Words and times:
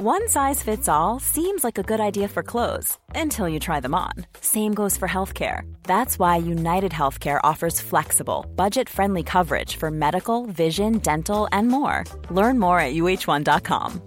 One 0.00 0.28
size 0.28 0.62
fits 0.62 0.88
all 0.88 1.18
seems 1.18 1.64
like 1.64 1.76
a 1.76 1.82
good 1.82 1.98
idea 1.98 2.28
for 2.28 2.44
clothes 2.44 2.96
until 3.16 3.48
you 3.48 3.58
try 3.58 3.80
them 3.80 3.96
on. 3.96 4.12
Same 4.40 4.72
goes 4.72 4.96
for 4.96 5.08
healthcare. 5.08 5.62
That's 5.82 6.20
why 6.20 6.36
United 6.36 6.92
Healthcare 6.92 7.40
offers 7.42 7.80
flexible, 7.80 8.46
budget 8.54 8.88
friendly 8.88 9.24
coverage 9.24 9.74
for 9.74 9.90
medical, 9.90 10.46
vision, 10.46 10.98
dental, 10.98 11.48
and 11.50 11.66
more. 11.66 12.04
Learn 12.30 12.60
more 12.60 12.78
at 12.78 12.94
uhone.com. 12.94 14.00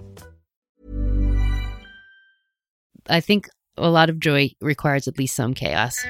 I 3.10 3.20
think 3.20 3.50
a 3.76 3.90
lot 3.90 4.10
of 4.10 4.18
joy 4.18 4.52
requires 4.62 5.10
at 5.10 5.18
least 5.18 5.36
some 5.36 5.54
chaos. 5.54 6.06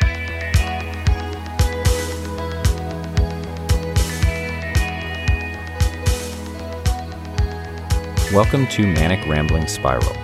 Welcome 8.34 8.66
to 8.68 8.88
Manic 8.88 9.28
Rambling 9.28 9.68
Spiral. 9.68 10.16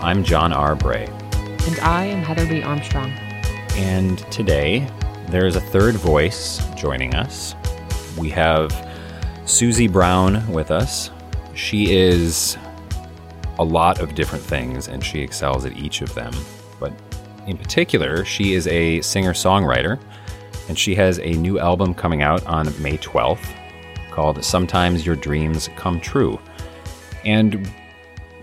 I'm 0.00 0.24
John 0.24 0.54
R. 0.54 0.74
Bray. 0.74 1.04
And 1.34 1.78
I 1.80 2.06
am 2.06 2.22
Heather 2.22 2.46
Lee 2.46 2.62
Armstrong. 2.62 3.10
And 3.76 4.20
today, 4.32 4.90
there 5.28 5.44
is 5.44 5.54
a 5.54 5.60
third 5.60 5.96
voice 5.96 6.62
joining 6.76 7.14
us. 7.14 7.54
We 8.16 8.30
have 8.30 8.90
Susie 9.44 9.86
Brown 9.86 10.50
with 10.50 10.70
us. 10.70 11.10
She 11.52 11.94
is 11.94 12.56
a 13.58 13.64
lot 13.64 14.00
of 14.00 14.14
different 14.14 14.42
things, 14.42 14.88
and 14.88 15.04
she 15.04 15.20
excels 15.20 15.66
at 15.66 15.76
each 15.76 16.00
of 16.00 16.14
them. 16.14 16.32
But 16.80 16.94
in 17.46 17.58
particular, 17.58 18.24
she 18.24 18.54
is 18.54 18.66
a 18.66 19.02
singer 19.02 19.34
songwriter, 19.34 20.00
and 20.70 20.78
she 20.78 20.94
has 20.94 21.18
a 21.18 21.32
new 21.32 21.58
album 21.58 21.92
coming 21.92 22.22
out 22.22 22.46
on 22.46 22.64
May 22.80 22.96
12th 22.96 23.46
called 24.10 24.42
Sometimes 24.42 25.04
Your 25.04 25.16
Dreams 25.16 25.68
Come 25.76 26.00
True. 26.00 26.40
And 27.24 27.70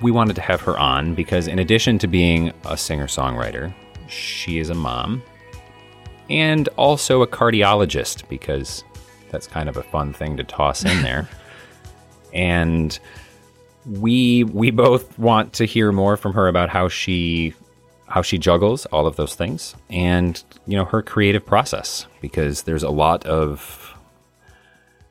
we 0.02 0.12
wanted 0.12 0.36
to 0.36 0.42
have 0.42 0.62
her 0.62 0.78
on 0.78 1.16
because, 1.16 1.48
in 1.48 1.60
addition 1.60 1.98
to 2.00 2.08
being 2.08 2.54
a 2.66 2.78
singer 2.78 3.08
songwriter, 3.08 3.74
she 4.08 4.60
is 4.60 4.70
a 4.70 4.76
mom 4.76 5.22
and 6.30 6.68
also 6.70 7.22
a 7.22 7.28
cardiologist 7.28 8.28
because 8.30 8.84
that's 9.32 9.48
kind 9.48 9.68
of 9.70 9.78
a 9.78 9.84
fun 9.84 10.14
thing 10.14 10.38
to 10.38 10.44
toss 10.44 10.84
in 10.84 11.02
there. 11.02 11.28
and 12.34 13.00
we 13.86 14.44
we 14.44 14.72
both 14.72 15.18
want 15.18 15.54
to 15.54 15.66
hear 15.66 15.92
more 15.92 16.18
from 16.18 16.34
her 16.34 16.48
about 16.48 16.70
how 16.70 16.88
she 16.88 17.54
how 18.08 18.22
she 18.22 18.38
juggles 18.38 18.86
all 18.88 19.08
of 19.08 19.16
those 19.16 19.36
things 19.36 19.76
and 19.90 20.44
you 20.68 20.76
know 20.76 20.86
her 20.86 21.02
creative 21.02 21.46
process 21.46 22.06
because 22.22 22.64
there's 22.64 22.84
a 22.84 22.90
lot 22.90 23.26
of 23.26 23.96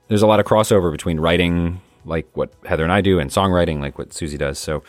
there's 0.09 0.23
a 0.23 0.27
lot 0.27 0.39
of 0.39 0.47
crossover 0.47 0.92
between 0.92 1.19
writing 1.19 1.81
like 2.05 2.29
what 2.35 2.53
Heather 2.65 2.85
and 2.85 2.93
I 2.93 3.01
do, 3.01 3.19
and 3.19 3.31
songwriting, 3.31 3.81
like 3.81 3.99
what 3.99 4.13
Susie 4.13 4.39
does. 4.39 4.59
So 4.59 4.83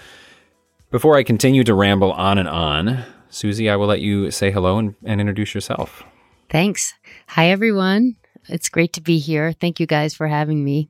before 0.92 1.18
I 1.18 1.24
continue 1.24 1.64
to 1.64 1.74
ramble 1.74 2.12
on 2.12 2.38
and 2.38 2.50
on, 2.50 3.06
Susie, 3.30 3.70
I 3.70 3.76
will 3.76 3.88
let 3.88 4.02
you 4.02 4.32
say 4.32 4.52
hello 4.52 4.78
and, 4.78 4.96
and 5.04 5.22
introduce 5.22 5.54
yourself. 5.54 6.04
Thanks. 6.50 6.94
Hi, 7.28 7.50
everyone. 7.50 8.16
It's 8.48 8.70
great 8.70 8.94
to 8.94 9.02
be 9.02 9.20
here. 9.20 9.54
Thank 9.54 9.80
you 9.80 9.86
guys 9.86 10.16
for 10.16 10.28
having 10.28 10.64
me. 10.64 10.90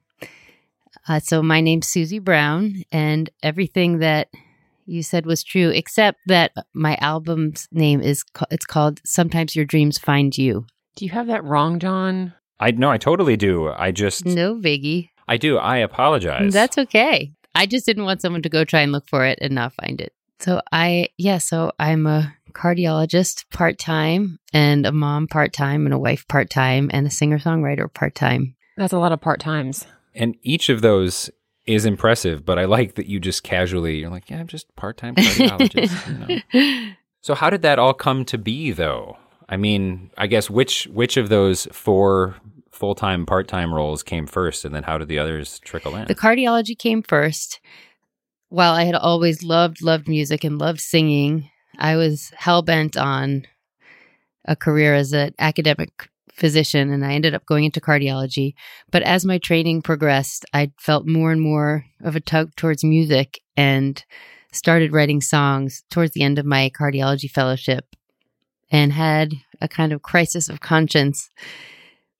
Uh, 1.08 1.20
so, 1.20 1.42
my 1.42 1.59
name's 1.59 1.88
Susie 1.88 2.20
Brown, 2.20 2.84
and 2.92 3.30
everything 3.44 4.00
that 4.00 4.30
you 4.86 5.03
said 5.03 5.25
was 5.25 5.44
true, 5.44 5.70
except 5.70 6.20
that 6.28 6.52
my 6.73 6.97
album's 7.02 7.67
name 7.72 8.02
is 8.02 8.23
it's 8.52 8.66
called 8.66 9.02
"Sometimes 9.06 9.56
Your 9.56 9.66
Dreams 9.66 9.97
Find 9.97 10.38
You." 10.38 10.66
Do 10.95 11.06
you 11.06 11.12
have 11.12 11.28
that 11.28 11.44
wrong, 11.44 11.80
John? 11.80 12.34
I 12.59 12.72
no, 12.72 12.90
I 12.92 12.97
totally 12.97 13.38
do. 13.38 13.70
I 13.70 13.92
just 13.92 14.25
no 14.25 14.56
biggie. 14.56 15.09
I 15.30 15.38
do. 15.38 15.58
I 15.58 15.77
apologize. 15.77 16.52
That's 16.52 16.77
okay. 16.77 17.31
I 17.53 17.67
just 17.67 17.85
didn't 17.85 18.05
want 18.05 18.22
someone 18.22 18.41
to 18.41 18.49
go 18.49 18.66
try 18.66 18.81
and 18.81 18.91
look 18.91 19.08
for 19.08 19.25
it 19.25 19.38
and 19.41 19.53
not 19.53 19.73
find 19.73 20.02
it. 20.02 20.11
So 20.39 20.61
I, 20.72 21.09
yeah, 21.17 21.38
so 21.38 21.72
I'm 21.80 22.08
a 22.08 22.33
cardiologist 22.53 23.45
part 23.52 23.77
time 23.77 24.39
and 24.53 24.85
a 24.85 24.91
mom 24.91 25.27
part 25.27 25.53
time 25.53 25.85
and 25.85 25.94
a 25.94 26.00
wife 26.00 26.27
part 26.27 26.50
time 26.50 26.89
and 26.91 27.05
a 27.05 27.11
singer 27.11 27.38
songwriter 27.38 27.94
part 27.94 28.16
time. 28.16 28.56
That's 28.75 28.94
a 28.94 28.97
lot 28.97 29.12
of 29.12 29.22
part 29.22 29.40
times. 29.40 29.85
And 30.16 30.35
each 30.41 30.69
of 30.69 30.81
those 30.81 31.29
is 31.66 31.85
impressive, 31.85 32.44
but 32.44 32.57
I 32.57 32.66
like 32.66 32.96
that 32.96 33.06
you 33.06 33.19
just 33.19 33.44
casually, 33.44 33.97
you're 33.97 34.09
like, 34.09 34.29
yeah, 34.29 34.40
I'm 34.40 34.47
just 34.47 34.75
part 34.75 34.97
time 34.97 35.16
cardiologist. 35.16 36.44
you 36.53 36.53
know? 36.63 36.91
So 37.22 37.35
how 37.35 37.50
did 37.50 37.63
that 37.63 37.79
all 37.79 37.94
come 37.94 38.23
to 38.25 38.38
be 38.38 38.72
though? 38.72 39.17
I 39.50 39.57
mean, 39.57 40.09
I 40.17 40.28
guess 40.28 40.50
which 40.50 40.85
which 40.85 41.17
of 41.17 41.29
those 41.29 41.67
four 41.72 42.38
full 42.79 42.95
time, 42.95 43.25
part 43.25 43.47
time 43.47 43.73
roles 43.73 44.01
came 44.01 44.25
first, 44.25 44.63
and 44.63 44.73
then 44.73 44.84
how 44.84 44.97
did 44.97 45.09
the 45.09 45.19
others 45.19 45.59
trickle 45.59 45.95
in? 45.95 46.07
The 46.07 46.16
cardiology 46.16 46.78
came 46.78 47.03
first. 47.03 47.59
While 48.47 48.73
I 48.73 48.85
had 48.85 48.95
always 48.95 49.44
loved, 49.44 49.84
loved 49.84 50.07
music 50.07 50.44
and 50.44 50.57
loved 50.57 50.79
singing, 50.79 51.51
I 51.78 51.97
was 51.97 52.31
hell 52.35 52.62
bent 52.62 52.97
on 52.97 53.45
a 54.45 54.56
career 54.56 54.95
as 54.95 55.13
an 55.13 55.35
academic 55.38 56.09
physician 56.34 56.91
and 56.91 57.06
I 57.06 57.13
ended 57.13 57.35
up 57.35 57.45
going 57.45 57.66
into 57.66 57.81
cardiology. 57.81 58.53
But 58.90 59.03
as 59.03 59.25
my 59.25 59.38
training 59.38 59.81
progressed, 59.81 60.46
I 60.53 60.72
felt 60.78 61.06
more 61.06 61.31
and 61.31 61.41
more 61.41 61.85
of 62.01 62.16
a 62.16 62.22
tug 62.22 62.56
towards 62.56 62.84
music 62.84 63.41
and 63.57 64.03
started 64.51 64.94
writing 64.94 65.22
songs 65.22 65.84
towards 65.91 66.13
the 66.13 66.23
end 66.23 66.40
of 66.40 66.46
my 66.46 66.72
cardiology 66.72 67.29
fellowship 67.29 67.96
and 68.72 68.94
had 68.94 69.34
a 69.61 69.67
kind 69.67 69.91
of 69.91 70.01
crisis 70.01 70.50
of 70.50 70.61
conscience 70.61 71.29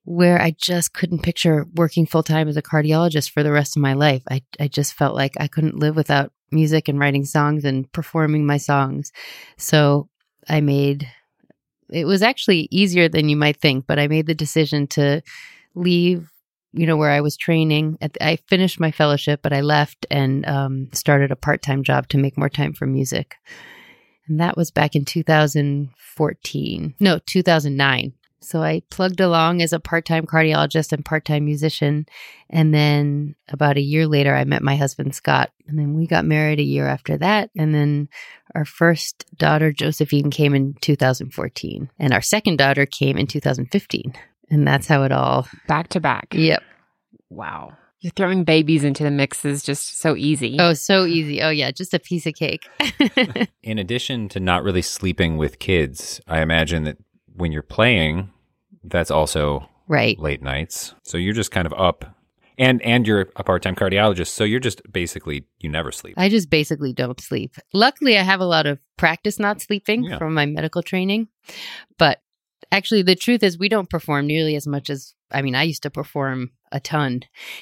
where 0.09 0.42
I 0.42 0.56
just 0.58 0.94
couldn't 0.94 1.22
picture 1.22 1.68
working 1.75 2.08
full 2.08 2.24
time 2.24 2.47
as 2.47 2.58
a 2.58 2.64
cardiologist 2.64 3.30
for 3.30 3.44
the 3.44 3.52
rest 3.52 3.75
of 3.75 3.84
my 3.84 3.94
life. 3.94 4.24
I, 4.28 4.42
I 4.59 4.68
just 4.68 4.96
felt 4.96 5.14
like 5.14 5.34
I 5.40 5.47
couldn't 5.47 5.78
live 5.78 5.96
without 5.96 6.31
music 6.50 6.88
and 6.88 6.97
writing 6.97 7.25
songs 7.25 7.64
and 7.64 7.90
performing 7.92 8.44
my 8.44 8.58
songs. 8.58 9.12
So 9.58 10.09
I 10.50 10.62
made 10.62 11.08
it 11.92 12.06
was 12.06 12.24
actually 12.24 12.68
easier 12.72 13.08
than 13.08 13.30
you 13.30 13.38
might 13.38 13.58
think, 13.58 13.86
but 13.86 14.00
I 14.00 14.08
made 14.08 14.25
the 14.25 14.34
decision 14.34 14.88
to 14.88 15.22
leave, 15.75 16.28
you 16.74 16.88
know, 16.88 16.97
where 16.97 17.12
I 17.12 17.22
was 17.22 17.38
training. 17.38 18.00
I 18.20 18.38
finished 18.47 18.80
my 18.80 18.90
fellowship, 18.90 19.41
but 19.44 19.53
I 19.53 19.62
left 19.62 20.08
and 20.09 20.44
um, 20.47 20.90
started 20.91 21.30
a 21.31 21.36
part 21.36 21.62
time 21.62 21.84
job 21.84 22.08
to 22.09 22.18
make 22.18 22.36
more 22.36 22.50
time 22.50 22.74
for 22.74 22.88
music. 22.88 23.36
And 24.28 24.40
that 24.40 24.58
was 24.58 24.72
back 24.72 24.96
in 24.96 25.06
2014. 25.06 26.96
No, 27.00 27.20
2009. 27.20 28.14
So 28.42 28.62
I 28.62 28.82
plugged 28.90 29.20
along 29.20 29.62
as 29.62 29.74
a 29.74 29.80
part 29.80 30.06
time 30.06 30.26
cardiologist 30.26 30.94
and 30.94 31.04
part 31.04 31.26
time 31.26 31.46
musician. 31.46 32.06
And 32.50 32.74
then 32.74 33.36
about 33.50 33.78
a 33.78 33.82
year 33.82 34.08
later, 34.08 34.36
I 34.36 34.44
met 34.46 34.62
my 34.62 34.76
husband, 34.76 35.14
Scott. 35.14 35.52
And 35.68 35.78
then 35.78 35.94
we 35.94 36.08
got 36.08 36.26
married 36.26 36.60
a 36.60 36.64
year 36.64 36.88
after 36.88 37.18
that. 37.18 37.50
And 37.58 37.74
then 37.76 38.10
our 38.56 38.66
first 38.66 39.26
daughter, 39.38 39.72
Josephine, 39.72 40.32
came 40.32 40.56
in 40.56 40.76
2014. 40.82 41.90
And 42.00 42.14
our 42.14 42.22
second 42.22 42.58
daughter 42.58 42.86
came 42.86 43.18
in 43.18 43.28
2015. 43.28 44.14
And 44.50 44.68
that's 44.68 44.88
how 44.88 45.04
it 45.04 45.12
all 45.12 45.48
back 45.68 45.90
to 45.90 46.00
back. 46.00 46.28
Yep. 46.32 46.64
Wow. 47.30 47.74
You're 48.02 48.12
throwing 48.12 48.46
babies 48.46 48.86
into 48.86 49.04
the 49.04 49.12
mix 49.12 49.44
is 49.44 49.62
just 49.62 50.00
so 50.00 50.16
easy. 50.16 50.56
Oh, 50.58 50.74
so 50.74 51.06
easy. 51.06 51.42
Oh, 51.42 51.50
yeah. 51.50 51.70
Just 51.72 51.94
a 51.94 52.00
piece 52.00 52.26
of 52.26 52.34
cake. 52.34 52.66
In 53.64 53.78
addition 53.78 54.30
to 54.30 54.40
not 54.40 54.64
really 54.64 54.82
sleeping 54.82 55.36
with 55.36 55.60
kids, 55.60 56.22
I 56.26 56.40
imagine 56.40 56.86
that 56.86 56.98
when 57.40 57.52
you're 57.52 57.62
playing, 57.62 58.32
that's 58.84 59.12
also 59.12 59.68
right. 59.88 60.20
late 60.20 60.42
nights. 60.42 60.94
So 61.04 61.18
you're 61.18 61.34
just 61.34 61.52
kind 61.52 61.66
of 61.66 61.74
up 61.74 62.06
and 62.58 62.82
and 62.82 63.08
you're 63.08 63.30
a 63.36 63.44
part-time 63.44 63.76
cardiologist. 63.76 64.28
So 64.28 64.44
you're 64.44 64.60
just 64.60 64.82
basically 64.92 65.48
you 65.60 65.70
never 65.70 65.92
sleep. 65.92 66.16
I 66.18 66.30
just 66.30 66.50
basically 66.50 66.94
don't 66.94 67.20
sleep. 67.20 67.56
Luckily 67.74 68.18
i 68.18 68.22
have 68.22 68.42
a 68.42 68.46
lot 68.46 68.68
of 68.68 68.80
practice 68.98 69.40
not 69.40 69.62
sleeping 69.62 70.04
yeah. 70.04 70.18
from 70.18 70.34
my 70.34 70.46
medical 70.46 70.84
training. 70.84 71.30
But 71.98 72.22
actually 72.72 73.02
the 73.02 73.16
truth 73.16 73.42
is 73.42 73.58
we 73.58 73.70
don't 73.70 73.90
perform 73.90 74.28
nearly 74.28 74.56
as 74.56 74.68
much 74.68 74.90
as 74.90 75.16
i 75.32 75.42
mean 75.42 75.56
i 75.56 75.64
used 75.64 75.82
to 75.82 75.90
perform 75.90 76.52
a 76.72 76.80
ton 76.80 77.22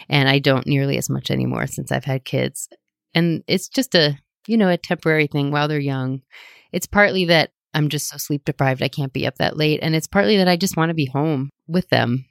and 0.09 0.27
i 0.27 0.39
don't 0.39 0.67
nearly 0.67 0.97
as 0.97 1.09
much 1.09 1.31
anymore 1.31 1.67
since 1.67 1.91
i've 1.91 2.05
had 2.05 2.25
kids. 2.25 2.67
And 3.13 3.43
it's 3.47 3.69
just 3.69 3.95
a 3.95 4.17
you 4.47 4.57
know 4.57 4.69
a 4.69 4.77
temporary 4.77 5.27
thing 5.27 5.51
while 5.51 5.67
they're 5.67 5.79
young. 5.79 6.23
It's 6.71 6.87
partly 6.87 7.25
that 7.25 7.51
I'm 7.73 7.89
just 7.89 8.07
so 8.07 8.17
sleep 8.17 8.45
deprived. 8.45 8.81
I 8.81 8.87
can't 8.87 9.13
be 9.13 9.27
up 9.27 9.35
that 9.35 9.57
late. 9.57 9.79
And 9.81 9.95
it's 9.95 10.07
partly 10.07 10.37
that 10.37 10.47
I 10.47 10.57
just 10.57 10.77
want 10.77 10.89
to 10.89 10.95
be 10.95 11.05
home 11.05 11.49
with 11.67 11.89
them. 11.89 12.25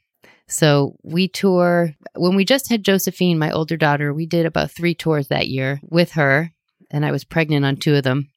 So 0.48 0.96
we 1.02 1.28
tour. 1.28 1.94
When 2.14 2.36
we 2.36 2.44
just 2.44 2.68
had 2.70 2.84
Josephine, 2.84 3.38
my 3.38 3.50
older 3.50 3.76
daughter, 3.76 4.12
we 4.12 4.26
did 4.26 4.46
about 4.46 4.70
three 4.70 4.94
tours 4.94 5.28
that 5.28 5.48
year 5.48 5.80
with 5.82 6.12
her. 6.12 6.52
And 6.90 7.04
I 7.04 7.10
was 7.10 7.24
pregnant 7.24 7.64
on 7.64 7.76
two 7.76 7.96
of 7.96 8.04
them. 8.04 8.28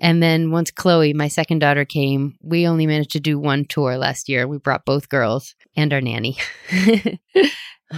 And 0.00 0.22
then 0.22 0.50
once 0.50 0.70
Chloe, 0.70 1.12
my 1.12 1.28
second 1.28 1.58
daughter, 1.58 1.84
came, 1.84 2.36
we 2.42 2.66
only 2.66 2.86
managed 2.86 3.10
to 3.12 3.20
do 3.20 3.38
one 3.38 3.66
tour 3.66 3.98
last 3.98 4.28
year. 4.30 4.48
We 4.48 4.56
brought 4.56 4.86
both 4.86 5.10
girls 5.10 5.54
and 5.76 5.92
our 5.92 6.00
nanny. 6.00 6.38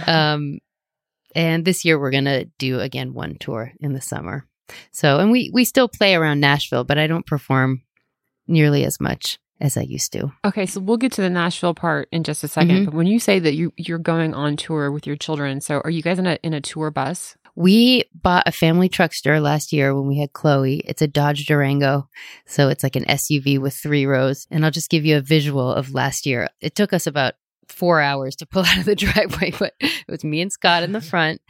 um, 0.07 0.59
and 1.33 1.63
this 1.63 1.85
year 1.85 1.99
we're 1.99 2.11
going 2.11 2.25
to 2.25 2.45
do 2.57 2.79
again 2.81 3.13
one 3.13 3.37
tour 3.39 3.71
in 3.79 3.93
the 3.93 4.01
summer. 4.01 4.45
So, 4.91 5.19
and 5.19 5.31
we 5.31 5.51
we 5.53 5.63
still 5.63 5.87
play 5.87 6.15
around 6.15 6.39
Nashville, 6.39 6.83
but 6.83 6.97
I 6.97 7.05
don't 7.05 7.25
perform 7.25 7.83
nearly 8.47 8.83
as 8.83 8.99
much 8.99 9.39
as 9.61 9.77
I 9.77 9.81
used 9.81 10.11
to. 10.13 10.31
Okay, 10.43 10.65
so 10.65 10.81
we'll 10.81 10.97
get 10.97 11.13
to 11.13 11.21
the 11.21 11.29
Nashville 11.29 11.73
part 11.73 12.09
in 12.11 12.23
just 12.23 12.43
a 12.43 12.47
2nd 12.47 12.67
mm-hmm. 12.69 12.85
But 12.85 12.93
when 12.93 13.07
you 13.07 13.19
say 13.19 13.39
that 13.39 13.53
you 13.53 13.73
you're 13.77 13.97
going 13.97 14.33
on 14.33 14.57
tour 14.57 14.91
with 14.91 15.07
your 15.07 15.15
children, 15.15 15.61
so 15.61 15.79
are 15.79 15.89
you 15.89 16.01
guys 16.01 16.19
in 16.19 16.27
a 16.27 16.37
in 16.43 16.53
a 16.53 16.61
tour 16.61 16.91
bus? 16.91 17.37
We 17.57 18.03
bought 18.13 18.47
a 18.47 18.51
family 18.51 18.89
truckster 18.89 19.41
last 19.41 19.71
year 19.71 19.95
when 19.95 20.07
we 20.07 20.19
had 20.19 20.33
Chloe. 20.33 20.81
It's 20.85 21.01
a 21.01 21.07
Dodge 21.07 21.45
Durango. 21.45 22.09
So 22.45 22.67
it's 22.67 22.83
like 22.83 22.97
an 22.97 23.05
SUV 23.05 23.59
with 23.59 23.73
three 23.73 24.05
rows. 24.05 24.45
And 24.51 24.65
I'll 24.65 24.71
just 24.71 24.89
give 24.89 25.05
you 25.05 25.15
a 25.15 25.21
visual 25.21 25.71
of 25.71 25.93
last 25.93 26.25
year. 26.25 26.49
It 26.59 26.75
took 26.75 26.91
us 26.91 27.07
about 27.07 27.35
four 27.69 28.01
hours 28.01 28.35
to 28.37 28.45
pull 28.45 28.65
out 28.65 28.79
of 28.79 28.85
the 28.85 28.95
driveway, 28.95 29.53
but 29.57 29.73
it 29.79 30.03
was 30.09 30.25
me 30.25 30.41
and 30.41 30.51
Scott 30.51 30.83
in 30.83 30.91
the 30.91 31.01
front, 31.13 31.41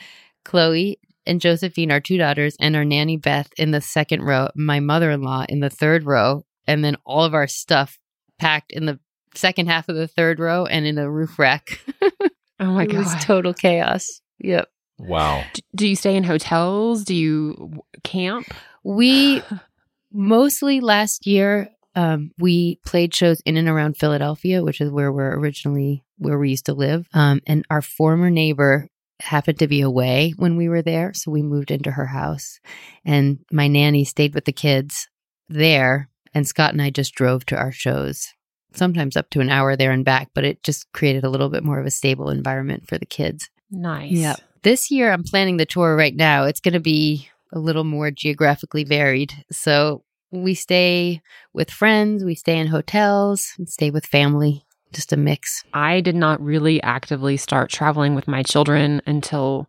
Chloe 0.43 0.99
and 1.25 1.41
Josephine, 1.41 1.91
our 1.91 1.99
two 1.99 2.19
daughters, 2.19 2.55
and 2.59 2.75
our 2.75 2.85
nanny 2.85 3.17
Beth 3.17 3.49
in 3.57 3.71
the 3.71 3.81
second 3.81 4.21
row, 4.21 4.49
my 4.55 4.79
mother 4.79 5.09
in 5.09 5.23
law 5.23 5.43
in 5.49 5.59
the 5.59 5.71
third 5.71 6.05
row, 6.05 6.45
and 6.67 6.83
then 6.83 6.97
all 7.05 7.23
of 7.23 7.33
our 7.33 7.47
stuff 7.47 7.97
packed 8.39 8.71
in 8.71 8.85
the 8.85 8.99
second 9.35 9.67
half 9.67 9.89
of 9.89 9.95
the 9.95 10.07
third 10.07 10.39
row 10.39 10.65
and 10.65 10.85
in 10.85 10.97
a 10.97 11.09
roof 11.09 11.37
rack. 11.39 11.79
Oh 12.57 12.67
my 12.71 12.83
it 12.83 12.91
god. 12.91 12.99
was 12.99 13.13
total 13.25 13.53
chaos. 13.53 14.21
Yep. 14.39 14.69
Wow. 14.97 15.43
D- 15.53 15.61
Do 15.75 15.87
you 15.89 15.95
stay 15.97 16.15
in 16.15 16.23
hotels? 16.23 17.03
Do 17.03 17.13
you 17.13 17.53
w- 17.55 17.81
camp? 18.05 18.47
We 18.81 19.43
mostly 20.13 20.79
last 20.79 21.27
year 21.27 21.67
um, 21.95 22.31
we 22.37 22.79
played 22.85 23.13
shows 23.13 23.41
in 23.45 23.57
and 23.57 23.67
around 23.67 23.97
Philadelphia, 23.97 24.63
which 24.63 24.79
is 24.79 24.89
where 24.89 25.11
we're 25.11 25.37
originally 25.37 26.03
where 26.17 26.39
we 26.39 26.49
used 26.49 26.67
to 26.67 26.73
live. 26.73 27.07
Um, 27.13 27.41
and 27.45 27.65
our 27.69 27.81
former 27.81 28.29
neighbor 28.29 28.87
happened 29.21 29.59
to 29.59 29.67
be 29.67 29.81
away 29.81 30.33
when 30.37 30.55
we 30.57 30.69
were 30.69 30.81
there, 30.81 31.13
so 31.13 31.31
we 31.31 31.41
moved 31.41 31.71
into 31.71 31.91
her 31.91 32.05
house. 32.05 32.59
And 33.03 33.39
my 33.51 33.67
nanny 33.67 34.05
stayed 34.05 34.33
with 34.33 34.45
the 34.45 34.51
kids 34.53 35.09
there, 35.49 36.09
and 36.35 36.47
Scott 36.47 36.73
and 36.73 36.81
I 36.81 36.91
just 36.91 37.15
drove 37.15 37.45
to 37.47 37.55
our 37.55 37.71
shows. 37.71 38.33
Sometimes 38.73 39.15
up 39.15 39.29
to 39.31 39.39
an 39.39 39.49
hour 39.49 39.75
there 39.77 39.91
and 39.91 40.03
back, 40.03 40.29
but 40.33 40.43
it 40.43 40.61
just 40.61 40.91
created 40.91 41.23
a 41.23 41.29
little 41.29 41.49
bit 41.49 41.63
more 41.63 41.79
of 41.79 41.85
a 41.85 41.91
stable 41.91 42.29
environment 42.29 42.87
for 42.87 42.97
the 42.97 43.05
kids. 43.05 43.49
Nice. 43.71 44.11
Yeah. 44.11 44.35
This 44.63 44.91
year, 44.91 45.11
I'm 45.11 45.23
planning 45.23 45.57
the 45.57 45.65
tour 45.65 45.95
right 45.95 46.15
now. 46.15 46.43
It's 46.43 46.59
going 46.59 46.73
to 46.73 46.79
be 46.81 47.29
a 47.53 47.59
little 47.59 47.85
more 47.85 48.11
geographically 48.11 48.83
varied. 48.83 49.33
So 49.49 50.03
we 50.31 50.55
stay 50.55 51.21
with 51.53 51.71
friends, 51.71 52.25
we 52.25 52.35
stay 52.35 52.59
in 52.59 52.67
hotels, 52.67 53.53
and 53.57 53.69
stay 53.69 53.89
with 53.89 54.05
family. 54.05 54.65
Just 54.91 55.13
a 55.13 55.17
mix. 55.17 55.63
I 55.73 56.01
did 56.01 56.15
not 56.15 56.41
really 56.41 56.81
actively 56.83 57.37
start 57.37 57.69
traveling 57.69 58.13
with 58.13 58.27
my 58.27 58.43
children 58.43 59.01
until 59.05 59.67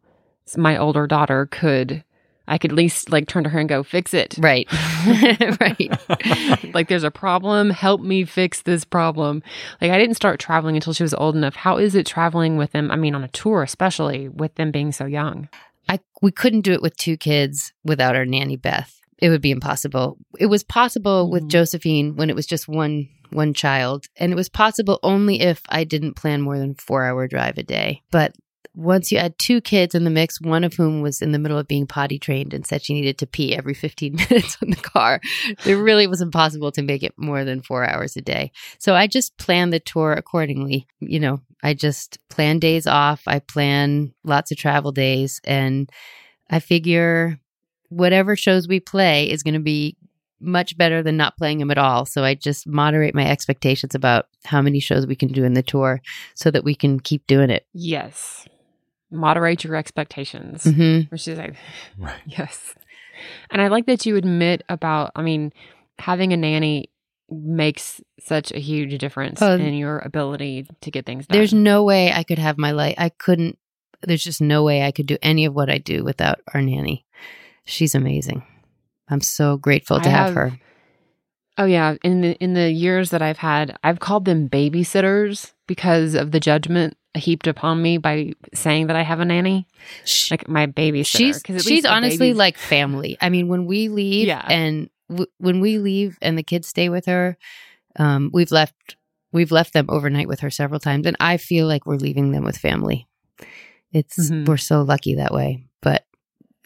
my 0.57 0.77
older 0.77 1.07
daughter 1.07 1.47
could 1.51 2.05
I 2.49 2.59
could 2.59 2.71
at 2.73 2.77
least 2.77 3.11
like 3.11 3.27
turn 3.27 3.45
to 3.45 3.51
her 3.51 3.59
and 3.59 3.69
go, 3.69 3.83
fix 3.83 4.15
it. 4.15 4.37
Right. 4.47 4.67
right. 5.61 5.91
like 6.75 6.89
there's 6.89 7.05
a 7.05 7.11
problem, 7.11 7.71
help 7.71 8.01
me 8.01 8.25
fix 8.25 8.63
this 8.63 8.85
problem. 8.85 9.43
Like 9.81 9.91
I 9.91 9.99
didn't 9.99 10.17
start 10.17 10.41
traveling 10.41 10.77
until 10.77 10.93
she 10.93 11.03
was 11.03 11.15
old 11.15 11.37
enough. 11.37 11.57
How 11.57 11.77
is 11.79 11.95
it 11.95 12.07
traveling 12.07 12.57
with 12.57 12.73
them? 12.73 12.91
I 12.91 12.97
mean 12.97 13.15
on 13.15 13.25
a 13.25 13.29
tour 13.29 13.63
especially 13.63 14.29
with 14.29 14.55
them 14.57 14.71
being 14.71 14.93
so 14.93 15.07
young. 15.07 15.49
I 15.89 16.01
we 16.23 16.33
couldn't 16.33 16.63
do 16.63 16.73
it 16.73 16.83
with 16.83 16.97
two 16.97 17.17
kids 17.17 17.73
without 17.85 18.17
our 18.17 18.25
nanny 18.25 18.57
Beth. 18.57 19.01
It 19.19 19.31
would 19.31 19.41
be 19.43 19.51
impossible. 19.51 20.19
It 20.39 20.47
was 20.47 20.63
possible 20.63 21.31
with 21.31 21.45
Mhm. 21.45 21.49
Josephine 21.51 22.17
when 22.17 22.29
it 22.31 22.37
was 22.37 22.47
just 22.47 22.69
one 22.69 23.09
one 23.31 23.55
child, 23.55 24.07
and 24.17 24.31
it 24.33 24.37
was 24.37 24.49
possible 24.49 25.01
only 25.03 25.41
if 25.41 25.61
I 25.69 25.83
didn't 25.83 26.15
plan 26.15 26.43
more 26.43 26.59
than 26.59 26.75
4-hour 26.77 27.27
drive 27.27 27.59
a 27.59 27.65
day. 27.65 28.03
But 28.13 28.37
once 28.77 29.11
you 29.11 29.17
add 29.17 29.39
two 29.39 29.61
kids 29.63 29.95
in 29.95 30.05
the 30.05 30.11
mix, 30.11 30.39
one 30.39 30.63
of 30.63 30.75
whom 30.75 31.01
was 31.01 31.23
in 31.23 31.33
the 31.33 31.39
middle 31.39 31.59
of 31.59 31.67
being 31.67 31.87
potty 31.87 32.19
trained 32.19 32.53
and 32.53 32.67
said 32.67 32.83
she 32.83 32.93
needed 32.93 33.17
to 33.17 33.27
pee 33.27 33.57
every 33.57 33.73
15 33.73 34.15
minutes 34.31 34.59
in 34.61 34.71
the 34.71 34.77
car, 34.77 35.21
it 35.65 35.73
really 35.73 36.07
was 36.07 36.21
impossible 36.21 36.71
to 36.73 36.83
make 36.83 37.03
it 37.03 37.15
more 37.17 37.43
than 37.43 37.63
4 37.63 37.89
hours 37.89 38.17
a 38.17 38.21
day. 38.21 38.53
So 38.79 38.95
I 38.95 39.07
just 39.07 39.39
plan 39.39 39.71
the 39.71 39.81
tour 39.81 40.13
accordingly. 40.13 40.87
You 41.01 41.19
know, 41.19 41.41
I 41.63 41.73
just 41.73 42.19
plan 42.29 42.59
days 42.59 42.87
off, 42.87 43.23
I 43.27 43.39
plan 43.39 44.13
lots 44.25 44.53
of 44.53 44.59
travel 44.59 44.93
days 44.93 45.41
and 45.45 45.91
I 46.51 46.61
figure 46.61 47.41
whatever 47.89 48.37
shows 48.37 48.69
we 48.69 48.81
play 48.81 49.31
is 49.31 49.43
going 49.43 49.55
to 49.55 49.61
be 49.61 49.97
much 50.39 50.77
better 50.77 51.03
than 51.03 51.17
not 51.17 51.39
playing 51.39 51.59
them 51.59 51.71
at 51.71 51.79
all. 51.79 52.05
So 52.05 52.23
I 52.23 52.35
just 52.35 52.67
moderate 52.67 53.15
my 53.15 53.27
expectations 53.27 53.95
about 53.95 54.27
how 54.45 54.61
many 54.61 54.81
shows 54.81 55.07
we 55.07 55.17
can 55.17 55.29
do 55.29 55.45
in 55.45 55.55
the 55.55 55.63
tour 55.63 56.03
so 56.35 56.51
that 56.51 56.63
we 56.63 56.75
can 56.75 57.01
keep 57.01 57.27
doing 57.27 57.49
it. 57.49 57.67
Yes. 57.73 58.47
Moderate 59.17 59.65
your 59.65 59.75
expectations. 59.77 60.65
hmm 60.65 61.01
Or 61.11 61.17
she's 61.19 61.39
like, 61.39 61.55
Right. 61.99 62.15
Yes. 62.27 62.75
And 63.51 63.61
I 63.63 63.69
like 63.69 63.87
that 63.87 64.05
you 64.07 64.17
admit 64.17 64.63
about, 64.69 65.13
I 65.17 65.23
mean, 65.23 65.53
having 65.99 66.33
a 66.33 66.37
nanny 66.37 66.91
makes 67.31 68.01
such 68.21 68.53
a 68.53 68.59
huge 68.59 68.99
difference 68.99 69.41
Oh. 69.43 69.55
in 69.55 69.75
your 69.75 69.99
ability 70.01 70.67
to 70.83 70.91
get 70.91 71.07
things 71.07 71.27
done. 71.27 71.37
There's 71.37 71.55
no 71.55 71.83
way 71.83 72.13
I 72.13 72.23
could 72.23 72.39
have 72.39 72.59
my 72.59 72.71
life. 72.73 72.95
I 72.99 73.09
couldn't, 73.09 73.59
there's 74.03 74.23
just 74.23 74.41
no 74.41 74.63
way 74.63 74.83
I 74.85 74.93
could 74.93 75.07
do 75.07 75.17
any 75.23 75.45
of 75.47 75.55
what 75.55 75.71
I 75.71 75.79
do 75.79 76.05
without 76.05 76.41
our 76.55 76.61
nanny. 76.63 77.05
She's 77.65 77.95
amazing. 77.95 78.45
I'm 79.09 79.21
so 79.23 79.57
grateful 79.57 79.99
to 80.01 80.11
have, 80.11 80.27
have- 80.27 80.35
her. 80.35 80.61
Oh 81.59 81.65
yeah, 81.65 81.95
in 82.05 82.21
the 82.21 82.33
in 82.35 82.53
the 82.53 82.71
years 82.71 83.09
that 83.11 83.23
I've 83.23 83.39
had, 83.39 83.79
I've 83.83 83.99
called 83.99 84.27
them 84.27 84.47
babysitters 84.47 85.53
because 85.67 86.15
of 86.15 86.31
the 86.31 86.39
judgment 86.39 86.99
heaped 87.17 87.47
upon 87.47 87.81
me 87.83 87.99
by 87.99 88.33
saying 88.55 88.87
that 88.89 88.97
I 88.97 89.03
have 89.03 89.21
a 89.21 89.25
nanny, 89.25 89.67
Sh- 90.05 90.31
like 90.31 90.49
my 90.49 90.67
babysitter. 90.67 91.43
she's 91.47 91.65
she's 91.67 91.85
honestly 91.85 92.33
like 92.35 92.57
family. 92.59 93.17
I 93.21 93.29
mean, 93.31 93.49
when 93.49 93.67
we 93.67 93.89
leave 93.89 94.27
Yeah. 94.29 94.45
and 94.49 94.89
w- 95.09 95.31
when 95.39 95.61
we 95.61 95.79
leave 95.79 96.19
and 96.23 96.37
the 96.39 96.43
kids 96.43 96.69
stay 96.69 96.89
with 96.89 97.07
her, 97.07 97.37
um, 97.99 98.31
we've 98.33 98.51
left 98.53 98.97
we've 99.33 99.51
left 99.53 99.73
them 99.73 99.87
overnight 99.89 100.29
with 100.29 100.41
her 100.41 100.51
several 100.51 100.81
times, 100.81 101.07
and 101.07 101.17
I 101.21 101.37
feel 101.37 101.67
like 101.67 101.87
we're 101.87 101.97
leaving 101.97 102.33
them 102.33 102.45
with 102.45 102.57
family. 102.57 103.07
It's 103.93 104.31
Mhm. 104.31 104.47
we're 104.47 104.57
so 104.57 104.83
lucky 104.83 105.15
that 105.17 105.33
way, 105.33 105.65
but 105.83 106.05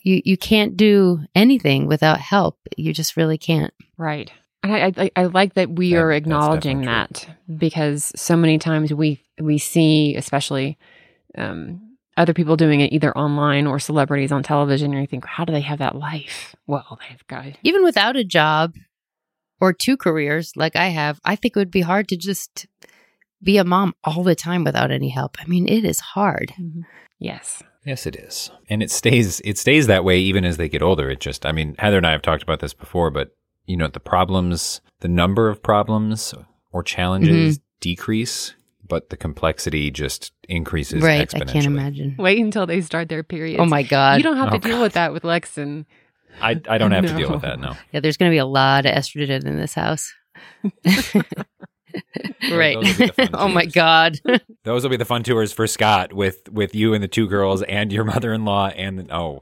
you 0.02 0.22
you 0.24 0.36
can't 0.36 0.76
do 0.76 1.20
anything 1.34 1.86
without 1.86 2.18
help. 2.20 2.58
You 2.76 2.92
just 2.92 3.16
really 3.16 3.38
can't. 3.38 3.74
right. 3.98 4.30
And 4.62 4.72
I, 4.74 4.92
I 4.96 5.10
I 5.16 5.24
like 5.24 5.54
that 5.54 5.70
we 5.70 5.92
That- 5.92 5.98
are 6.00 6.12
acknowledging 6.12 6.82
definitely 6.82 7.26
that 7.48 7.58
because 7.58 8.12
so 8.16 8.36
many 8.36 8.58
times 8.58 8.92
we 8.92 9.22
we 9.40 9.56
see, 9.58 10.14
especially 10.16 10.76
um, 11.38 11.96
other 12.16 12.34
people 12.34 12.56
doing 12.56 12.80
it 12.80 12.92
either 12.92 13.16
online 13.16 13.66
or 13.66 13.78
celebrities 13.78 14.32
on 14.32 14.42
television, 14.42 14.92
and 14.92 15.00
you 15.00 15.06
think, 15.06 15.24
how 15.24 15.44
do 15.44 15.52
they 15.52 15.62
have 15.62 15.78
that 15.78 15.96
life? 15.96 16.54
Well, 16.66 16.98
they've 17.08 17.26
got 17.26 17.46
Even 17.62 17.82
without 17.84 18.16
a 18.16 18.24
job 18.24 18.74
or 19.60 19.72
two 19.72 19.96
careers 19.96 20.52
like 20.56 20.76
I 20.76 20.88
have, 20.88 21.20
I 21.24 21.36
think 21.36 21.56
it 21.56 21.58
would 21.58 21.70
be 21.70 21.80
hard 21.82 22.08
to 22.08 22.16
just 22.16 22.66
be 23.42 23.56
a 23.56 23.64
mom 23.64 23.94
all 24.04 24.22
the 24.22 24.34
time 24.34 24.64
without 24.64 24.90
any 24.90 25.08
help. 25.08 25.38
I 25.40 25.46
mean, 25.46 25.66
it 25.68 25.84
is 25.84 26.00
hard. 26.00 26.52
yes. 27.18 27.62
Yes, 27.86 28.04
it 28.04 28.14
is, 28.16 28.50
and 28.68 28.82
it 28.82 28.90
stays. 28.90 29.40
It 29.42 29.56
stays 29.56 29.86
that 29.86 30.04
way 30.04 30.18
even 30.18 30.44
as 30.44 30.58
they 30.58 30.68
get 30.68 30.82
older. 30.82 31.08
It 31.08 31.18
just. 31.20 31.46
I 31.46 31.52
mean, 31.52 31.76
Heather 31.78 31.96
and 31.96 32.06
I 32.06 32.10
have 32.12 32.20
talked 32.20 32.42
about 32.42 32.60
this 32.60 32.74
before, 32.74 33.10
but 33.10 33.30
you 33.70 33.76
know, 33.76 33.88
the 33.88 34.00
problems, 34.00 34.80
the 35.00 35.08
number 35.08 35.48
of 35.48 35.62
problems 35.62 36.34
or 36.72 36.82
challenges 36.82 37.56
Mm-hmm. 37.58 37.62
decrease, 37.80 38.54
but 38.86 39.10
the 39.10 39.16
complexity 39.16 39.90
just 39.90 40.32
increases 40.48 41.02
right. 41.02 41.32
I 41.34 41.44
can't 41.44 41.66
imagine. 41.66 42.16
Wait 42.18 42.40
until 42.40 42.66
they 42.66 42.80
start 42.80 43.08
their 43.08 43.22
period. 43.22 43.60
Oh 43.60 43.64
my 43.66 43.82
God. 43.84 44.16
You 44.18 44.24
don't 44.24 44.36
have 44.36 44.48
Oh, 44.52 44.58
to 44.58 44.68
deal 44.68 44.82
with 44.82 44.94
that 44.94 45.12
with 45.12 45.22
Lexon. 45.22 45.84
I, 46.40 46.60
I 46.68 46.78
don't 46.78 46.90
have 46.92 47.06
to 47.06 47.16
deal 47.16 47.30
with 47.30 47.42
that. 47.48 47.58
No. 47.60 47.76
Yeah, 47.92 48.00
there's 48.00 48.16
going 48.16 48.30
to 48.30 48.34
be 48.34 48.38
a 48.38 48.46
lot 48.46 48.86
of 48.86 48.92
estrogen 48.94 49.44
in 49.46 49.56
this 49.56 49.74
house. 49.74 50.12
right. 52.50 52.76
Those 52.76 52.98
will 52.98 52.98
be 52.98 53.06
the 53.06 53.12
fun 53.12 53.28
oh 53.34 53.48
my. 53.48 53.66
God. 53.66 54.20
Those 54.64 54.82
will 54.82 54.90
be 54.90 54.96
the 54.96 55.04
fun 55.04 55.22
tours 55.22 55.52
for 55.52 55.66
Scott 55.66 56.12
with 56.12 56.48
with 56.50 56.74
you 56.74 56.92
and 56.94 57.02
the 57.02 57.08
two 57.08 57.26
girls 57.26 57.62
and 57.62 57.92
your 57.92 58.04
mother-in-law 58.04 58.68
and 58.76 59.10
oh 59.10 59.40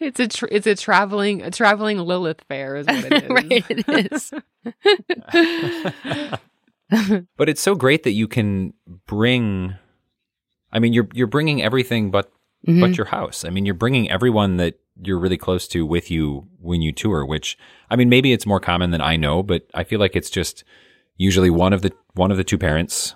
It's 0.00 0.18
a 0.20 0.28
tr- 0.28 0.48
it's 0.50 0.66
a 0.66 0.74
traveling 0.74 1.42
a 1.42 1.50
traveling 1.50 1.98
Lilith 1.98 2.42
fair 2.48 2.76
is 2.76 2.86
what 2.86 3.04
it 3.04 3.22
is. 3.24 3.30
right. 3.30 3.64
It 3.70 4.12
is. 4.12 4.32
but 7.36 7.48
it's 7.48 7.60
so 7.60 7.74
great 7.74 8.02
that 8.04 8.12
you 8.12 8.28
can 8.28 8.72
bring 9.06 9.74
I 10.72 10.78
mean 10.78 10.92
you're 10.92 11.08
you're 11.12 11.26
bringing 11.26 11.62
everything 11.62 12.10
but 12.10 12.32
Mhm. 12.66 12.80
but 12.80 12.96
your 12.96 13.06
house. 13.06 13.44
I 13.44 13.50
mean 13.50 13.64
you're 13.66 13.74
bringing 13.74 14.10
everyone 14.10 14.56
that 14.56 14.80
you're 15.00 15.18
really 15.18 15.36
close 15.36 15.68
to 15.68 15.84
with 15.86 16.10
you 16.10 16.48
when 16.60 16.80
you 16.82 16.90
tour, 16.90 17.24
which 17.24 17.56
I 17.90 17.96
mean 17.96 18.08
maybe 18.08 18.32
it's 18.32 18.46
more 18.46 18.58
common 18.60 18.90
than 18.90 19.00
I 19.00 19.14
know, 19.16 19.42
but 19.42 19.66
I 19.74 19.84
feel 19.84 20.00
like 20.00 20.16
it's 20.16 20.30
just 20.30 20.64
usually 21.16 21.50
one 21.50 21.72
of 21.72 21.82
the 21.82 21.92
one 22.14 22.30
of 22.30 22.36
the 22.36 22.44
two 22.44 22.58
parents 22.58 23.14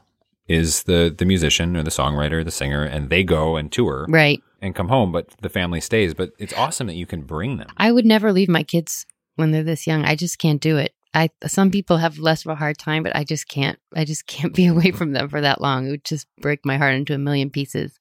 is 0.49 0.83
the 0.85 1.15
the 1.17 1.25
musician 1.25 1.77
or 1.77 1.83
the 1.83 1.91
songwriter, 1.91 2.45
the 2.45 2.51
singer 2.51 2.85
and 2.85 3.09
they 3.11 3.23
go 3.23 3.57
and 3.57 3.71
tour 3.71 4.07
right. 4.09 4.43
and 4.61 4.75
come 4.75 4.89
home, 4.89 5.13
but 5.13 5.29
the 5.41 5.49
family 5.49 5.81
stays. 5.81 6.15
But 6.15 6.33
it's 6.39 6.55
awesome 6.55 6.87
that 6.89 6.97
you 6.97 7.07
can 7.07 7.23
bring 7.23 7.57
them. 7.57 7.69
I 7.77 7.93
would 7.93 8.07
never 8.07 8.33
leave 8.33 8.49
my 8.49 8.63
kids 8.63 9.07
when 9.37 9.53
they're 9.53 9.63
this 9.63 9.87
young. 9.87 10.05
I 10.05 10.17
just 10.17 10.39
can't 10.39 10.61
do 10.61 10.77
it. 10.77 10.93
I 11.15 11.31
some 11.47 11.71
people 11.71 11.99
have 11.99 12.19
less 12.19 12.45
of 12.45 12.51
a 12.51 12.57
hard 12.57 12.79
time, 12.79 13.03
but 13.03 13.15
I 13.15 13.25
just 13.25 13.49
can't. 13.49 13.79
I 13.95 14.05
just 14.05 14.27
can't 14.27 14.55
be 14.55 14.67
away 14.75 14.91
from 14.91 15.13
them 15.13 15.29
for 15.29 15.41
that 15.41 15.61
long. 15.61 15.87
It 15.87 15.91
would 15.91 16.05
just 16.05 16.27
break 16.41 16.65
my 16.65 16.77
heart 16.77 16.95
into 16.95 17.15
a 17.15 17.19
million 17.19 17.51
pieces. 17.51 17.99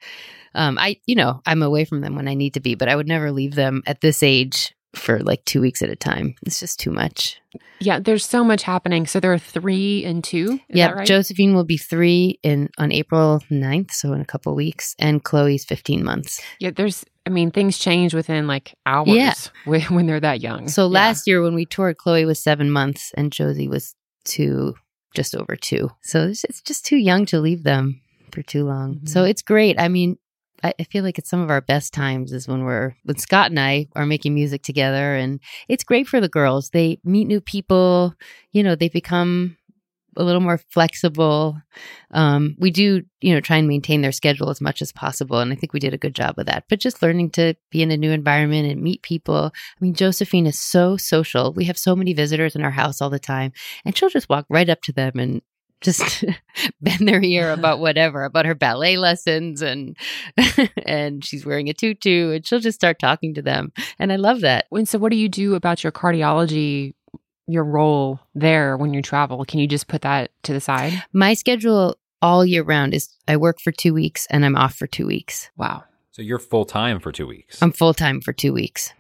Um, 0.56 0.80
I, 0.80 1.00
you 1.06 1.16
know, 1.16 1.42
I'm 1.46 1.62
away 1.62 1.86
from 1.86 2.02
them 2.02 2.16
when 2.16 2.28
I 2.28 2.34
need 2.34 2.56
to 2.56 2.60
be, 2.60 2.74
but 2.74 2.90
I 2.90 2.96
would 2.96 3.08
never 3.08 3.32
leave 3.32 3.54
them 3.54 3.84
at 3.86 4.02
this 4.02 4.24
age 4.24 4.74
for 4.96 5.20
like 5.20 5.46
two 5.46 5.62
weeks 5.62 5.82
at 5.82 5.90
a 5.90 5.96
time. 5.96 6.36
It's 6.46 6.60
just 6.60 6.80
too 6.80 6.92
much. 6.92 7.40
Yeah, 7.80 8.00
there's 8.00 8.26
so 8.26 8.44
much 8.44 8.64
happening. 8.64 9.06
So 9.08 9.20
there 9.20 9.32
are 9.34 9.38
three 9.40 10.04
and 10.04 10.24
two. 10.24 10.60
Yeah, 10.70 10.92
right? 10.92 11.08
Josephine 11.08 11.54
will 11.54 11.64
be 11.64 11.78
three 11.78 12.40
in 12.44 12.70
on 12.78 12.92
April 12.92 13.42
9th, 13.52 13.92
so 13.92 14.14
in 14.14 14.22
a 14.22 14.26
couple 14.26 14.54
weeks, 14.56 14.96
and 15.00 15.24
Chloe's 15.24 15.64
15 15.66 16.04
months. 16.04 16.42
yeah, 16.60 16.72
there's 16.72 17.06
I 17.26 17.30
mean, 17.32 17.52
things 17.52 17.78
change 17.78 18.16
within 18.16 18.48
like 18.48 18.74
hours 18.88 19.10
Yeah. 19.10 19.34
when, 19.66 19.82
when 19.84 20.06
they're 20.08 20.20
that 20.20 20.42
young. 20.42 20.68
So 20.68 20.84
Yeah. 20.88 20.94
last 21.00 21.28
year 21.28 21.42
when 21.44 21.54
we 21.54 21.66
toured, 21.66 21.98
Chloe 21.98 22.26
was 22.26 22.42
seven 22.42 22.72
months 22.72 23.12
and 23.16 23.32
Josie 23.32 23.68
was 23.68 23.94
two, 24.26 24.74
just 25.14 25.36
over 25.36 25.56
two. 25.56 25.92
So 26.02 26.28
it's, 26.30 26.44
it's 26.46 26.62
just 26.62 26.86
too 26.86 26.98
young 26.98 27.28
to 27.28 27.40
leave 27.40 27.64
them 27.64 28.02
for 28.32 28.42
too 28.42 28.66
long. 28.66 28.96
Mhm. 29.02 29.10
So 29.10 29.24
it's 29.26 29.44
great. 29.44 29.80
I 29.80 29.90
mean, 29.90 30.18
I, 30.64 30.84
feel 30.84 31.04
like 31.04 31.18
it's 31.18 31.30
some 31.30 31.42
of 31.42 31.50
our 31.50 31.62
best 31.62 31.94
times 31.94 32.34
is 32.34 32.48
when 32.48 32.64
we're 32.64 32.96
when 33.04 33.18
Scott 33.18 33.50
and 33.50 33.60
I 33.60 33.88
are 33.96 34.06
making 34.06 34.34
music 34.34 34.62
together, 34.64 35.16
and 35.16 35.40
it's 35.68 35.84
great 35.84 36.08
for 36.08 36.20
the 36.20 36.30
girls. 36.30 36.70
They 36.70 37.00
meet 37.04 37.26
new 37.26 37.42
people. 37.42 38.14
You 38.52 38.64
know, 38.64 38.76
they 38.76 38.90
become 38.90 39.58
a 40.18 40.24
little 40.24 40.42
more 40.42 40.58
flexible. 40.70 41.58
Um, 42.12 42.56
we 42.60 42.72
do, 42.72 43.04
you 43.22 43.34
know, 43.34 43.40
try 43.40 43.58
and 43.58 43.68
maintain 43.68 44.02
their 44.02 44.12
schedule 44.12 44.50
as 44.50 44.60
much 44.60 44.82
as 44.82 44.92
possible, 44.92 45.40
and 45.40 45.52
I 45.52 45.56
think 45.56 45.74
we 45.74 45.80
did 45.80 45.94
a 45.94 45.98
good 46.00 46.16
job 46.16 46.38
of 46.38 46.46
that. 46.48 46.66
But 46.70 46.80
just 46.80 47.02
learning 47.02 47.32
to 47.32 47.56
be 47.72 47.82
in 47.82 47.92
a 47.92 47.98
new 47.98 48.12
environment 48.12 48.70
and 48.70 48.82
meet 48.82 49.02
people. 49.02 49.52
I 49.54 49.78
mean, 49.80 49.94
Josephine 49.94 50.48
is 50.48 50.60
so 50.60 50.98
social. 50.98 51.54
We 51.54 51.66
have 51.66 51.78
so 51.78 51.96
many 51.96 52.14
visitors 52.14 52.56
in 52.56 52.64
our 52.64 52.72
house 52.72 53.02
all 53.02 53.10
the 53.10 53.20
time, 53.20 53.54
and 53.86 53.98
she'll 53.98 54.10
just 54.10 54.30
walk 54.30 54.46
right 54.50 54.70
up 54.70 54.82
to 54.84 54.92
them 54.92 55.14
and 55.18 55.42
just 55.82 56.24
bend 56.82 57.08
their 57.08 57.22
ear 57.22 57.52
about 57.52 57.80
whatever, 57.80 58.24
about 58.24 58.46
her 58.46 58.56
ballet 58.56 58.98
lessons 58.98 59.62
and 59.62 59.98
and 60.86 61.24
she's 61.24 61.46
wearing 61.46 61.70
a 61.70 61.74
tutu 61.74 62.32
and 62.32 62.46
she'll 62.46 62.60
just 62.60 62.80
start 62.80 63.00
talking 63.00 63.34
to 63.34 63.42
them. 63.42 63.72
And 63.98 64.12
I 64.12 64.18
love 64.18 64.42
that. 64.42 64.66
And 64.72 64.88
so, 64.88 65.00
what 65.00 65.12
do 65.12 65.18
you 65.18 65.30
do 65.30 65.56
about 65.56 65.84
your 65.84 65.92
cardiology, 65.92 66.94
your 67.48 67.64
role 67.64 68.20
there 68.36 68.78
when 68.78 68.94
you 68.94 69.02
travel? 69.02 69.46
Can 69.46 69.60
you 69.60 69.68
just 69.68 69.88
put 69.88 70.02
that 70.02 70.32
to 70.44 70.54
the 70.54 70.62
side? 70.62 71.02
My 71.14 71.34
schedule 71.34 71.98
all 72.22 72.46
year 72.46 72.64
round 72.64 72.94
is 72.94 73.10
I 73.28 73.38
work 73.38 73.60
for 73.62 73.72
2 73.72 73.94
weeks 73.94 74.28
and 74.30 74.44
I'm 74.46 74.56
off 74.58 74.76
for 74.76 74.88
2 74.88 75.06
weeks. 75.08 75.50
Wow. 75.56 75.86
So 76.12 76.22
you're 76.22 76.40
full 76.40 76.66
time 76.66 77.00
for 77.00 77.14
two 77.14 77.28
weeks. 77.28 77.62
I'm 77.62 77.72
full-time 77.72 78.20
for 78.20 78.34
2 78.34 78.52
weeks. 78.52 78.92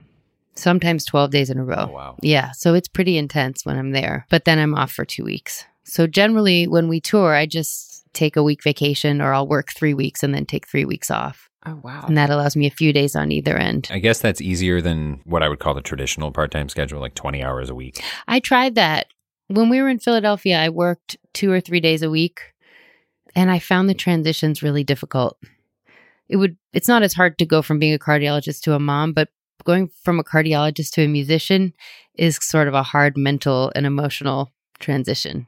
Sometimes 0.55 1.05
12 1.05 1.31
days 1.31 1.49
in 1.49 1.57
a 1.57 1.63
row. 1.63 1.87
oh 1.89 1.93
wow. 1.93 2.15
Yeah, 2.21 2.51
so 2.51 2.73
it's 2.73 2.87
pretty 2.87 3.17
intense 3.17 3.65
when 3.65 3.77
I'm 3.77 3.91
there, 3.91 4.25
but 4.29 4.45
then 4.45 4.59
I'm 4.59 4.75
off 4.75 4.91
for 4.91 5.05
two 5.05 5.23
weeks. 5.23 5.65
So 5.83 6.07
generally, 6.07 6.67
when 6.67 6.87
we 6.87 6.99
tour, 6.99 7.33
I 7.33 7.45
just 7.45 8.05
take 8.13 8.35
a 8.35 8.43
week 8.43 8.63
vacation 8.63 9.21
or 9.21 9.33
I'll 9.33 9.47
work 9.47 9.71
three 9.71 9.93
weeks 9.93 10.23
and 10.23 10.33
then 10.33 10.45
take 10.45 10.67
three 10.67 10.85
weeks 10.85 11.11
off. 11.11 11.49
Oh, 11.65 11.79
wow. 11.83 12.05
And 12.07 12.17
that 12.17 12.29
allows 12.29 12.55
me 12.55 12.67
a 12.67 12.71
few 12.71 12.93
days 12.93 13.15
on 13.15 13.31
either 13.31 13.57
end. 13.57 13.89
I 13.91 13.99
guess 13.99 14.19
that's 14.19 14.41
easier 14.41 14.81
than 14.81 15.21
what 15.25 15.43
I 15.43 15.49
would 15.49 15.59
call 15.59 15.73
the 15.73 15.81
traditional 15.81 16.31
part-time 16.31 16.69
schedule, 16.69 17.01
like 17.01 17.15
20 17.15 17.43
hours 17.43 17.69
a 17.69 17.75
week. 17.75 18.01
I 18.27 18.39
tried 18.39 18.75
that. 18.75 19.07
When 19.47 19.69
we 19.69 19.81
were 19.81 19.89
in 19.89 19.99
Philadelphia, 19.99 20.59
I 20.59 20.69
worked 20.69 21.17
two 21.33 21.51
or 21.51 21.59
three 21.59 21.79
days 21.79 22.01
a 22.01 22.09
week 22.09 22.53
and 23.35 23.51
I 23.51 23.59
found 23.59 23.89
the 23.89 23.93
transitions 23.93 24.63
really 24.63 24.83
difficult. 24.83 25.37
It 26.29 26.37
would 26.37 26.57
it's 26.73 26.87
not 26.87 27.03
as 27.03 27.13
hard 27.13 27.39
to 27.39 27.45
go 27.45 27.61
from 27.61 27.79
being 27.79 27.93
a 27.93 27.99
cardiologist 27.99 28.61
to 28.61 28.75
a 28.75 28.79
mom, 28.79 29.13
but 29.13 29.29
going 29.65 29.89
from 30.03 30.19
a 30.19 30.23
cardiologist 30.23 30.91
to 30.91 31.03
a 31.03 31.07
musician 31.07 31.73
is 32.15 32.37
sort 32.41 32.67
of 32.67 32.73
a 32.73 32.83
hard 32.83 33.17
mental 33.17 33.71
and 33.75 33.85
emotional 33.85 34.51
transition. 34.79 35.47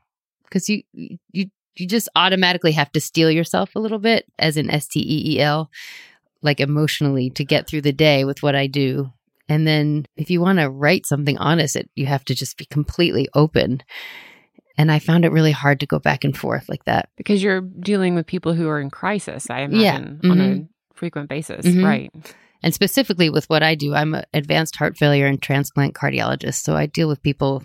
Cuz 0.52 0.70
you 0.70 0.84
you 0.94 1.48
you 1.78 1.88
just 1.88 2.10
automatically 2.16 2.74
have 2.74 2.92
to 2.92 3.00
steel 3.00 3.32
yourself 3.32 3.76
a 3.76 3.80
little 3.80 4.00
bit 4.00 4.26
as 4.38 4.58
an 4.58 4.70
S 4.70 4.88
T 4.88 5.00
E 5.00 5.36
E 5.36 5.40
L 5.42 5.70
like 6.44 6.60
emotionally 6.60 7.30
to 7.32 7.46
get 7.46 7.68
through 7.68 7.82
the 7.82 7.94
day 7.94 8.26
with 8.26 8.44
what 8.44 8.56
I 8.56 8.68
do. 8.68 9.12
And 9.48 9.66
then 9.68 10.06
if 10.18 10.30
you 10.30 10.42
want 10.42 10.60
to 10.60 10.70
write 10.70 11.06
something 11.06 11.38
honest, 11.38 11.76
it, 11.76 11.90
you 11.96 12.06
have 12.08 12.26
to 12.26 12.36
just 12.36 12.58
be 12.58 12.66
completely 12.66 13.28
open. 13.36 13.82
And 14.78 14.92
I 14.92 15.00
found 15.00 15.24
it 15.26 15.32
really 15.32 15.52
hard 15.52 15.80
to 15.82 15.86
go 15.86 16.00
back 16.00 16.24
and 16.24 16.36
forth 16.36 16.68
like 16.70 16.84
that. 16.86 17.10
because 17.18 17.44
you're 17.44 17.62
dealing 17.62 18.16
with 18.16 18.26
people 18.26 18.54
who 18.54 18.68
are 18.68 18.80
in 18.82 18.90
crisis, 18.90 19.50
I 19.50 19.60
Yeah. 19.62 19.98
imagine, 19.98 20.22
on 20.24 20.42
a 20.42 20.68
frequent 20.96 21.30
basis. 21.30 21.66
Mhm. 21.66 21.84
Right. 21.84 22.12
And 22.64 22.74
specifically 22.74 23.30
with 23.30 23.50
what 23.50 23.64
I 23.64 23.76
do, 23.76 23.94
I'm 23.94 24.14
an 24.16 24.24
advanced 24.34 24.76
heart 24.78 24.98
failure 24.98 25.28
and 25.28 25.42
transplant 25.42 25.94
cardiologist. 25.94 26.64
So 26.64 26.76
I 26.76 26.86
deal 26.88 27.08
with 27.08 27.22
people 27.24 27.64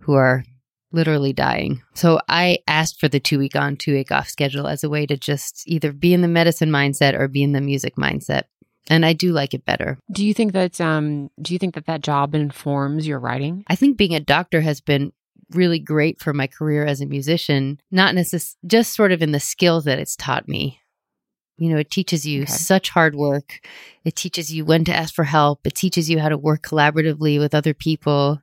who 0.00 0.12
are 0.14 0.44
literally 0.92 1.32
dying. 1.32 1.82
So 1.94 2.20
I 2.28 2.58
asked 2.66 3.00
for 3.00 3.08
the 3.08 3.20
two 3.20 3.38
week 3.38 3.56
on, 3.56 3.76
two 3.76 3.92
week 3.94 4.12
off 4.12 4.28
schedule 4.28 4.66
as 4.66 4.84
a 4.84 4.88
way 4.90 5.06
to 5.06 5.16
just 5.16 5.62
either 5.66 5.92
be 5.92 6.12
in 6.14 6.20
the 6.22 6.28
medicine 6.28 6.70
mindset 6.70 7.18
or 7.18 7.28
be 7.28 7.42
in 7.42 7.52
the 7.52 7.60
music 7.60 7.96
mindset. 7.96 8.44
And 8.88 9.06
I 9.06 9.12
do 9.12 9.32
like 9.32 9.54
it 9.54 9.64
better. 9.64 9.98
Do 10.10 10.26
you 10.26 10.34
think 10.34 10.52
that 10.52 10.80
um 10.80 11.30
do 11.40 11.52
you 11.52 11.58
think 11.58 11.74
that 11.74 11.86
that 11.86 12.02
job 12.02 12.34
informs 12.34 13.06
your 13.06 13.18
writing? 13.20 13.64
I 13.68 13.76
think 13.76 13.96
being 13.96 14.14
a 14.14 14.20
doctor 14.20 14.60
has 14.60 14.80
been 14.80 15.12
really 15.50 15.78
great 15.78 16.20
for 16.20 16.32
my 16.32 16.46
career 16.46 16.84
as 16.86 17.00
a 17.00 17.06
musician, 17.06 17.80
not 17.90 18.14
necessarily 18.14 18.56
just 18.66 18.94
sort 18.94 19.12
of 19.12 19.22
in 19.22 19.32
the 19.32 19.40
skills 19.40 19.84
that 19.84 19.98
it's 19.98 20.16
taught 20.16 20.48
me. 20.48 20.80
You 21.58 21.68
know, 21.68 21.76
it 21.76 21.90
teaches 21.90 22.26
you 22.26 22.42
Okay. 22.42 22.52
such 22.52 22.88
hard 22.88 23.14
work. 23.14 23.60
It 24.04 24.16
teaches 24.16 24.52
you 24.52 24.64
when 24.64 24.84
to 24.84 24.94
ask 24.94 25.14
for 25.14 25.24
help. 25.24 25.66
It 25.66 25.74
teaches 25.74 26.10
you 26.10 26.18
how 26.18 26.30
to 26.30 26.38
work 26.38 26.62
collaboratively 26.62 27.38
with 27.38 27.54
other 27.54 27.74
people. 27.74 28.40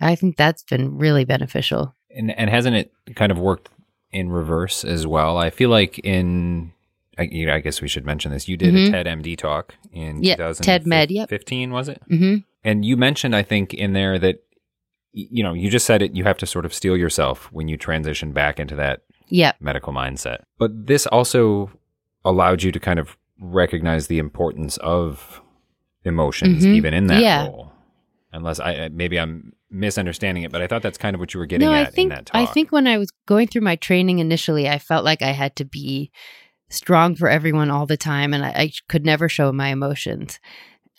I 0.00 0.14
think 0.14 0.36
that's 0.36 0.62
been 0.62 0.96
really 0.98 1.24
beneficial. 1.24 1.94
And 2.14 2.30
and 2.38 2.48
hasn't 2.50 2.76
it 2.76 2.92
kind 3.16 3.32
of 3.32 3.38
worked 3.38 3.68
in 4.12 4.30
reverse 4.30 4.84
as 4.84 5.06
well? 5.06 5.36
I 5.38 5.50
feel 5.50 5.70
like 5.70 5.98
in 6.00 6.72
I, 7.18 7.22
you 7.22 7.46
know, 7.46 7.54
I 7.54 7.58
guess 7.60 7.82
we 7.82 7.88
should 7.88 8.06
mention 8.06 8.30
this. 8.30 8.46
You 8.48 8.56
did 8.56 8.74
Mhm. 8.74 8.88
a 8.88 8.90
TED 8.92 9.06
MD 9.06 9.36
talk 9.36 9.74
in 9.92 10.22
Yeah, 10.22 10.36
TED 10.52 10.86
Med, 10.86 11.10
yep. 11.10 11.28
2015, 11.28 11.72
was 11.72 11.88
it? 11.88 12.00
hmm 12.08 12.36
And 12.62 12.84
you 12.84 12.96
mentioned, 12.96 13.34
I 13.34 13.42
think, 13.42 13.74
in 13.74 13.92
there 13.92 14.18
that 14.20 14.36
you 15.12 15.42
know 15.42 15.52
you 15.52 15.68
just 15.68 15.84
said 15.86 16.00
it. 16.02 16.14
You 16.14 16.24
have 16.24 16.38
to 16.38 16.46
sort 16.46 16.64
of 16.64 16.72
steel 16.72 16.96
yourself 16.96 17.48
when 17.52 17.66
you 17.68 17.76
transition 17.76 18.32
back 18.32 18.60
into 18.60 18.76
that 18.76 19.00
Yeah. 19.28 19.52
medical 19.60 19.92
mindset. 19.92 20.38
But 20.58 20.86
this 20.86 21.06
also 21.08 21.70
allowed 22.24 22.62
you 22.62 22.70
to 22.72 22.78
kind 22.80 22.98
of 23.00 23.16
recognize 23.40 24.06
the 24.06 24.18
importance 24.18 24.76
of 24.78 25.40
emotions, 26.04 26.64
Mhm. 26.64 26.74
even 26.74 26.94
in 26.94 27.06
that 27.08 27.20
Yeah. 27.22 27.46
role. 27.46 27.72
Unless 28.32 28.60
I- 28.60 28.88
maybe 28.92 29.18
I'm 29.18 29.52
misunderstanding 29.70 30.44
it, 30.44 30.52
but 30.52 30.62
I 30.62 30.66
thought 30.66 30.82
that's 30.82 30.98
kind 30.98 31.14
of 31.14 31.20
what 31.20 31.34
you 31.34 31.40
were 31.40 31.46
getting 31.46 31.66
no, 31.68 31.74
at 31.74 31.88
I 31.88 31.90
think 31.90 32.10
in 32.10 32.16
that 32.16 32.26
talk. 32.26 32.36
I 32.36 32.46
think 32.46 32.72
when 32.72 32.86
I 32.86 32.98
was 32.98 33.10
going 33.26 33.48
through 33.48 33.62
my 33.62 33.76
training 33.76 34.18
initially, 34.18 34.68
I 34.68 34.78
felt 34.78 35.04
like 35.04 35.22
I 35.22 35.32
had 35.32 35.56
to 35.56 35.64
be 35.64 36.10
strong 36.70 37.14
for 37.14 37.28
everyone 37.28 37.70
all 37.70 37.86
the 37.86 37.96
time, 37.96 38.32
and 38.32 38.44
I, 38.44 38.48
I 38.50 38.72
could 38.88 39.04
never 39.04 39.28
show 39.28 39.52
my 39.52 39.68
emotions. 39.68 40.38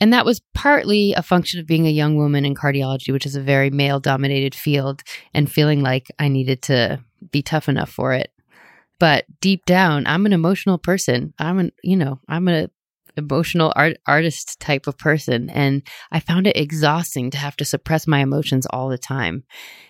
And 0.02 0.14
that 0.14 0.26
was 0.26 0.42
partly 0.54 1.14
a 1.14 1.22
function 1.22 1.60
of 1.60 1.68
being 1.68 1.86
a 1.86 1.92
young 1.92 2.16
woman 2.16 2.46
in 2.46 2.56
cardiology, 2.56 3.12
which 3.12 3.26
is 3.26 3.36
a 3.36 3.42
very 3.42 3.70
male 3.70 4.00
dominated 4.00 4.56
field, 4.56 5.04
and 5.34 5.52
feeling 5.52 5.82
like 5.82 6.08
I 6.18 6.30
needed 6.30 6.62
to 6.64 7.04
be 7.32 7.42
tough 7.42 7.68
enough 7.68 7.90
for 7.90 8.14
it. 8.14 8.32
But 9.00 9.26
deep 9.42 9.66
down, 9.66 10.06
I'm 10.08 10.26
an 10.26 10.34
emotional 10.34 10.78
person. 10.78 11.34
I'm 11.40 11.60
an, 11.60 11.72
you 11.84 11.96
know, 11.96 12.20
I'm 12.28 12.48
a 12.48 12.70
emotional 13.20 13.72
art, 13.76 13.98
artist 14.08 14.60
type 14.60 14.88
of 14.88 14.98
person. 14.98 15.50
And 15.50 15.84
I 16.12 16.20
found 16.20 16.48
it 16.48 16.58
exhausting 16.58 17.30
to 17.32 17.38
have 17.38 17.56
to 17.58 17.66
suppress 17.66 18.08
my 18.08 18.20
emotions 18.20 18.66
all 18.66 18.90
the 18.90 18.98
time. 18.98 19.44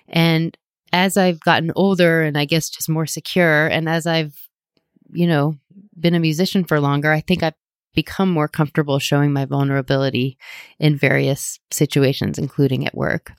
And 0.08 0.58
as 0.92 1.18
I've 1.18 1.40
gotten 1.40 1.72
older 1.76 2.22
and 2.22 2.38
I 2.38 2.46
guess 2.46 2.70
just 2.70 2.90
more 2.90 3.06
secure, 3.06 3.68
and 3.68 3.88
as 3.88 4.06
I've, 4.06 4.36
you 5.12 5.28
know, 5.28 5.56
been 6.00 6.16
a 6.16 6.20
musician 6.20 6.64
for 6.66 6.80
longer, 6.80 7.12
I 7.12 7.22
think 7.22 7.44
I've 7.44 7.54
become 7.96 8.30
more 8.30 8.48
comfortable 8.48 9.00
showing 9.00 9.34
my 9.34 9.46
vulnerability 9.46 10.38
in 10.80 10.96
various 10.96 11.60
situations, 11.72 12.38
including 12.38 12.86
at 12.86 12.96
work. 12.96 13.32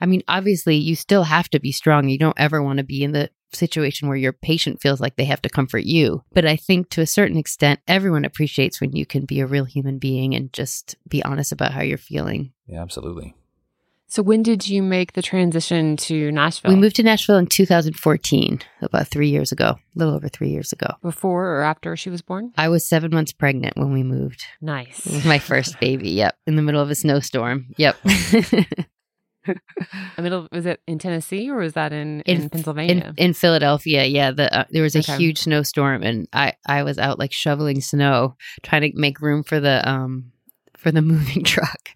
I 0.00 0.06
mean, 0.06 0.22
obviously, 0.28 0.76
you 0.76 0.94
still 0.94 1.24
have 1.24 1.48
to 1.50 1.60
be 1.60 1.72
strong. 1.72 2.08
You 2.08 2.18
don't 2.18 2.38
ever 2.38 2.62
want 2.62 2.78
to 2.78 2.84
be 2.84 3.02
in 3.02 3.12
the 3.12 3.30
situation 3.52 4.08
where 4.08 4.16
your 4.16 4.32
patient 4.32 4.80
feels 4.80 5.00
like 5.00 5.16
they 5.16 5.24
have 5.24 5.42
to 5.42 5.48
comfort 5.48 5.84
you. 5.84 6.22
But 6.32 6.46
I 6.46 6.56
think 6.56 6.90
to 6.90 7.00
a 7.00 7.06
certain 7.06 7.36
extent, 7.36 7.80
everyone 7.86 8.24
appreciates 8.24 8.80
when 8.80 8.94
you 8.94 9.06
can 9.06 9.24
be 9.24 9.40
a 9.40 9.46
real 9.46 9.64
human 9.64 9.98
being 9.98 10.34
and 10.34 10.52
just 10.52 10.96
be 11.08 11.22
honest 11.24 11.52
about 11.52 11.72
how 11.72 11.82
you're 11.82 11.98
feeling. 11.98 12.52
yeah, 12.66 12.82
absolutely. 12.82 13.34
So 14.08 14.22
when 14.22 14.44
did 14.44 14.68
you 14.68 14.84
make 14.84 15.14
the 15.14 15.20
transition 15.22 15.96
to 15.96 16.30
Nashville? 16.30 16.70
We 16.70 16.76
moved 16.76 16.94
to 16.96 17.02
Nashville 17.02 17.38
in 17.38 17.46
2014, 17.48 18.60
about 18.80 19.08
three 19.08 19.30
years 19.30 19.50
ago, 19.50 19.70
a 19.70 19.98
little 19.98 20.14
over 20.14 20.28
three 20.28 20.50
years 20.50 20.72
ago. 20.72 20.86
before 21.02 21.56
or 21.56 21.62
after 21.62 21.96
she 21.96 22.08
was 22.08 22.22
born? 22.22 22.52
I 22.56 22.68
was 22.68 22.88
seven 22.88 23.10
months 23.12 23.32
pregnant 23.32 23.76
when 23.76 23.92
we 23.92 24.04
moved. 24.04 24.44
Nice. 24.60 25.24
my 25.24 25.40
first 25.40 25.80
baby. 25.80 26.10
Yep. 26.10 26.36
In 26.46 26.54
the 26.54 26.62
middle 26.62 26.80
of 26.80 26.88
a 26.88 26.94
snowstorm. 26.94 27.66
Yep. 27.78 27.96
I 30.18 30.20
mean, 30.22 30.48
was 30.52 30.66
it 30.66 30.80
in 30.86 30.98
Tennessee 30.98 31.50
or 31.50 31.56
was 31.58 31.74
that 31.74 31.92
in, 31.92 32.20
in, 32.22 32.42
In- 32.42 32.50
Pennsylvania? 32.50 33.14
in, 33.16 33.26
in 33.26 33.32
Philadelphia. 33.34 34.04
Yeah. 34.04 34.30
The, 34.30 34.54
uh, 34.60 34.64
there 34.70 34.82
was 34.82 34.94
a 34.96 35.00
Okay. 35.00 35.16
huge 35.16 35.38
snowstorm 35.38 36.02
and 36.02 36.26
I, 36.32 36.54
I 36.66 36.82
was 36.82 36.98
out 36.98 37.18
like 37.18 37.32
shoveling 37.32 37.80
snow, 37.80 38.36
trying 38.62 38.82
to 38.82 38.92
make 38.98 39.20
room 39.20 39.42
for 39.42 39.60
the, 39.60 39.86
um, 39.88 40.32
for 40.76 40.90
the 40.92 41.02
moving 41.12 41.44
truck. 41.44 41.90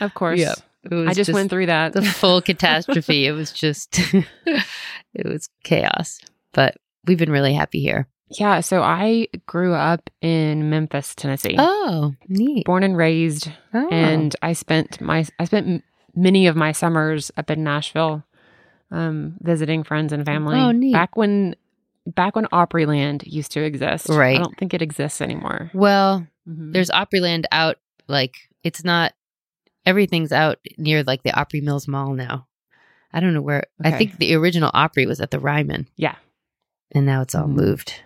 of 0.00 0.14
course. 0.14 0.38
Yeah. 0.40 0.54
It 0.90 0.94
was 0.94 1.08
I 1.08 1.12
just, 1.14 1.32
went 1.32 1.50
through 1.50 1.66
that. 1.66 1.92
the 1.92 2.02
full 2.02 2.40
catastrophe. 2.40 3.26
It 3.26 3.32
was 3.32 3.52
just, 3.64 3.98
it 4.14 5.26
was 5.26 5.48
chaos, 5.64 6.20
but 6.52 6.76
we've 7.06 7.18
been 7.18 7.32
really 7.32 7.52
happy 7.52 7.80
here. 7.80 8.08
yeah. 8.30 8.60
So 8.60 8.82
I 8.82 9.26
grew 9.46 9.74
up 9.74 10.08
in 10.22 10.70
Memphis, 10.70 11.14
Tennessee. 11.14 11.56
Oh, 11.58 12.14
neat. 12.28 12.64
Born 12.64 12.84
and 12.84 12.96
raised, 12.96 13.50
Oh. 13.74 13.88
and 13.90 14.34
I 14.40 14.52
spent 14.52 15.00
my 15.00 15.26
I 15.38 15.44
spent 15.44 15.82
many 16.14 16.46
of 16.46 16.56
my 16.56 16.72
summers 16.72 17.30
up 17.36 17.50
in 17.50 17.62
Nashville, 17.64 18.24
um, 18.90 19.36
visiting 19.40 19.82
friends 19.84 20.12
and 20.12 20.24
family. 20.24 20.58
Oh, 20.58 20.70
neat. 20.72 20.92
Back 20.92 21.16
when 21.16 21.54
back 22.06 22.34
when 22.36 22.46
Opryland 22.46 23.22
used 23.26 23.52
to 23.52 23.62
exist. 23.62 24.08
Right. 24.08 24.36
I 24.38 24.42
don't 24.42 24.56
think 24.56 24.72
it 24.72 24.80
exists 24.80 25.20
anymore. 25.20 25.70
Well, 25.74 26.26
Mhm. 26.48 26.72
There's 26.72 26.88
Opryland 26.90 27.44
out 27.52 27.76
like 28.06 28.48
it's 28.64 28.82
not 28.82 29.12
everything's 29.84 30.32
out 30.32 30.58
near 30.78 31.02
like 31.02 31.22
the 31.22 31.38
Opry 31.38 31.60
Mills 31.60 31.86
Mall 31.86 32.14
now. 32.14 32.46
I 33.12 33.20
don't 33.20 33.34
know 33.34 33.42
where. 33.42 33.64
I 33.84 33.90
think 33.92 34.16
the 34.18 34.34
original 34.34 34.70
Opry 34.74 35.04
was 35.06 35.20
at 35.20 35.30
the 35.30 35.38
Ryman, 35.38 35.86
yeah. 35.96 36.16
and 36.92 37.04
now 37.04 37.20
it's 37.22 37.34
all 37.34 37.46
Mhm. 37.46 37.54
moved. 37.56 38.00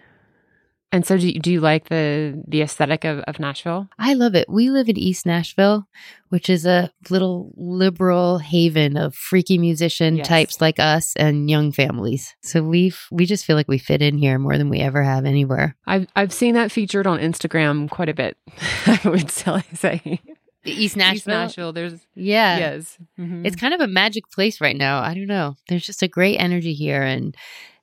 And 0.95 1.07
so, 1.07 1.17
do 1.17 1.27
you, 1.27 1.41
do 1.41 1.51
you 1.51 1.61
like 1.61 1.89
the 1.89 2.43
the 2.47 2.61
aesthetic 2.61 3.05
of, 3.05 3.21
of 3.21 3.41
Nashville? 3.41 3.89
I 3.99 4.13
love 4.13 4.35
it. 4.35 4.47
We 4.49 4.69
live 4.69 4.91
in 4.91 4.99
East 4.99 5.25
Nashville, 5.25 5.87
which 6.29 6.51
is 6.51 6.67
a 6.67 6.91
little 7.09 7.51
liberal 7.57 8.39
haven 8.39 8.99
of 8.99 9.15
freaky 9.15 9.57
musician 9.57 10.17
Yes. 10.17 10.29
types 10.29 10.61
like 10.61 10.79
us 10.79 11.17
and 11.17 11.49
young 11.49 11.73
families. 11.73 12.37
So 12.43 12.63
we've 12.63 13.01
we 13.11 13.25
just 13.25 13.47
feel 13.47 13.57
like 13.57 13.69
we 13.69 13.79
fit 13.79 14.03
in 14.03 14.19
here 14.19 14.39
more 14.39 14.59
than 14.59 14.69
we 14.69 14.81
ever 14.81 15.03
have 15.03 15.25
anywhere. 15.25 15.77
I've 15.87 16.07
I've 16.15 16.33
seen 16.33 16.55
that 16.57 16.71
featured 16.71 17.07
on 17.07 17.19
Instagram 17.21 17.89
quite 17.89 18.11
a 18.11 18.15
bit. 18.15 18.37
I 18.87 19.01
would 19.07 19.31
still 19.31 19.61
say 19.73 20.21
East 20.65 20.79
East 20.79 20.97
Nashville. 20.99 21.35
Nashville. 21.35 21.73
There's 21.73 22.07
Yeah. 22.15 22.59
yes, 22.59 22.99
Mhm. 23.19 23.47
It's 23.47 23.57
kind 23.57 23.73
of 23.73 23.81
a 23.81 23.89
magic 23.89 24.31
place 24.31 24.61
right 24.61 24.77
now. 24.77 25.01
I 25.01 25.15
don't 25.15 25.27
know. 25.27 25.57
There's 25.69 25.87
just 25.87 26.03
a 26.03 26.09
great 26.09 26.37
energy 26.37 26.75
here 26.75 27.03
and 27.03 27.35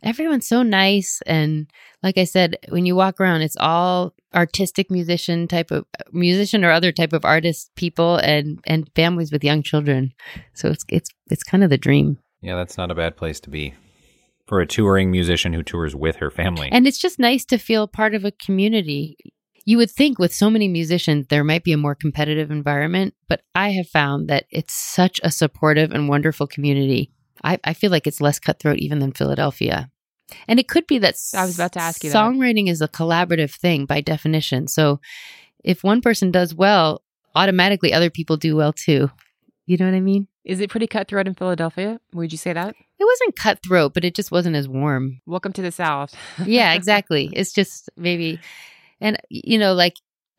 everyone's 0.04 0.48
so 0.48 0.64
nice 0.64 1.22
and 1.26 1.70
like 2.02 2.18
I 2.18 2.24
said, 2.24 2.58
when 2.70 2.86
you 2.86 2.96
walk 2.96 3.20
around 3.20 3.42
it's 3.42 3.58
all 3.60 4.14
artistic 4.34 4.92
musician 4.92 5.48
type 5.48 5.72
of 5.72 5.86
musician 6.12 6.64
or 6.64 6.72
other 6.72 6.92
type 6.92 7.14
of 7.14 7.26
artist 7.26 7.72
people 7.76 8.18
and 8.18 8.60
and 8.66 8.90
families 8.96 9.32
with 9.32 9.44
young 9.44 9.64
children. 9.64 10.14
So 10.54 10.70
it's 10.70 10.86
it's 10.90 11.10
it's 11.30 11.44
kind 11.44 11.64
of 11.64 11.70
the 11.70 11.78
dream. 11.78 12.20
Yeah, 12.42 12.56
that's 12.56 12.78
not 12.78 12.92
a 12.92 12.96
bad 12.96 13.18
place 13.18 13.40
to 13.42 13.50
be 13.50 13.74
for 14.50 14.60
a 14.60 14.68
touring 14.68 15.12
musician 15.12 15.54
who 15.54 15.62
tours 15.62 15.96
with 15.96 16.18
her 16.18 16.32
family. 16.32 16.70
And 16.72 16.88
it's 16.88 16.98
just 16.98 17.20
nice 17.20 17.46
to 17.46 17.58
feel 17.58 17.88
part 17.88 18.16
of 18.16 18.26
a 18.26 18.32
community. 18.32 19.16
You 19.64 19.78
would 19.78 19.92
think 19.92 20.18
with 20.18 20.34
so 20.34 20.50
many 20.50 20.68
musicians, 20.68 21.28
there 21.28 21.44
might 21.44 21.64
be 21.64 21.74
a 21.74 21.78
more 21.78 21.94
competitive 21.94 22.50
environment, 22.50 23.14
but 23.28 23.42
I 23.54 23.70
have 23.74 23.88
found 23.88 24.28
that 24.28 24.46
it's 24.50 24.74
such 24.74 25.22
a 25.24 25.30
supportive 25.30 25.92
and 25.92 26.10
wonderful 26.10 26.48
community. 26.48 27.12
I, 27.44 27.60
I 27.64 27.74
feel 27.74 27.92
like 27.92 28.08
it's 28.08 28.22
less 28.22 28.40
cutthroat 28.40 28.78
even 28.80 29.00
than 29.00 29.12
Philadelphia. 29.12 29.90
And 30.48 30.60
it 30.60 30.68
could 30.68 30.86
be 30.88 31.00
that 31.00 31.16
I 31.34 31.46
was 31.46 31.56
about 31.56 31.74
to 31.74 31.82
ask 31.82 32.04
you 32.04 32.12
songwriting 32.12 32.70
is 32.70 32.82
a 32.82 32.88
collaborative 32.88 33.52
thing 33.52 33.86
by 33.86 34.02
definition. 34.02 34.68
So 34.68 35.00
if 35.64 35.84
one 35.84 36.02
person 36.02 36.32
does 36.32 36.54
well, 36.54 37.02
automatically 37.36 37.94
other 37.94 38.10
people 38.10 38.38
do 38.38 38.56
well 38.56 38.74
too. 38.74 39.10
You 39.66 39.78
know 39.78 39.86
what 39.86 39.96
I 39.96 40.00
mean? 40.00 40.28
Is 40.46 40.60
it 40.60 40.70
pretty 40.70 40.88
cutthroat 40.88 41.28
in 41.28 41.36
Philadelphia? 41.36 42.00
Would 42.14 42.32
you 42.32 42.38
say 42.38 42.54
that? 42.54 42.76
It 43.00 43.06
wasn't 43.06 43.36
cutthroat, 43.36 43.94
but 43.94 44.04
it 44.04 44.16
just 44.16 44.32
wasn't 44.32 44.56
as 44.56 44.68
warm. 44.68 45.22
Welcome 45.26 45.54
to 45.54 45.62
the 45.62 45.72
South. 45.72 46.16
yeah, 46.46 46.74
exactly. 46.76 47.30
It's 47.34 47.54
just 47.54 47.90
maybe, 47.96 48.40
and 49.00 49.18
you 49.30 49.58
know, 49.58 49.74
like 49.74 49.96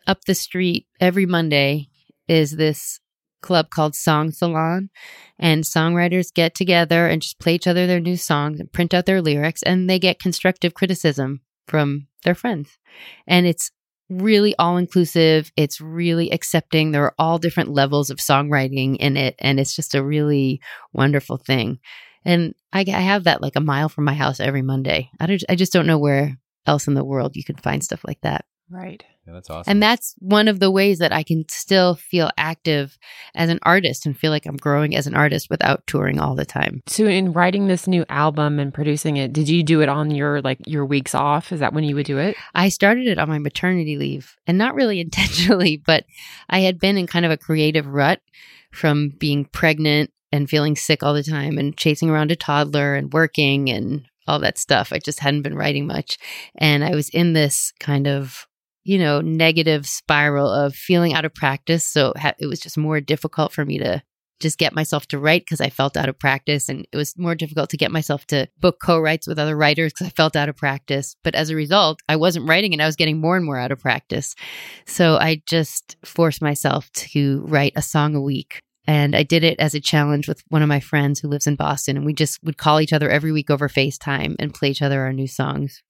up 0.07 0.25
the 0.25 0.35
street 0.35 0.87
every 1.01 1.27
Monday 1.27 1.89
is 2.29 2.53
this 2.57 3.01
club 3.41 3.71
called 3.71 3.95
Song 3.95 4.31
Salon, 4.31 4.91
and 5.39 5.65
songwriters 5.65 6.33
get 6.33 6.55
together 6.55 7.07
and 7.07 7.23
just 7.23 7.39
play 7.39 7.55
each 7.55 7.67
other 7.67 7.87
their 7.87 8.01
new 8.01 8.17
songs 8.17 8.61
and 8.61 8.73
print 8.73 8.95
out 8.95 9.07
their 9.07 9.23
lyrics, 9.23 9.63
and 9.63 9.89
they 9.89 9.99
get 9.99 10.21
constructive 10.21 10.75
criticism 10.75 11.41
from 11.67 12.07
their 12.25 12.35
friends, 12.35 12.79
and 13.27 13.47
it's 13.47 13.71
really 14.11 14.55
all 14.57 14.77
inclusive. 14.77 15.53
It's 15.57 15.81
really 15.81 16.31
accepting. 16.31 16.91
There 16.91 17.05
are 17.05 17.15
all 17.19 17.39
different 17.39 17.71
levels 17.71 18.11
of 18.11 18.19
songwriting 18.19 18.97
in 18.97 19.17
it, 19.17 19.37
and 19.39 19.61
it's 19.61 19.75
just 19.75 19.95
a 19.95 20.05
really 20.05 20.61
wonderful 20.93 21.37
thing. 21.37 21.79
And 22.25 22.55
I, 22.73 22.81
I 22.81 23.01
have 23.01 23.25
that 23.25 23.41
like 23.41 23.57
a 23.57 23.61
mile 23.61 23.89
from 23.89 24.05
my 24.05 24.15
house 24.15 24.41
every 24.41 24.63
Monday. 24.63 25.11
I, 25.19 25.39
I 25.49 25.55
just 25.55 25.73
don't 25.73 25.87
know 25.87 25.99
where 25.99 26.39
else 26.67 26.87
in 26.87 26.95
the 26.95 27.05
world 27.05 27.37
you 27.37 27.45
can 27.45 27.57
find 27.57 27.83
stuff 27.83 28.05
like 28.07 28.21
that. 28.23 28.45
Right. 28.69 29.03
Yeah, 29.31 29.35
that's 29.35 29.51
awesome. 29.51 29.71
And 29.71 29.83
that's 29.83 30.15
one 30.19 30.49
of 30.49 30.59
the 30.59 30.71
ways 30.71 30.99
that 30.99 31.13
I 31.13 31.23
can 31.23 31.45
still 31.49 31.95
feel 31.95 32.31
active 32.37 32.99
as 33.35 33.49
an 33.49 33.61
artist 33.63 34.05
and 34.05 34.19
feel 34.19 34.33
like 34.33 34.45
I'm 34.45 34.57
growing 34.57 34.97
as 34.97 35.07
an 35.07 35.15
artist 35.15 35.49
without 35.49 35.87
touring 35.87 36.19
all 36.19 36.35
the 36.35 36.45
time. 36.45 36.83
So 36.89 37.07
in 37.07 37.33
writing 37.33 37.69
this 37.69 37.87
new 37.87 38.05
album 38.09 38.59
and 38.59 38.75
producing 38.75 39.19
it, 39.19 39.33
did 39.33 39.49
you 39.49 39.63
do 39.63 39.83
it 39.83 39.89
on 39.89 40.11
your 40.11 40.41
like 40.43 40.59
your 40.67 40.85
weeks 40.85 41.15
off? 41.15 41.53
Is 41.53 41.61
that 41.61 41.73
when 41.73 41.85
you 41.85 41.95
would 41.95 42.07
do 42.07 42.19
it? 42.19 42.37
I 42.57 42.71
started 42.71 43.07
it 43.07 43.19
on 43.19 43.29
my 43.29 43.39
maternity 43.39 43.97
leave 43.97 44.37
and 44.49 44.59
not 44.59 44.75
really 44.75 44.99
intentionally, 45.11 45.77
but 45.77 46.05
I 46.49 46.61
had 46.61 46.81
been 46.81 46.99
in 46.99 47.07
kind 47.07 47.25
of 47.25 47.31
a 47.31 47.37
creative 47.37 47.87
rut 47.87 48.21
from 48.73 49.11
being 49.11 49.45
pregnant 49.45 50.11
and 50.33 50.51
feeling 50.51 50.75
sick 50.75 51.03
all 51.03 51.15
the 51.15 51.23
time 51.23 51.57
and 51.57 51.77
chasing 51.77 52.11
around 52.11 52.33
a 52.33 52.37
toddler 52.37 52.95
and 52.95 53.13
working 53.13 53.71
and 53.71 54.07
all 54.27 54.39
that 54.41 54.59
stuff. 54.59 54.93
I 54.93 54.99
just 54.99 55.21
hadn't 55.21 55.43
been 55.43 55.57
writing 55.57 55.87
much. 55.87 56.19
And 56.57 56.85
I 56.85 56.95
was 56.95 57.09
in 57.11 57.33
this 57.33 57.73
kind 57.81 58.07
of, 58.07 58.47
you 58.91 58.99
know, 58.99 59.21
negative 59.21 59.87
spiral 59.87 60.51
of 60.51 60.75
feeling 60.75 61.13
out 61.13 61.25
of 61.25 61.33
practice. 61.33 61.85
So 61.85 62.13
ha- 62.17 62.35
it 62.41 62.47
was 62.47 62.59
just 62.59 62.77
more 62.77 63.01
difficult 63.01 63.53
for 63.53 63.65
me 63.65 63.79
to 63.79 64.03
just 64.41 64.59
get 64.59 64.75
myself 64.75 65.07
to 65.07 65.19
write 65.21 65.43
because 65.43 65.61
I 65.61 65.71
felt 65.71 65.97
out 65.97 66.09
of 66.09 66.19
practice. 66.19 66.69
And 66.69 66.89
it 66.91 66.97
was 66.97 67.17
more 67.17 67.37
difficult 67.37 67.71
to 67.71 67.77
get 67.77 67.93
myself 67.93 68.27
to 68.27 68.49
book 68.59 68.81
co 68.83 68.99
writes 68.99 69.29
with 69.29 69.39
other 69.39 69.57
writers 69.57 69.93
because 69.93 70.09
I 70.09 70.11
felt 70.11 70.35
out 70.35 70.49
of 70.49 70.57
practice. 70.57 71.15
But 71.23 71.37
as 71.37 71.51
a 71.51 71.55
result, 71.55 72.01
I 72.09 72.17
wasn't 72.17 72.49
writing 72.49 72.73
and 72.73 72.83
I 72.83 72.87
was 72.87 72.97
getting 72.97 73.21
more 73.21 73.37
and 73.37 73.47
more 73.47 73.59
out 73.59 73.71
of 73.71 73.79
practice. 73.79 74.35
So 74.87 75.15
I 75.19 75.41
just 75.47 75.97
forced 76.05 76.43
myself 76.43 76.91
to 76.95 77.45
write 77.47 77.75
a 77.77 77.83
song 77.83 78.17
a 78.17 78.21
week. 78.21 78.61
And 78.89 79.15
I 79.15 79.23
did 79.23 79.45
it 79.45 79.61
as 79.61 79.77
a 79.77 79.81
challenge 79.81 80.27
with 80.27 80.43
one 80.49 80.63
of 80.63 80.69
my 80.69 80.81
friends 80.81 81.21
who 81.21 81.29
lives 81.29 81.47
in 81.47 81.55
Boston. 81.55 81.97
And 81.97 82.05
we 82.05 82.13
just 82.13 82.43
would 82.43 82.59
call 82.59 82.81
each 82.81 82.93
other 82.93 83.09
every 83.09 83.31
week 83.31 83.51
over 83.51 83.69
FaceTime 83.69 84.35
and 84.41 84.53
play 84.53 84.71
each 84.71 84.83
other 84.83 85.03
our 85.03 85.13
new 85.13 85.29
songs. 85.29 85.81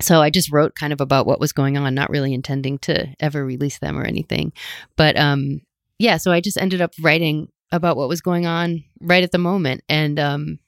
So 0.00 0.20
I 0.20 0.30
just 0.30 0.52
wrote 0.52 0.74
kind 0.74 0.92
of 0.92 1.00
about 1.00 1.26
what 1.26 1.40
was 1.40 1.52
going 1.52 1.76
on, 1.76 1.94
not 1.94 2.10
really 2.10 2.34
intending 2.34 2.78
to 2.80 3.14
ever 3.20 3.44
release 3.44 3.78
them 3.78 3.98
or 3.98 4.04
anything. 4.04 4.52
But 4.96 5.18
um, 5.18 5.62
yeah, 5.98 6.18
so 6.18 6.32
I 6.32 6.40
just 6.40 6.58
ended 6.58 6.80
up 6.80 6.92
writing 7.00 7.48
about 7.72 7.96
what 7.96 8.08
was 8.08 8.20
going 8.20 8.46
on 8.46 8.84
right 9.00 9.24
at 9.24 9.32
the 9.32 9.38
moment. 9.38 9.82
And 9.88 10.18
um, 10.18 10.58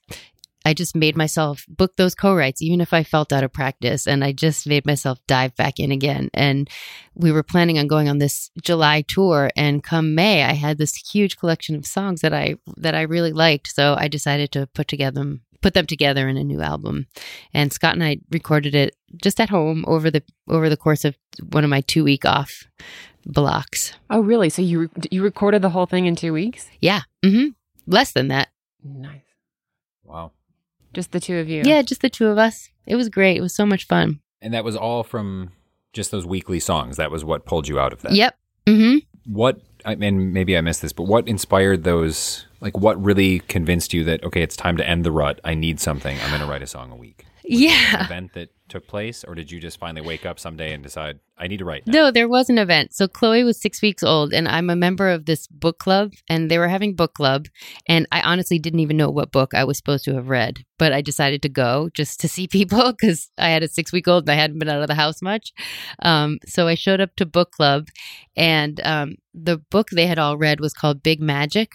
I 0.69 0.73
just 0.75 0.95
made 0.95 1.17
myself 1.17 1.65
book 1.67 1.95
those 1.95 2.13
co 2.13 2.35
writes, 2.35 2.61
even 2.61 2.79
if 2.79 2.93
I 2.93 3.03
felt 3.03 3.33
out 3.33 3.43
of 3.43 3.51
practice. 3.51 4.05
And 4.05 4.23
I 4.23 4.33
just 4.33 4.67
made 4.67 4.85
myself 4.85 5.19
dive 5.25 5.55
back 5.55 5.79
in 5.79 5.91
again. 5.91 6.29
And 6.31 6.69
we 7.15 7.31
were 7.31 7.41
planning 7.41 7.79
on 7.79 7.87
going 7.87 8.07
on 8.07 8.19
this 8.19 8.51
July 8.61 9.03
tour. 9.07 9.49
And 9.55 9.83
come 9.83 10.13
May, 10.13 10.43
I 10.43 10.53
had 10.53 10.77
this 10.77 10.95
huge 10.95 11.37
collection 11.37 11.75
of 11.75 11.87
songs 11.87 12.21
that 12.21 12.35
I 12.35 12.55
that 12.77 12.93
I 12.93 13.01
really 13.01 13.33
liked. 13.33 13.67
So 13.73 13.95
I 13.97 14.07
decided 14.07 14.51
to 14.51 14.67
put 14.67 14.87
together 14.87 15.39
put 15.61 15.73
them 15.73 15.87
together 15.87 16.29
in 16.29 16.37
a 16.37 16.43
new 16.43 16.61
album. 16.61 17.07
And 17.51 17.73
Scott 17.73 17.95
and 17.95 18.03
I 18.03 18.19
recorded 18.29 18.75
it 18.75 18.95
just 19.21 19.39
at 19.39 19.49
home 19.49 19.83
over 19.87 20.11
the 20.11 20.21
over 20.47 20.69
the 20.69 20.77
course 20.77 21.03
of 21.03 21.15
one 21.51 21.63
of 21.63 21.71
my 21.71 21.81
two 21.81 22.03
week 22.03 22.25
off 22.25 22.67
blocks. 23.25 23.93
Oh, 24.11 24.19
really? 24.19 24.51
So 24.51 24.61
you 24.61 24.81
re- 24.81 25.07
you 25.09 25.23
recorded 25.23 25.63
the 25.63 25.71
whole 25.71 25.87
thing 25.87 26.05
in 26.05 26.15
two 26.15 26.31
weeks? 26.31 26.69
Yeah. 26.79 27.01
Mm-hmm. 27.25 27.47
Less 27.87 28.11
than 28.11 28.27
that. 28.27 28.49
Nice. 28.83 29.25
wow. 30.03 30.31
Just 30.93 31.11
the 31.11 31.19
two 31.19 31.37
of 31.37 31.49
you. 31.49 31.63
Yeah, 31.65 31.81
just 31.81 32.01
the 32.01 32.09
two 32.09 32.27
of 32.27 32.37
us. 32.37 32.69
It 32.85 32.95
was 32.95 33.09
great. 33.09 33.37
It 33.37 33.41
was 33.41 33.53
so 33.53 33.65
much 33.65 33.85
fun. 33.85 34.19
And 34.41 34.53
that 34.53 34.63
was 34.63 34.75
all 34.75 35.03
from 35.03 35.51
just 35.93 36.11
those 36.11 36.25
weekly 36.25 36.59
songs. 36.59 36.97
That 36.97 37.11
was 37.11 37.23
what 37.23 37.45
pulled 37.45 37.67
you 37.67 37.79
out 37.79 37.93
of 37.93 38.01
that. 38.01 38.13
Yep. 38.13 38.37
Mm-hmm. 38.65 39.33
What, 39.33 39.61
I 39.85 39.95
mean, 39.95 40.33
maybe 40.33 40.57
I 40.57 40.61
missed 40.61 40.81
this, 40.81 40.93
but 40.93 41.03
what 41.03 41.27
inspired 41.27 41.83
those? 41.83 42.45
Like, 42.61 42.77
what 42.77 43.01
really 43.03 43.39
convinced 43.39 43.93
you 43.93 44.03
that, 44.05 44.23
okay, 44.23 44.41
it's 44.41 44.55
time 44.55 44.77
to 44.77 44.87
end 44.87 45.05
the 45.05 45.11
rut? 45.11 45.39
I 45.43 45.53
need 45.53 45.79
something. 45.79 46.17
I'm 46.21 46.29
going 46.29 46.41
to 46.41 46.47
write 46.47 46.63
a 46.63 46.67
song 46.67 46.91
a 46.91 46.95
week. 46.95 47.25
Was 47.49 47.59
there 47.59 47.69
an 47.69 47.75
Yeah. 47.93 48.05
event 48.05 48.33
that 48.33 48.49
took 48.69 48.87
place, 48.87 49.23
or 49.23 49.33
did 49.33 49.51
you 49.51 49.59
just 49.59 49.79
finally 49.79 50.05
wake 50.05 50.25
up 50.25 50.39
someday 50.39 50.73
and 50.73 50.83
decide, 50.83 51.19
I 51.37 51.47
need 51.47 51.57
to 51.57 51.65
write 51.65 51.87
now? 51.87 51.93
No, 51.93 52.11
there 52.11 52.29
was 52.29 52.49
an 52.49 52.57
event. 52.59 52.93
So 52.93 53.07
Chloe 53.07 53.43
was 53.43 53.59
six 53.59 53.81
weeks 53.81 54.03
old, 54.03 54.31
and 54.33 54.47
I'm 54.47 54.69
a 54.69 54.75
member 54.75 55.09
of 55.09 55.25
this 55.25 55.47
book 55.47 55.79
club, 55.79 56.13
and 56.29 56.51
they 56.51 56.57
were 56.59 56.67
having 56.67 56.95
book 56.95 57.15
club. 57.15 57.47
And 57.87 58.05
I 58.11 58.21
honestly 58.21 58.59
didn't 58.59 58.81
even 58.81 58.97
know 58.97 59.09
what 59.09 59.31
book 59.31 59.53
I 59.55 59.63
was 59.63 59.77
supposed 59.77 60.05
to 60.05 60.13
have 60.15 60.29
read, 60.29 60.63
but 60.77 60.93
I 60.93 61.01
decided 61.01 61.41
to 61.41 61.49
go 61.49 61.89
just 61.93 62.19
to 62.19 62.27
see 62.27 62.47
people 62.59 62.91
because 62.91 63.31
I 63.37 63.49
had 63.49 63.63
a 63.63 63.67
six 63.67 63.91
week 63.91 64.07
old 64.07 64.23
and 64.25 64.31
I 64.31 64.35
hadn't 64.41 64.59
been 64.59 64.69
out 64.69 64.81
of 64.81 64.87
the 64.87 64.95
house 64.95 65.21
much. 65.21 65.51
Um, 66.03 66.37
so 66.45 66.67
I 66.67 66.75
showed 66.75 67.01
up 67.01 67.15
to 67.15 67.25
book 67.25 67.51
club, 67.51 67.87
and 68.35 68.79
um, 68.85 69.15
the 69.33 69.57
book 69.57 69.89
they 69.91 70.05
had 70.05 70.19
all 70.19 70.37
read 70.37 70.59
was 70.59 70.73
called 70.73 71.01
Big 71.01 71.19
Magic 71.19 71.71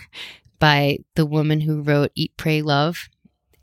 by 0.60 0.98
the 1.16 1.26
woman 1.26 1.60
who 1.60 1.82
wrote 1.82 2.12
Eat, 2.14 2.32
Pray, 2.36 2.62
Love. 2.62 3.08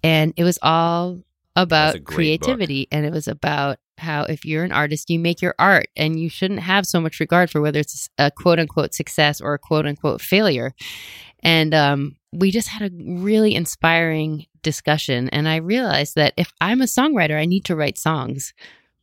And 0.04 0.34
it 0.36 0.43
was 0.43 0.60
all 0.62 1.19
about 1.56 1.94
great 1.94 2.06
book. 2.06 2.14
creativity 2.14 2.88
and 2.92 3.06
it 3.06 3.12
was 3.12 3.28
about 3.28 3.78
how 3.98 4.24
if 4.24 4.46
you're 4.46 4.64
an 4.64 4.72
artist 4.72 5.10
you 5.10 5.20
make 5.20 5.42
your 5.42 5.56
art 5.60 5.88
and 5.96 6.20
you 6.20 6.30
shouldn't 6.30 6.62
have 6.62 6.86
so 6.86 7.00
much 7.00 7.20
regard 7.20 7.50
for 7.50 7.62
whether 7.62 7.80
it's 7.80 8.10
a 8.18 8.32
quote 8.32 8.60
unquote 8.60 8.94
success 8.94 9.40
or 9.40 9.54
a 9.54 9.60
quote 9.60 9.86
unquote 9.86 10.22
failure 10.22 10.74
and 11.44 11.74
um, 11.74 12.16
we 12.32 12.52
just 12.52 12.68
had 12.68 12.82
a 12.84 12.96
really 13.20 13.56
inspiring 13.56 14.46
discussion 14.64 15.30
and 15.30 15.48
i 15.48 15.58
realized 15.58 16.16
that 16.16 16.34
if 16.38 16.54
i'm 16.62 16.82
a 16.82 16.86
songwriter 16.86 17.40
i 17.40 17.46
need 17.46 17.66
to 17.66 17.76
write 17.76 17.98
songs 17.98 18.54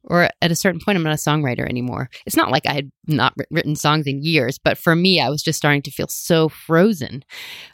or 0.04 0.30
at 0.40 0.52
a 0.52 0.56
certain 0.56 0.80
point 0.80 0.96
i'm 0.96 1.02
not 1.02 1.12
a 1.12 1.16
songwriter 1.16 1.68
anymore 1.68 2.08
it's 2.26 2.36
not 2.36 2.50
like 2.50 2.64
i 2.66 2.72
had 2.72 2.90
not 3.06 3.34
written 3.50 3.74
songs 3.74 4.06
in 4.06 4.22
years 4.22 4.58
but 4.58 4.78
for 4.78 4.94
me 4.94 5.20
i 5.20 5.28
was 5.28 5.42
just 5.42 5.58
starting 5.58 5.82
to 5.82 5.90
feel 5.90 6.06
so 6.08 6.48
frozen 6.48 7.24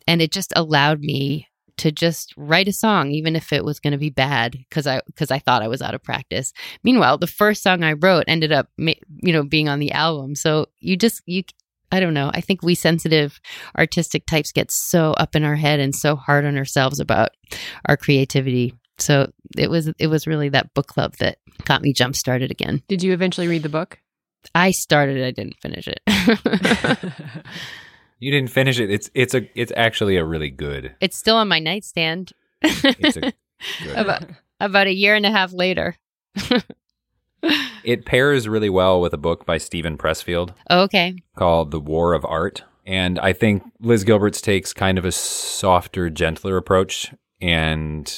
and 0.07 0.23
it 0.23 0.33
just 0.33 0.53
allowed 0.57 1.01
me 1.01 1.47
to 1.79 1.91
just 1.91 2.33
write 2.37 2.69
a 2.69 2.73
song 2.73 3.11
even 3.11 3.37
if 3.37 3.53
it 3.53 3.65
was 3.65 3.81
going 3.81 3.93
to 3.93 3.99
be 3.99 4.11
bad 4.11 4.53
because 4.53 4.87
i 4.87 5.01
because 5.07 5.31
i 5.31 5.39
thought 5.39 5.63
i 5.63 5.69
was 5.69 5.83
out 5.83 5.95
of 5.95 6.03
practice. 6.03 6.53
Meanwhile 6.83 7.19
the 7.19 7.27
first 7.27 7.63
song 7.63 7.83
i 7.83 7.93
wrote 7.93 8.25
ended 8.27 8.53
up 8.53 8.69
you 8.79 9.33
know 9.33 9.43
being 9.43 9.69
on 9.69 9.79
the 9.79 9.93
album. 9.93 10.35
So 10.35 10.67
you 10.81 10.97
just 10.97 11.23
you 11.27 11.43
i 11.93 12.01
don't 12.01 12.15
know. 12.15 12.31
I 12.33 12.41
think 12.41 12.63
we 12.63 12.75
sensitive 12.75 13.41
artistic 13.77 14.27
types 14.27 14.53
get 14.53 14.71
so 14.71 15.13
up 15.13 15.37
in 15.37 15.45
our 15.45 15.57
head 15.57 15.81
and 15.81 15.95
so 15.95 16.17
hard 16.17 16.45
on 16.45 16.57
ourselves 16.57 17.01
about 17.01 17.31
our 17.87 17.97
creativity. 17.97 18.75
So 18.99 19.33
it 19.57 19.71
was 19.71 19.91
it 19.99 20.07
was 20.07 20.27
really 20.27 20.51
that 20.51 20.73
book 20.75 20.87
club 20.87 21.17
that 21.17 21.39
got 21.65 21.83
me 21.83 21.93
jump 21.93 22.17
started 22.17 22.51
again. 22.51 22.83
Did 22.89 23.03
you 23.03 23.13
eventually 23.13 23.49
read 23.49 23.63
the 23.63 23.69
book? 23.69 23.99
i 24.55 24.71
started 24.71 25.25
i 25.25 25.31
didn't 25.31 25.57
finish 25.61 25.89
it 25.89 26.01
You 28.25 28.31
didn't 28.31 28.49
finish 28.51 28.81
it. 28.81 28.91
It's 28.91 29.11
it's 29.13 29.35
a 29.35 29.47
it's 29.55 29.71
actually 29.77 30.17
a 30.17 30.25
really 30.25 30.49
good. 30.49 30.95
it's 30.99 31.15
still 31.15 31.37
on 31.37 31.47
my 31.47 31.59
nightstand 31.59 32.33
It's 32.63 33.19
a 33.19 33.21
good. 33.83 33.95
about, 33.95 34.23
about 34.61 34.87
a 34.87 34.95
year 34.95 35.15
and 35.15 35.27
a 35.27 35.31
half 35.31 35.53
later 35.53 35.97
It 37.85 38.07
pairs 38.07 38.49
really 38.49 38.71
well 38.71 38.99
with 38.99 39.13
a 39.13 39.19
book 39.19 39.45
by 39.45 39.59
Steven 39.59 39.99
Pressfield 39.99 40.55
oh, 40.71 40.85
okay 40.85 41.17
called 41.37 41.71
The 41.71 41.81
War 41.81 42.15
of 42.15 42.25
Art. 42.25 42.65
And 42.87 43.19
I 43.19 43.35
think 43.35 43.63
Liz 43.81 44.05
Gilbert's 44.05 44.41
takes 44.41 44.73
kind 44.73 44.97
of 44.97 45.05
a 45.05 45.13
softer, 45.13 46.09
gentler 46.09 46.57
approach. 46.57 47.13
And 47.43 48.11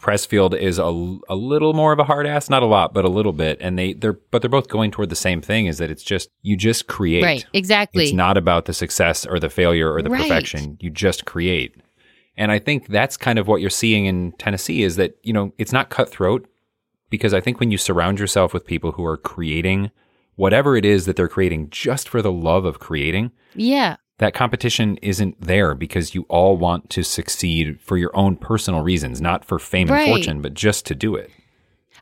Pressfield 0.00 0.58
is 0.58 0.78
a, 0.78 0.84
a 1.28 1.34
little 1.34 1.72
more 1.74 1.92
of 1.92 1.98
a 1.98 2.04
hard 2.04 2.26
ass, 2.26 2.48
not 2.48 2.62
a 2.62 2.66
lot, 2.66 2.94
but 2.94 3.04
a 3.04 3.08
little 3.08 3.32
bit. 3.32 3.58
And 3.60 3.78
they, 3.78 3.92
they're, 3.92 4.14
but 4.30 4.40
they're 4.42 4.48
both 4.48 4.68
going 4.68 4.90
toward 4.90 5.10
the 5.10 5.16
same 5.16 5.42
thing 5.42 5.66
is 5.66 5.78
that 5.78 5.90
it's 5.90 6.02
just, 6.02 6.30
you 6.42 6.56
just 6.56 6.86
create. 6.86 7.22
right 7.22 7.46
exactly 7.52 8.04
It's 8.04 8.12
not 8.12 8.36
about 8.36 8.64
the 8.64 8.72
success 8.72 9.26
or 9.26 9.38
the 9.38 9.50
failure 9.50 9.92
or 9.92 10.00
the 10.02 10.10
Right. 10.10 10.22
perfection. 10.22 10.78
You 10.80 10.90
just 10.90 11.26
create. 11.26 11.76
And 12.36 12.50
I 12.50 12.58
think 12.58 12.88
that's 12.88 13.16
kind 13.18 13.38
of 13.38 13.46
what 13.46 13.60
you're 13.60 13.68
seeing 13.68 14.06
in 14.06 14.32
Tennessee 14.32 14.82
is 14.82 14.96
that, 14.96 15.18
you 15.22 15.32
know, 15.32 15.52
it's 15.58 15.72
not 15.72 15.90
cutthroat 15.90 16.48
because 17.10 17.34
I 17.34 17.40
think 17.40 17.60
when 17.60 17.70
you 17.70 17.76
surround 17.76 18.18
yourself 18.18 18.54
with 18.54 18.64
people 18.64 18.92
who 18.92 19.04
are 19.04 19.18
creating 19.18 19.90
whatever 20.36 20.76
it 20.76 20.86
is 20.86 21.04
that 21.04 21.16
they're 21.16 21.28
creating 21.28 21.68
just 21.70 22.08
for 22.08 22.22
the 22.22 22.32
love 22.32 22.64
of 22.64 22.78
creating, 22.78 23.32
yeah 23.54 23.96
that 24.20 24.32
competition 24.34 24.96
isn't 24.98 25.40
there 25.40 25.74
because 25.74 26.14
you 26.14 26.22
all 26.28 26.56
want 26.56 26.88
to 26.90 27.02
succeed 27.02 27.80
for 27.80 27.96
your 27.98 28.14
own 28.16 28.36
personal 28.36 28.80
reasons, 28.82 29.20
not 29.20 29.44
for 29.44 29.58
fame 29.58 29.88
Right. 29.88 30.02
and 30.02 30.08
fortune, 30.10 30.40
but 30.42 30.54
just 30.54 30.86
to 30.86 30.94
do 30.94 31.16
it. 31.16 31.30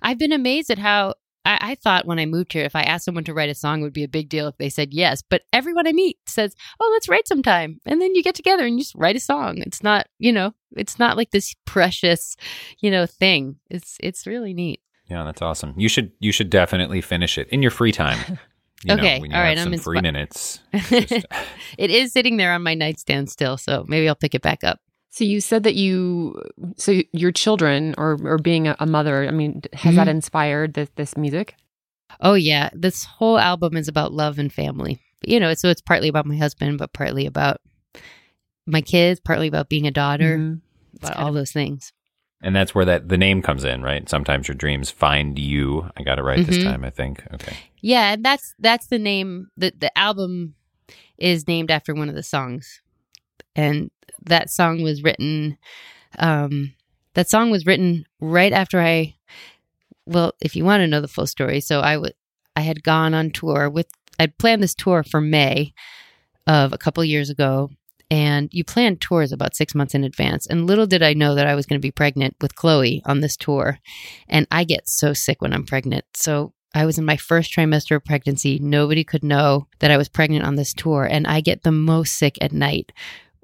I've 0.02 0.18
been 0.18 0.33
amazed 0.33 0.70
at 0.70 0.78
how 0.78 1.14
I, 1.44 1.59
I 1.61 1.74
thought 1.76 2.07
when 2.07 2.18
I 2.18 2.26
moved 2.26 2.52
here, 2.52 2.64
if 2.64 2.76
I 2.76 2.83
asked 2.83 3.04
someone 3.04 3.24
to 3.24 3.33
write 3.35 3.48
a 3.50 3.54
song, 3.54 3.81
it 3.81 3.85
would 3.85 3.92
be 3.92 4.04
a 4.04 4.09
big 4.09 4.28
deal 4.28 4.48
if 4.48 4.59
they 4.59 4.68
said 4.68 4.92
yes. 4.92 5.22
But 5.22 5.42
everyone 5.52 5.87
I 5.87 5.92
meet 5.92 6.18
says, 6.26 6.54
"Oh, 6.81 6.90
let's 6.92 7.09
write 7.09 7.26
sometime," 7.26 7.81
and 7.87 8.02
then 8.02 8.14
you 8.14 8.22
get 8.22 8.35
together 8.35 8.64
and 8.66 8.74
you 8.74 8.81
just 8.83 8.94
write 8.96 9.16
a 9.16 9.20
song. 9.20 9.62
It's 9.64 9.83
not, 9.83 10.09
you 10.18 10.33
know, 10.33 10.54
it's 10.76 10.98
not 10.98 11.16
like 11.16 11.31
this 11.31 11.54
precious, 11.64 12.37
you 12.81 12.90
know, 12.90 13.07
thing. 13.07 13.57
It's 13.70 13.96
it's 14.00 14.26
really 14.26 14.52
neat. 14.52 14.81
Yeah, 15.09 15.24
that's 15.24 15.40
awesome. 15.40 15.74
You 15.78 15.88
should 15.88 16.12
you 16.18 16.33
should 16.33 16.50
definitely 16.50 17.00
finish 17.00 17.38
it 17.38 17.48
in 17.48 17.62
your 17.62 17.70
free 17.70 17.92
time. 17.92 18.18
You 18.85 18.95
know, 18.95 19.03
Okay, 19.03 19.21
when 19.21 19.31
you 19.31 19.37
all 19.37 19.43
have 19.43 19.59
I'm 19.59 19.73
some 19.73 19.79
free 19.83 19.99
inspi- 19.99 20.03
minutes. 20.03 20.61
just- 20.88 21.27
it 21.79 21.91
is 21.91 22.12
sitting 22.12 22.37
there 22.37 22.53
on 22.53 22.62
my 22.62 22.75
nightstand 22.75 23.29
still, 23.31 23.57
so 23.57 23.85
maybe 23.88 24.09
I'll 24.09 24.14
pick 24.14 24.35
it 24.35 24.43
back 24.43 24.62
up. 24.64 24.79
So 25.11 25.25
you 25.25 25.41
said 25.41 25.64
that 25.64 25.75
you, 25.75 26.41
so 26.77 27.03
your 27.12 27.33
children 27.33 27.95
or 27.99 28.19
or 28.23 28.38
being 28.38 28.69
a, 28.69 28.77
a 28.79 28.87
mother. 28.87 29.27
I 29.27 29.33
mean, 29.33 29.62
has 29.73 29.97
that 29.97 30.07
Mhm. 30.07 30.11
inspired 30.11 30.75
this 30.75 30.91
this 30.97 31.17
music? 31.17 31.57
Oh 32.21 32.35
yeah, 32.35 32.71
this 32.73 33.05
whole 33.05 33.38
album 33.38 33.77
is 33.77 33.88
about 33.88 34.12
love 34.12 34.38
and 34.38 34.53
family. 34.53 35.01
You 35.27 35.41
know, 35.41 35.53
so 35.55 35.69
it's 35.69 35.81
partly 35.83 36.07
about 36.09 36.27
my 36.27 36.37
husband, 36.37 36.79
but 36.79 36.93
partly 36.93 37.27
about 37.27 37.61
my 38.67 38.81
kids, 38.81 39.19
partly 39.19 39.49
about 39.49 39.69
being 39.69 39.87
a 39.87 39.91
daughter, 39.91 40.38
Mhm. 40.38 40.61
about 40.99 41.14
kind 41.14 41.25
all 41.27 41.33
those 41.33 41.53
things. 41.53 41.93
And 42.42 42.55
that's 42.55 42.74
where 42.74 42.85
that 42.85 43.09
the 43.09 43.18
name 43.18 43.42
comes 43.42 43.64
in, 43.64 43.83
right? 43.83 44.09
Sometimes 44.09 44.48
your 44.48 44.55
dreams 44.55 44.90
find 44.90 45.38
you. 45.38 45.90
I 45.96 46.03
got 46.03 46.18
it 46.18 46.22
right 46.22 46.44
this 46.46 46.59
Mhm. 46.59 46.64
time, 46.64 46.85
I 46.85 46.90
think. 46.90 47.24
Okay. 47.35 47.57
Yeah, 47.81 48.12
and 48.14 48.24
that's 48.24 48.55
that's 48.59 48.87
the 48.88 48.98
name. 48.98 49.48
the 49.57 49.72
The 49.79 49.96
album 49.98 50.55
is 51.16 51.46
named 51.48 51.70
after 51.70 51.94
one 51.94 52.09
of 52.09 52.14
the 52.14 52.22
songs, 52.22 52.81
and 53.57 53.90
that 54.24 54.51
song 54.51 54.83
was 54.83 55.03
written. 55.03 55.59
Um, 56.18 56.74
that 57.14 57.29
song 57.29 57.51
was 57.51 57.66
written 57.66 58.05
right 58.20 58.53
after 58.53 58.81
I. 58.81 59.14
Well, 60.07 60.33
if 60.40 60.57
you 60.57 60.64
want 60.64 60.81
to 60.81 60.87
know 60.87 61.01
the 61.01 61.09
full 61.09 61.27
story, 61.27 61.61
so 61.61 61.81
I 61.81 61.96
would 61.96 62.14
I 62.57 62.62
had 62.62 62.83
gone 62.83 63.14
on 63.14 63.31
tour 63.31 63.68
with 63.68 63.88
I'd 64.18 64.38
planned 64.38 64.62
this 64.62 64.74
tour 64.74 65.03
for 65.03 65.20
May 65.20 65.72
of 66.46 66.72
a 66.72 66.79
couple 66.79 67.05
years 67.05 67.31
ago, 67.31 67.70
and 68.11 68.49
you 68.53 68.64
plan 68.64 68.97
tours 68.97 69.33
about 69.33 69.57
six 69.57 69.75
months 69.75 69.94
in 69.94 70.05
advance. 70.05 70.47
And 70.47 70.66
little 70.66 70.87
did 70.87 71.03
I 71.03 71.14
know 71.14 71.35
that 71.35 71.47
I 71.47 71.55
was 71.55 71.66
going 71.66 71.81
to 71.81 71.87
be 71.87 71.90
pregnant 71.90 72.37
with 72.40 72.55
Chloe 72.55 73.03
on 73.05 73.21
this 73.21 73.37
tour, 73.37 73.79
and 74.29 74.47
I 74.51 74.64
get 74.64 74.88
so 74.88 75.12
sick 75.12 75.42
when 75.42 75.53
I'm 75.53 75.66
pregnant. 75.66 76.05
So 76.14 76.53
I 76.75 76.85
was 76.85 76.99
in 76.99 77.05
my 77.05 77.16
first 77.16 77.53
trimester 77.53 77.97
of 77.97 78.05
pregnancy. 78.05 78.59
Nobody 78.59 79.03
could 79.03 79.25
know 79.25 79.68
that 79.79 79.90
I 79.90 79.97
was 79.97 80.09
pregnant 80.09 80.44
on 80.44 80.57
this 80.57 80.75
tour. 80.75 81.05
And 81.05 81.27
I 81.27 81.40
get 81.40 81.62
the 81.62 81.73
most 81.73 82.16
sick 82.16 82.37
at 82.40 82.53
night, 82.53 82.92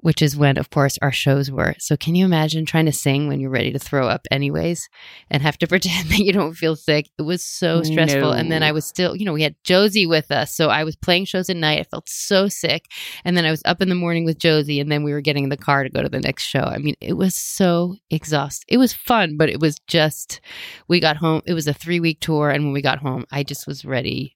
which 0.05 0.21
is 0.21 0.37
when, 0.37 0.59
of 0.59 0.69
course, 0.69 0.99
our 1.01 1.11
shows 1.11 1.49
were. 1.49 1.73
So 1.79 1.97
can 1.97 2.13
you 2.13 2.25
imagine 2.25 2.63
trying 2.63 2.85
to 2.85 2.91
sing 2.91 3.27
when 3.27 3.39
you're 3.39 3.49
ready 3.49 3.71
to 3.71 3.79
throw 3.79 4.07
up, 4.07 4.27
anyways, 4.29 4.87
and 5.31 5.41
have 5.41 5.57
to 5.57 5.67
pretend 5.73 6.09
that 6.09 6.19
you 6.19 6.31
don't 6.31 6.53
feel 6.53 6.75
sick? 6.75 7.09
It 7.17 7.23
was 7.23 7.43
so 7.43 7.81
stressful. 7.81 8.31
And 8.31 8.51
then 8.51 8.61
I 8.61 8.71
was 8.71 8.85
still, 8.85 9.15
you 9.15 9.25
know, 9.25 9.33
we 9.33 9.41
had 9.41 9.55
Josie 9.63 10.05
with 10.05 10.29
us. 10.29 10.55
So 10.55 10.69
I 10.69 10.83
was 10.83 10.95
playing 10.95 11.25
shows 11.25 11.49
at 11.49 11.57
night. 11.57 11.79
I 11.79 11.83
felt 11.83 12.07
so 12.07 12.47
sick. 12.47 12.85
And 13.23 13.35
then 13.35 13.45
I 13.45 13.49
was 13.49 13.63
up 13.65 13.81
in 13.81 13.89
the 13.89 13.95
morning 13.95 14.25
with 14.25 14.37
Josie. 14.37 14.79
And 14.79 14.91
then 14.91 15.03
we 15.03 15.11
were 15.11 15.21
getting 15.21 15.45
in 15.45 15.49
the 15.49 15.57
car 15.57 15.83
to 15.83 15.89
go 15.89 16.03
to 16.03 16.09
the 16.09 16.19
next 16.19 16.43
show. 16.43 16.59
I 16.59 16.77
mean, 16.77 16.93
it 17.01 17.13
was 17.13 17.35
so 17.35 17.95
exhausting. 18.11 18.67
It 18.69 18.77
was 18.77 18.93
fun, 18.93 19.37
but 19.37 19.49
it 19.49 19.59
was 19.59 19.79
just 19.87 20.39
we 20.87 20.99
got 20.99 21.17
home 21.17 21.41
it 21.45 21.53
was 21.53 21.67
a 21.67 21.73
three 21.73 21.99
week 21.99 22.19
tour 22.19 22.49
and 22.49 22.63
when 22.63 22.73
we 22.73 22.81
got 22.81 22.99
home 22.99 23.25
i 23.31 23.43
just 23.43 23.67
was 23.67 23.85
ready 23.85 24.35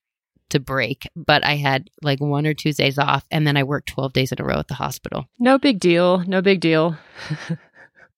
to 0.50 0.60
break 0.60 1.08
but 1.16 1.46
i 1.46 1.56
had 1.56 1.90
like 2.02 2.20
one 2.20 2.46
or 2.46 2.54
two 2.54 2.72
days 2.74 2.98
off 2.98 3.26
and 3.32 3.46
then 3.46 3.56
i 3.58 3.64
worked 3.64 3.90
12 3.90 4.14
days 4.14 4.32
in 4.32 4.42
a 4.42 4.44
row 4.44 4.60
at 4.60 4.68
the 4.68 4.74
hospital 4.76 5.26
No 5.40 5.58
big 5.58 5.80
deal. 5.80 6.20
No 6.28 6.42
big 6.42 6.60
deal. 6.62 6.98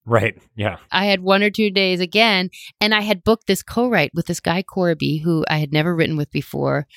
Right. 0.04 0.36
Yeah. 0.56 0.78
i 0.92 1.06
had 1.06 1.22
one 1.22 1.44
or 1.44 1.52
two 1.52 1.70
days 1.70 2.00
again 2.00 2.50
and 2.82 2.94
i 2.94 3.02
had 3.02 3.24
booked 3.24 3.46
this 3.46 3.62
co-write 3.62 4.12
with 4.16 4.26
this 4.26 4.40
guy 4.40 4.64
corby 4.64 5.18
who 5.20 5.46
i 5.48 5.60
had 5.60 5.72
never 5.72 5.96
written 5.96 6.18
with 6.18 6.32
before 6.32 6.88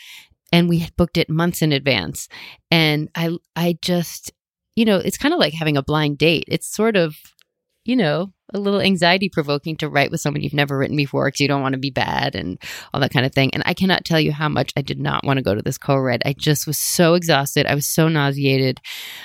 and 0.52 0.70
we 0.70 0.78
had 0.78 0.96
booked 0.96 1.18
it 1.18 1.28
months 1.28 1.60
in 1.60 1.70
advance 1.72 2.28
and 2.70 3.10
i 3.14 3.36
i 3.56 3.76
just 3.82 4.32
you 4.74 4.86
know 4.86 4.96
it's 4.96 5.18
kind 5.18 5.34
of 5.34 5.38
like 5.40 5.52
having 5.52 5.76
a 5.76 5.82
blind 5.82 6.16
date 6.16 6.44
it's 6.48 6.66
sort 6.66 6.96
of 6.96 7.14
you 7.84 7.94
know 7.94 8.32
a 8.54 8.58
little 8.58 8.80
anxiety 8.80 9.28
provoking 9.28 9.76
to 9.76 9.88
write 9.88 10.12
with 10.12 10.20
someone 10.20 10.40
you've 10.40 10.54
never 10.54 10.78
written 10.78 10.96
before 10.96 11.26
because 11.26 11.40
you 11.40 11.48
don't 11.48 11.60
want 11.60 11.74
to 11.74 11.78
be 11.78 11.90
bad 11.90 12.36
and 12.36 12.58
all 12.92 13.00
that 13.00 13.12
kind 13.12 13.26
of 13.26 13.34
thing. 13.34 13.52
And 13.52 13.64
I 13.66 13.74
cannot 13.74 14.04
tell 14.04 14.20
you 14.20 14.32
how 14.32 14.48
much 14.48 14.72
I 14.76 14.82
did 14.82 15.00
not 15.00 15.24
want 15.24 15.38
to 15.38 15.42
go 15.42 15.54
to 15.54 15.60
this 15.62 15.76
co 15.76 15.96
write. 15.96 16.22
I 16.24 16.32
just 16.32 16.66
was 16.66 16.78
so 16.78 17.14
exhausted. 17.14 17.66
I 17.66 17.74
was 17.74 17.86
so 17.86 18.08
nauseated. 18.08 18.80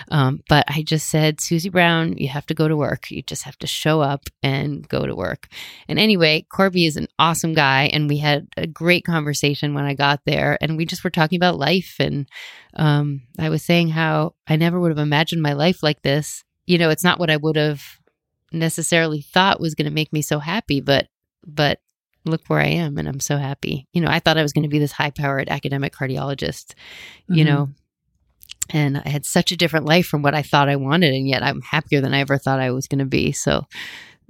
Um, 0.09 0.41
but 0.49 0.65
I 0.67 0.81
just 0.81 1.09
said, 1.09 1.39
Susie 1.39 1.69
Brown, 1.69 2.17
you 2.17 2.27
have 2.27 2.47
to 2.47 2.55
go 2.55 2.67
to 2.67 2.75
work. 2.75 3.11
You 3.11 3.21
just 3.21 3.43
have 3.43 3.57
to 3.59 3.67
show 3.67 4.01
up 4.01 4.23
and 4.41 4.87
go 4.89 5.05
to 5.05 5.15
work. 5.15 5.47
And 5.87 5.99
anyway, 5.99 6.45
Corby 6.49 6.87
is 6.87 6.97
an 6.97 7.07
awesome 7.19 7.53
guy. 7.53 7.89
And 7.93 8.09
we 8.09 8.17
had 8.17 8.47
a 8.57 8.65
great 8.65 9.05
conversation 9.05 9.75
when 9.75 9.85
I 9.85 9.93
got 9.93 10.21
there. 10.25 10.57
And 10.59 10.75
we 10.75 10.85
just 10.85 11.03
were 11.03 11.11
talking 11.11 11.37
about 11.37 11.59
life. 11.59 11.95
And 11.99 12.27
um, 12.73 13.21
I 13.37 13.49
was 13.49 13.63
saying 13.63 13.89
how 13.89 14.33
I 14.47 14.55
never 14.55 14.79
would 14.79 14.91
have 14.91 14.97
imagined 14.97 15.43
my 15.43 15.53
life 15.53 15.83
like 15.83 16.01
this. 16.01 16.43
You 16.65 16.77
know, 16.79 16.89
it's 16.89 17.03
not 17.03 17.19
what 17.19 17.29
I 17.29 17.37
would 17.37 17.55
have 17.55 17.83
necessarily 18.51 19.21
thought 19.21 19.59
was 19.59 19.75
going 19.75 19.85
to 19.87 19.93
make 19.93 20.11
me 20.13 20.21
so 20.21 20.39
happy, 20.39 20.81
but 20.81 21.07
but 21.45 21.79
look 22.25 22.41
where 22.47 22.59
I 22.59 22.67
am 22.67 22.97
and 22.97 23.07
I'm 23.07 23.19
so 23.21 23.37
happy. 23.37 23.87
You 23.93 24.01
know, 24.01 24.09
I 24.09 24.19
thought 24.19 24.37
I 24.37 24.41
was 24.43 24.53
going 24.53 24.63
to 24.63 24.69
be 24.69 24.79
this 24.79 24.91
high-powered 24.91 25.47
academic 25.49 25.93
cardiologist, 25.93 26.73
you 27.29 27.43
Mhm. 27.43 27.47
know. 27.47 27.69
And 28.71 28.97
I 29.03 29.09
had 29.09 29.25
such 29.25 29.51
a 29.51 29.57
different 29.57 29.85
life 29.85 30.05
from 30.05 30.21
what 30.21 30.35
I 30.35 30.41
thought 30.43 30.69
I 30.69 30.75
wanted 30.75 31.13
and 31.13 31.27
yet 31.27 31.41
I'm 31.43 31.61
happier 31.61 32.01
than 32.01 32.13
I 32.13 32.19
ever 32.19 32.37
thought 32.37 32.59
I 32.59 32.71
was 32.71 32.87
going 32.87 32.99
to 32.99 33.05
be. 33.05 33.31
So 33.31 33.65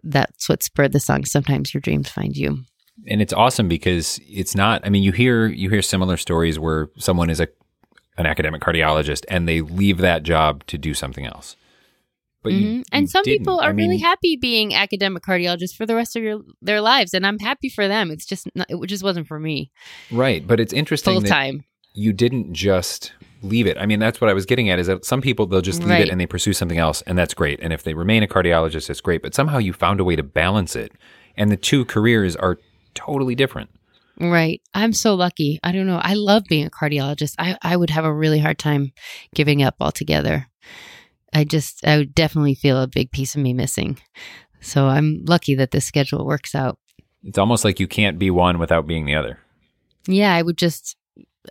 that's 0.04 0.48
what 0.48 0.64
spurred 0.64 0.94
the 0.94 1.00
song 1.00 1.26
sometimes 1.26 1.74
your 1.74 1.82
dreams 1.82 2.10
find 2.10 2.36
you. 2.38 2.64
and 3.08 3.22
it's 3.22 3.34
awesome 3.34 3.68
because 3.70 4.20
it's 4.28 4.56
not 4.56 4.82
i 4.86 4.90
mean 4.90 5.04
you 5.04 5.14
hear 5.14 5.48
you 5.48 5.70
hear 5.70 5.82
similar 5.82 6.18
stories 6.18 6.60
where 6.60 6.90
someone 6.98 7.30
is 7.30 7.40
a 7.40 7.48
an 8.18 8.26
academic 8.26 8.62
cardiologist 8.62 9.24
and 9.30 9.48
they 9.48 9.62
leave 9.62 10.00
that 10.00 10.22
job 10.24 10.66
to 10.68 10.78
do 10.78 10.94
something 10.94 11.26
else 11.26 11.56
but 12.44 12.54
you- 12.54 12.60
Mhm. 12.68 12.76
you 12.78 12.84
and 12.92 13.10
some 13.10 13.24
didn't. 13.24 13.40
people 13.40 13.60
I 13.60 13.68
are 13.70 13.74
really 13.74 13.98
happy 13.98 14.38
being 14.38 14.74
academic 14.74 15.24
cardiologists 15.24 15.76
for 15.76 15.86
the 15.86 15.96
rest 15.96 16.16
of 16.16 16.24
your, 16.24 16.40
their 16.62 16.82
lives 16.82 17.14
and 17.14 17.26
I'm 17.26 17.40
happy 17.40 17.70
for 17.70 17.88
them. 17.88 18.12
It's 18.12 18.26
just 18.26 18.48
not, 18.56 18.68
it 18.70 18.80
just 18.88 19.04
wasn't 19.04 19.28
for 19.28 19.40
me 19.40 19.72
right 20.12 20.46
but 20.48 20.60
it's 20.60 20.74
interesting 20.74 21.14
full 21.14 21.22
that 21.22 21.28
time. 21.30 21.64
you 21.94 22.14
didn't 22.14 22.54
just 22.54 23.12
leave 23.42 23.66
it 23.68 23.78
i 23.78 23.86
mean 23.86 24.00
that's 24.00 24.20
what 24.20 24.30
i 24.30 24.34
was 24.34 24.46
getting 24.46 24.70
at 24.70 24.80
is 24.80 24.88
that 24.88 25.06
some 25.06 25.22
people 25.22 25.46
they'll 25.46 25.62
just 25.62 25.80
leave 25.80 25.90
Right. 25.90 26.02
it 26.08 26.10
and 26.10 26.20
they 26.20 26.26
pursue 26.26 26.52
something 26.52 26.78
else 26.78 27.02
and 27.04 27.18
that's 27.18 27.34
great 27.34 27.58
and 27.62 27.72
if 27.72 27.84
they 27.84 27.94
remain 27.94 28.22
a 28.22 28.28
cardiologist 28.28 28.90
it's 28.90 29.00
great 29.00 29.22
but 29.22 29.34
somehow 29.34 29.58
you 29.60 29.72
found 29.72 30.00
a 30.02 30.04
way 30.04 30.16
to 30.18 30.24
balance 30.24 30.76
it 30.76 30.92
and 31.38 31.50
the 31.50 31.56
two 31.56 31.86
careers 31.86 32.36
are 32.36 32.58
totally 32.96 33.36
different 33.36 33.70
Right. 34.22 34.62
I'm 34.74 34.92
so 34.92 35.16
lucky. 35.16 35.60
I 35.64 35.72
don't 35.72 35.88
know. 35.88 36.02
I 36.04 36.14
love 36.14 36.44
being 36.50 36.66
a 36.66 36.70
cardiologist. 36.70 37.36
I, 37.40 37.58
I 37.62 37.78
would 37.78 37.90
have 37.90 38.04
a 38.04 38.14
really 38.14 38.40
hard 38.40 38.60
time 38.60 38.92
giving 39.34 39.64
up 39.64 39.76
altogether. 39.80 40.48
I 41.34 41.44
just, 41.44 41.86
I 41.86 41.98
would 41.98 42.16
definitely 42.16 42.56
feel 42.56 42.82
a 42.82 42.88
big 42.88 43.12
piece 43.12 43.36
of 43.36 43.42
me 43.42 43.54
missing. 43.54 44.00
So 44.62 44.88
I'm 44.88 45.24
lucky 45.26 45.56
that 45.56 45.72
this 45.72 45.86
schedule 45.86 46.26
works 46.26 46.56
out. 46.56 46.78
It's 47.24 47.38
almost 47.38 47.64
like 47.64 47.80
you 47.80 47.88
can't 47.88 48.20
be 48.20 48.32
one 48.32 48.60
without 48.60 48.88
being 48.88 49.06
the 49.06 49.16
other. 49.16 49.40
Yeah, 50.08 50.34
I 50.34 50.42
would 50.42 50.58
just, 50.58 50.96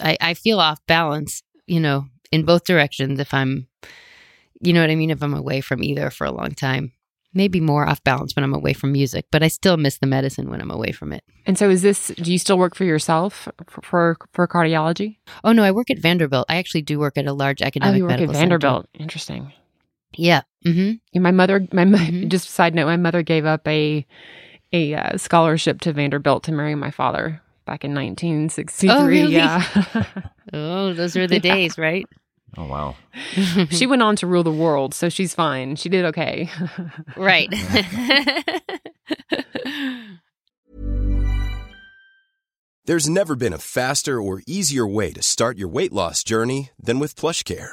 I, 0.01 0.17
I 0.21 0.35
feel 0.35 0.61
off 0.61 0.79
balance, 0.87 1.43
you 1.67 1.81
know, 1.81 2.07
in 2.33 2.45
both 2.45 2.65
directions 2.65 3.21
if 3.21 3.33
I'm, 3.33 3.69
you 4.61 4.73
know 4.73 4.81
what 4.81 4.91
I 4.91 4.97
mean? 4.97 5.11
If 5.11 5.23
I'm 5.23 5.35
away 5.35 5.61
from 5.61 5.83
either 5.83 6.11
for 6.11 6.25
a 6.25 6.33
long 6.33 6.53
time. 6.53 6.93
Maybe 7.35 7.61
more 7.61 7.87
off 7.87 8.03
balance 8.03 8.35
when 8.35 8.43
I'm 8.43 8.55
away 8.55 8.73
from 8.73 8.91
music, 8.91 9.27
but 9.31 9.43
I 9.43 9.49
still 9.49 9.77
miss 9.77 9.99
the 9.99 10.07
medicine 10.07 10.49
when 10.49 10.63
I'm 10.63 10.71
away 10.71 10.93
from 10.93 11.13
it. 11.13 11.23
And 11.45 11.59
so, 11.59 11.69
is 11.69 11.83
this? 11.83 12.09
Do 12.09 12.33
you 12.33 12.39
still 12.39 12.57
work 12.57 12.75
for 12.75 12.85
yourself 12.85 13.47
for 13.67 13.83
for, 13.83 14.17
for 14.33 14.49
cardiology? 14.49 15.19
Oh 15.45 15.53
no, 15.53 15.63
I 15.63 15.71
work 15.71 15.91
at 15.91 15.99
Vanderbilt. 15.99 16.47
I 16.49 16.57
actually 16.57 16.83
do 16.83 16.99
work 16.99 17.19
at 17.19 17.27
a 17.27 17.35
large 17.35 17.61
oh, 17.61 17.67
academic. 17.67 17.95
Oh, 17.95 17.97
you 17.99 18.05
work 18.05 18.13
at 18.13 18.21
medical 18.21 18.35
center. 18.35 18.59
Vanderbilt. 18.59 18.89
Interesting. 18.95 19.53
Yeah. 20.17 20.43
Mm-hmm. 20.67 20.93
Yeah, 21.13 21.21
my 21.21 21.31
mother, 21.31 21.67
my 21.73 21.85
mo- 21.85 21.99
Mhm. 21.99 22.29
just 22.29 22.51
side 22.51 22.75
note, 22.75 22.87
my 22.87 22.97
mother 22.97 23.23
gave 23.23 23.45
up 23.47 23.67
a 23.69 24.07
a 24.73 24.95
uh, 24.95 25.17
scholarship 25.17 25.81
to 25.83 25.93
Vanderbilt 25.93 26.43
to 26.45 26.53
marry 26.53 26.75
my 26.75 26.91
father 26.91 27.41
back 27.65 27.85
in 27.85 27.95
1963. 27.95 28.91
Oh, 28.91 29.07
really? 29.07 29.33
Yeah, 29.35 29.63
Oh, 30.53 30.93
those 30.93 31.17
were 31.17 31.27
the 31.29 31.37
Yeah. 31.37 31.41
days, 31.55 31.79
right? 31.79 32.07
Oh 32.57 32.65
wow. 32.67 32.97
she 33.71 33.87
went 33.87 34.03
on 34.03 34.17
to 34.17 34.27
rule 34.27 34.43
the 34.43 34.51
world, 34.51 34.95
so 34.95 35.09
she's 35.09 35.35
fine. 35.35 35.77
She 35.77 35.89
did 35.89 36.05
okay. 36.07 36.51
right. 37.17 37.49
There's 42.87 43.09
never 43.09 43.37
been 43.37 43.53
a 43.53 43.59
faster 43.59 44.21
or 44.21 44.43
easier 44.47 44.87
way 44.87 45.13
to 45.13 45.23
start 45.23 45.59
your 45.59 45.69
weight 45.69 45.93
loss 45.93 46.25
journey 46.25 46.71
than 46.83 46.99
with 46.99 47.15
PlushCare. 47.17 47.73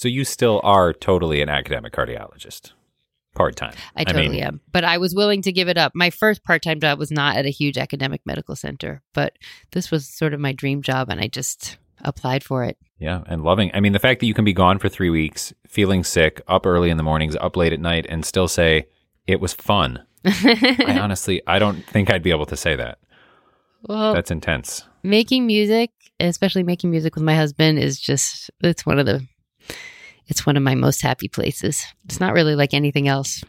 So 0.00 0.08
you 0.08 0.24
still 0.24 0.62
are 0.64 0.94
totally 0.94 1.42
an 1.42 1.50
academic 1.50 1.92
cardiologist, 1.92 2.72
part 3.34 3.54
time. 3.54 3.74
I 3.94 4.04
totally 4.04 4.40
am. 4.40 4.62
But 4.72 4.82
I 4.82 4.96
was 4.96 5.14
willing 5.14 5.42
to 5.42 5.52
give 5.52 5.68
it 5.68 5.76
up. 5.76 5.92
My 5.94 6.08
first 6.08 6.42
part 6.42 6.62
time 6.62 6.80
job 6.80 6.98
was 6.98 7.10
not 7.10 7.36
at 7.36 7.44
a 7.44 7.50
huge 7.50 7.76
academic 7.76 8.22
medical 8.24 8.56
center, 8.56 9.02
but 9.12 9.36
this 9.72 9.90
was 9.90 10.08
sort 10.08 10.32
of 10.32 10.40
my 10.40 10.52
dream 10.52 10.80
job, 10.80 11.10
and 11.10 11.20
I 11.20 11.26
just 11.26 11.76
applied 12.00 12.42
for 12.42 12.64
it. 12.64 12.78
Yeah, 12.98 13.24
and 13.26 13.44
loving. 13.44 13.72
I 13.74 13.80
mean, 13.80 13.92
the 13.92 13.98
fact 13.98 14.20
that 14.20 14.26
you 14.26 14.32
can 14.32 14.46
be 14.46 14.54
gone 14.54 14.78
for 14.78 14.88
three 14.88 15.10
weeks, 15.10 15.52
feeling 15.66 16.02
sick, 16.02 16.40
up 16.48 16.64
early 16.64 16.88
in 16.88 16.96
the 16.96 17.02
mornings, 17.02 17.36
up 17.36 17.54
late 17.54 17.74
at 17.74 17.80
night, 17.80 18.06
and 18.08 18.24
still 18.24 18.48
say 18.48 18.86
it 19.26 19.38
was 19.38 19.52
fun. 19.52 20.02
I 20.24 20.98
honestly, 21.02 21.42
I 21.46 21.58
don't 21.58 21.84
think 21.84 22.10
I'd 22.10 22.22
be 22.22 22.30
able 22.30 22.46
to 22.46 22.56
say 22.56 22.74
that. 22.74 23.00
well, 23.82 24.14
That's 24.14 24.30
intense. 24.30 24.82
making 25.02 25.46
music, 25.46 25.90
especially 26.20 26.62
making 26.62 26.90
music 26.90 27.16
with 27.16 27.24
my 27.24 27.36
husband, 27.36 27.78
is 27.78 28.00
just 28.00 28.50
it's 28.62 28.86
one 28.86 28.98
of 28.98 29.04
the 29.04 29.26
it's 30.28 30.46
one 30.46 30.56
of 30.56 30.62
my 30.62 30.74
most 30.74 31.02
happy 31.02 31.28
places. 31.28 31.84
It's 32.04 32.20
not 32.20 32.34
really 32.34 32.54
like 32.54 32.72
anything 32.74 33.08
else. 33.08 33.42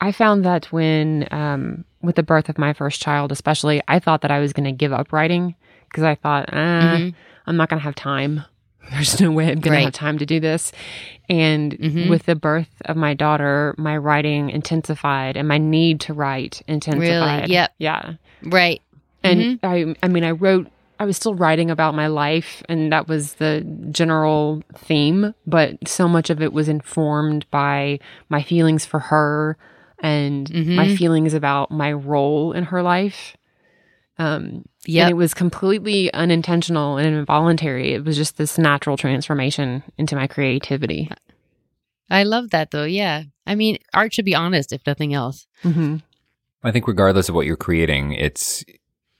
I 0.00 0.12
found 0.12 0.44
that 0.44 0.66
when, 0.72 1.28
um, 1.30 1.84
with 2.00 2.16
the 2.16 2.22
birth 2.22 2.48
of 2.48 2.56
my 2.58 2.72
first 2.72 3.02
child, 3.02 3.32
especially, 3.32 3.82
I 3.86 3.98
thought 3.98 4.22
that 4.22 4.30
I 4.30 4.38
was 4.40 4.52
going 4.52 4.64
to 4.64 4.72
give 4.72 4.92
up 4.92 5.12
writing 5.12 5.54
because 5.88 6.04
I 6.04 6.14
thought, 6.14 6.48
uh, 6.52 6.56
Mhm. 6.56 7.14
I'm 7.46 7.56
not 7.56 7.68
going 7.68 7.78
to 7.80 7.84
have 7.84 7.94
time. 7.96 8.44
There's 8.92 9.20
no 9.20 9.30
way 9.30 9.50
I'm 9.50 9.60
going 9.60 9.76
to 9.78 9.84
have 9.84 9.92
time 9.92 10.16
to 10.18 10.26
do 10.26 10.40
this. 10.40 10.72
And 11.28 11.72
Mhm. 11.78 12.08
with 12.08 12.24
the 12.24 12.34
birth 12.34 12.70
of 12.86 12.96
my 12.96 13.12
daughter, 13.14 13.74
my 13.76 13.96
writing 13.96 14.48
intensified 14.50 15.36
and 15.36 15.46
my 15.46 15.58
need 15.58 16.00
to 16.02 16.14
write 16.14 16.62
intensified. 16.66 17.40
Really? 17.42 17.52
Yep. 17.52 17.72
Yeah. 17.78 18.12
Right. 18.42 18.80
And 19.22 19.60
I, 19.62 19.94
I 20.02 20.08
mean, 20.08 20.24
I 20.24 20.30
wrote, 20.30 20.68
I 21.00 21.04
was 21.06 21.16
still 21.16 21.34
writing 21.34 21.70
about 21.70 21.94
my 21.94 22.06
life, 22.08 22.62
and 22.68 22.92
that 22.92 23.08
was 23.08 23.34
the 23.34 23.62
general 23.90 24.62
theme, 24.76 25.34
but 25.46 25.88
so 25.88 26.06
much 26.06 26.28
of 26.28 26.42
it 26.42 26.52
was 26.52 26.68
informed 26.68 27.46
by 27.50 27.98
my 28.28 28.42
feelings 28.42 28.84
for 28.84 29.00
her 29.00 29.56
and 30.00 30.48
my 30.52 30.86
Mhm. 30.88 30.98
feelings 30.98 31.34
about 31.34 31.70
my 31.70 31.92
role 31.92 32.52
in 32.52 32.64
her 32.64 32.82
life. 32.82 33.36
Um, 34.18 34.64
Yep. 34.86 35.02
And 35.02 35.10
it 35.10 35.14
was 35.14 35.34
completely 35.34 36.12
unintentional 36.14 36.96
and 36.96 37.14
involuntary. 37.14 37.92
It 37.92 38.02
was 38.02 38.16
just 38.16 38.38
this 38.38 38.56
natural 38.56 38.96
transformation 38.96 39.82
into 39.98 40.16
my 40.16 40.26
creativity. 40.26 41.10
I 42.10 42.22
love 42.22 42.48
that 42.50 42.70
though. 42.70 42.84
Yeah. 42.84 43.24
I 43.46 43.54
mean, 43.56 43.76
art 43.92 44.14
should 44.14 44.24
be 44.24 44.34
honest, 44.34 44.72
if 44.72 44.80
nothing 44.86 45.12
else. 45.12 45.46
Mm-hmm. 45.64 45.96
I 46.62 46.70
think 46.72 46.88
regardless 46.88 47.28
of 47.28 47.34
what 47.34 47.44
you're 47.46 47.56
creating, 47.56 48.12
it's 48.12 48.64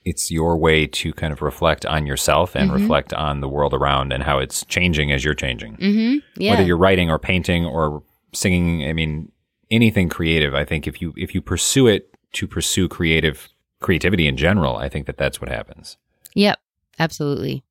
it's 0.04 0.30
your 0.30 0.56
way 0.56 0.86
to 0.86 1.12
kind 1.12 1.32
of 1.32 1.42
reflect 1.42 1.84
on 1.86 2.06
yourself 2.06 2.54
and 2.56 2.70
Mhm. 2.70 2.74
reflect 2.74 3.12
on 3.12 3.40
the 3.40 3.48
world 3.48 3.74
around 3.74 4.12
and 4.12 4.22
how 4.22 4.38
it's 4.38 4.64
changing 4.64 5.12
as 5.12 5.24
you're 5.24 5.34
changing. 5.34 5.76
Mm-hmm. 5.76 6.18
Yeah. 6.42 6.50
Whether 6.52 6.62
you're 6.64 6.78
writing 6.78 7.10
or 7.10 7.18
painting 7.18 7.66
or 7.66 8.02
singing, 8.32 8.88
I 8.88 8.92
mean, 8.94 9.30
anything 9.70 10.08
creative. 10.08 10.54
I 10.54 10.64
think 10.64 10.86
if 10.86 11.02
you 11.02 11.12
if 11.16 11.34
you 11.34 11.42
pursue 11.42 11.86
it 11.86 12.14
to 12.32 12.46
pursue 12.46 12.88
creative 12.88 13.48
creativity 13.80 14.26
in 14.26 14.36
general, 14.36 14.76
I 14.76 14.88
think 14.88 15.06
that 15.06 15.16
that's 15.18 15.40
what 15.40 15.50
happens. 15.50 15.96
Yep. 16.34 16.58
Absolutely. 16.98 17.62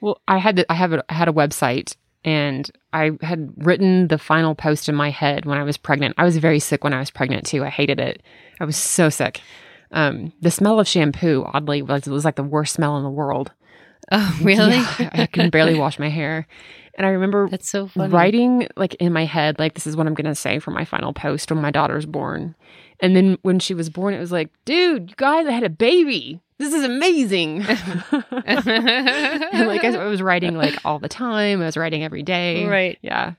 Well, 0.00 0.20
I 0.28 0.38
had 0.38 0.56
to, 0.56 0.70
I 0.70 0.74
have 0.74 0.92
a, 0.92 1.04
I 1.08 1.14
had 1.14 1.28
a 1.28 1.32
website 1.32 1.96
and 2.24 2.70
I 2.92 3.12
had 3.22 3.52
written 3.56 4.08
the 4.08 4.18
final 4.18 4.54
post 4.54 4.88
in 4.88 4.94
my 4.94 5.10
head 5.10 5.44
when 5.44 5.58
I 5.58 5.62
was 5.64 5.76
pregnant. 5.76 6.14
I 6.18 6.24
was 6.24 6.36
very 6.38 6.58
sick 6.60 6.84
when 6.84 6.94
I 6.94 6.98
was 6.98 7.10
pregnant 7.10 7.46
too. 7.46 7.64
I 7.64 7.68
hated 7.68 8.00
it. 8.00 8.22
I 8.60 8.64
was 8.64 8.76
so 8.76 9.08
sick. 9.08 9.40
Um, 9.94 10.32
the 10.40 10.50
smell 10.50 10.80
of 10.80 10.88
shampoo, 10.88 11.46
oddly, 11.54 11.80
was, 11.80 12.06
was 12.06 12.24
like 12.24 12.34
the 12.34 12.42
worst 12.42 12.74
smell 12.74 12.96
in 12.98 13.04
the 13.04 13.10
world. 13.10 13.52
Oh, 14.12 14.38
really? 14.42 14.76
Yeah, 14.76 15.10
I 15.12 15.26
can 15.26 15.50
barely 15.50 15.78
wash 15.78 15.98
my 15.98 16.10
hair. 16.10 16.46
And 16.96 17.06
I 17.06 17.10
remember 17.10 17.48
That's 17.50 17.70
so 17.70 17.86
funny. 17.86 18.12
writing 18.12 18.68
like 18.76 18.94
in 18.96 19.12
my 19.12 19.24
head, 19.24 19.58
like 19.58 19.74
this 19.74 19.86
is 19.86 19.96
what 19.96 20.06
I'm 20.06 20.14
gonna 20.14 20.34
say 20.34 20.58
for 20.58 20.70
my 20.70 20.84
final 20.84 21.12
post 21.12 21.50
when 21.50 21.62
my 21.62 21.70
daughter's 21.70 22.06
born. 22.06 22.54
And 23.00 23.16
then 23.16 23.38
when 23.42 23.58
she 23.58 23.74
was 23.74 23.88
born, 23.88 24.14
it 24.14 24.20
was 24.20 24.32
like, 24.32 24.50
dude, 24.64 25.10
you 25.10 25.16
guys, 25.16 25.46
I 25.46 25.52
had 25.52 25.64
a 25.64 25.70
baby. 25.70 26.40
This 26.58 26.72
is 26.72 26.84
amazing. 26.84 27.62
and 27.66 29.66
like 29.66 29.84
I 29.84 30.06
was 30.06 30.22
writing 30.22 30.56
like 30.56 30.78
all 30.84 30.98
the 30.98 31.08
time. 31.08 31.60
I 31.60 31.64
was 31.64 31.76
writing 31.76 32.04
every 32.04 32.22
day. 32.22 32.66
Right. 32.66 32.98
Yeah. 33.02 33.32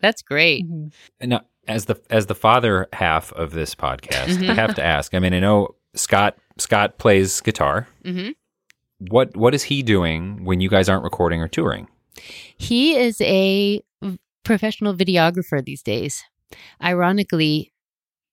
That's 0.00 0.22
great. 0.22 0.64
And 0.64 1.30
now, 1.30 1.40
as 1.68 1.84
the 1.84 2.00
as 2.10 2.26
the 2.26 2.34
father 2.34 2.88
half 2.92 3.32
of 3.34 3.52
this 3.52 3.74
podcast, 3.74 4.38
Mm-hmm. 4.38 4.50
I 4.50 4.54
have 4.54 4.74
to 4.74 4.84
ask. 4.84 5.14
I 5.14 5.18
mean, 5.18 5.34
I 5.34 5.40
know 5.40 5.76
Scott 5.94 6.36
Scott 6.56 6.98
plays 6.98 7.40
guitar. 7.40 7.86
Mm-hmm. 8.04 8.30
What 9.10 9.36
what 9.36 9.54
is 9.54 9.64
he 9.64 9.82
doing 9.82 10.44
when 10.44 10.60
you 10.60 10.68
guys 10.68 10.88
aren't 10.88 11.04
recording 11.04 11.40
or 11.40 11.48
touring? 11.48 11.88
He 12.56 12.96
is 12.96 13.20
a 13.20 13.82
professional 14.44 14.94
videographer 14.94 15.64
these 15.64 15.82
days. 15.82 16.24
Ironically, 16.82 17.72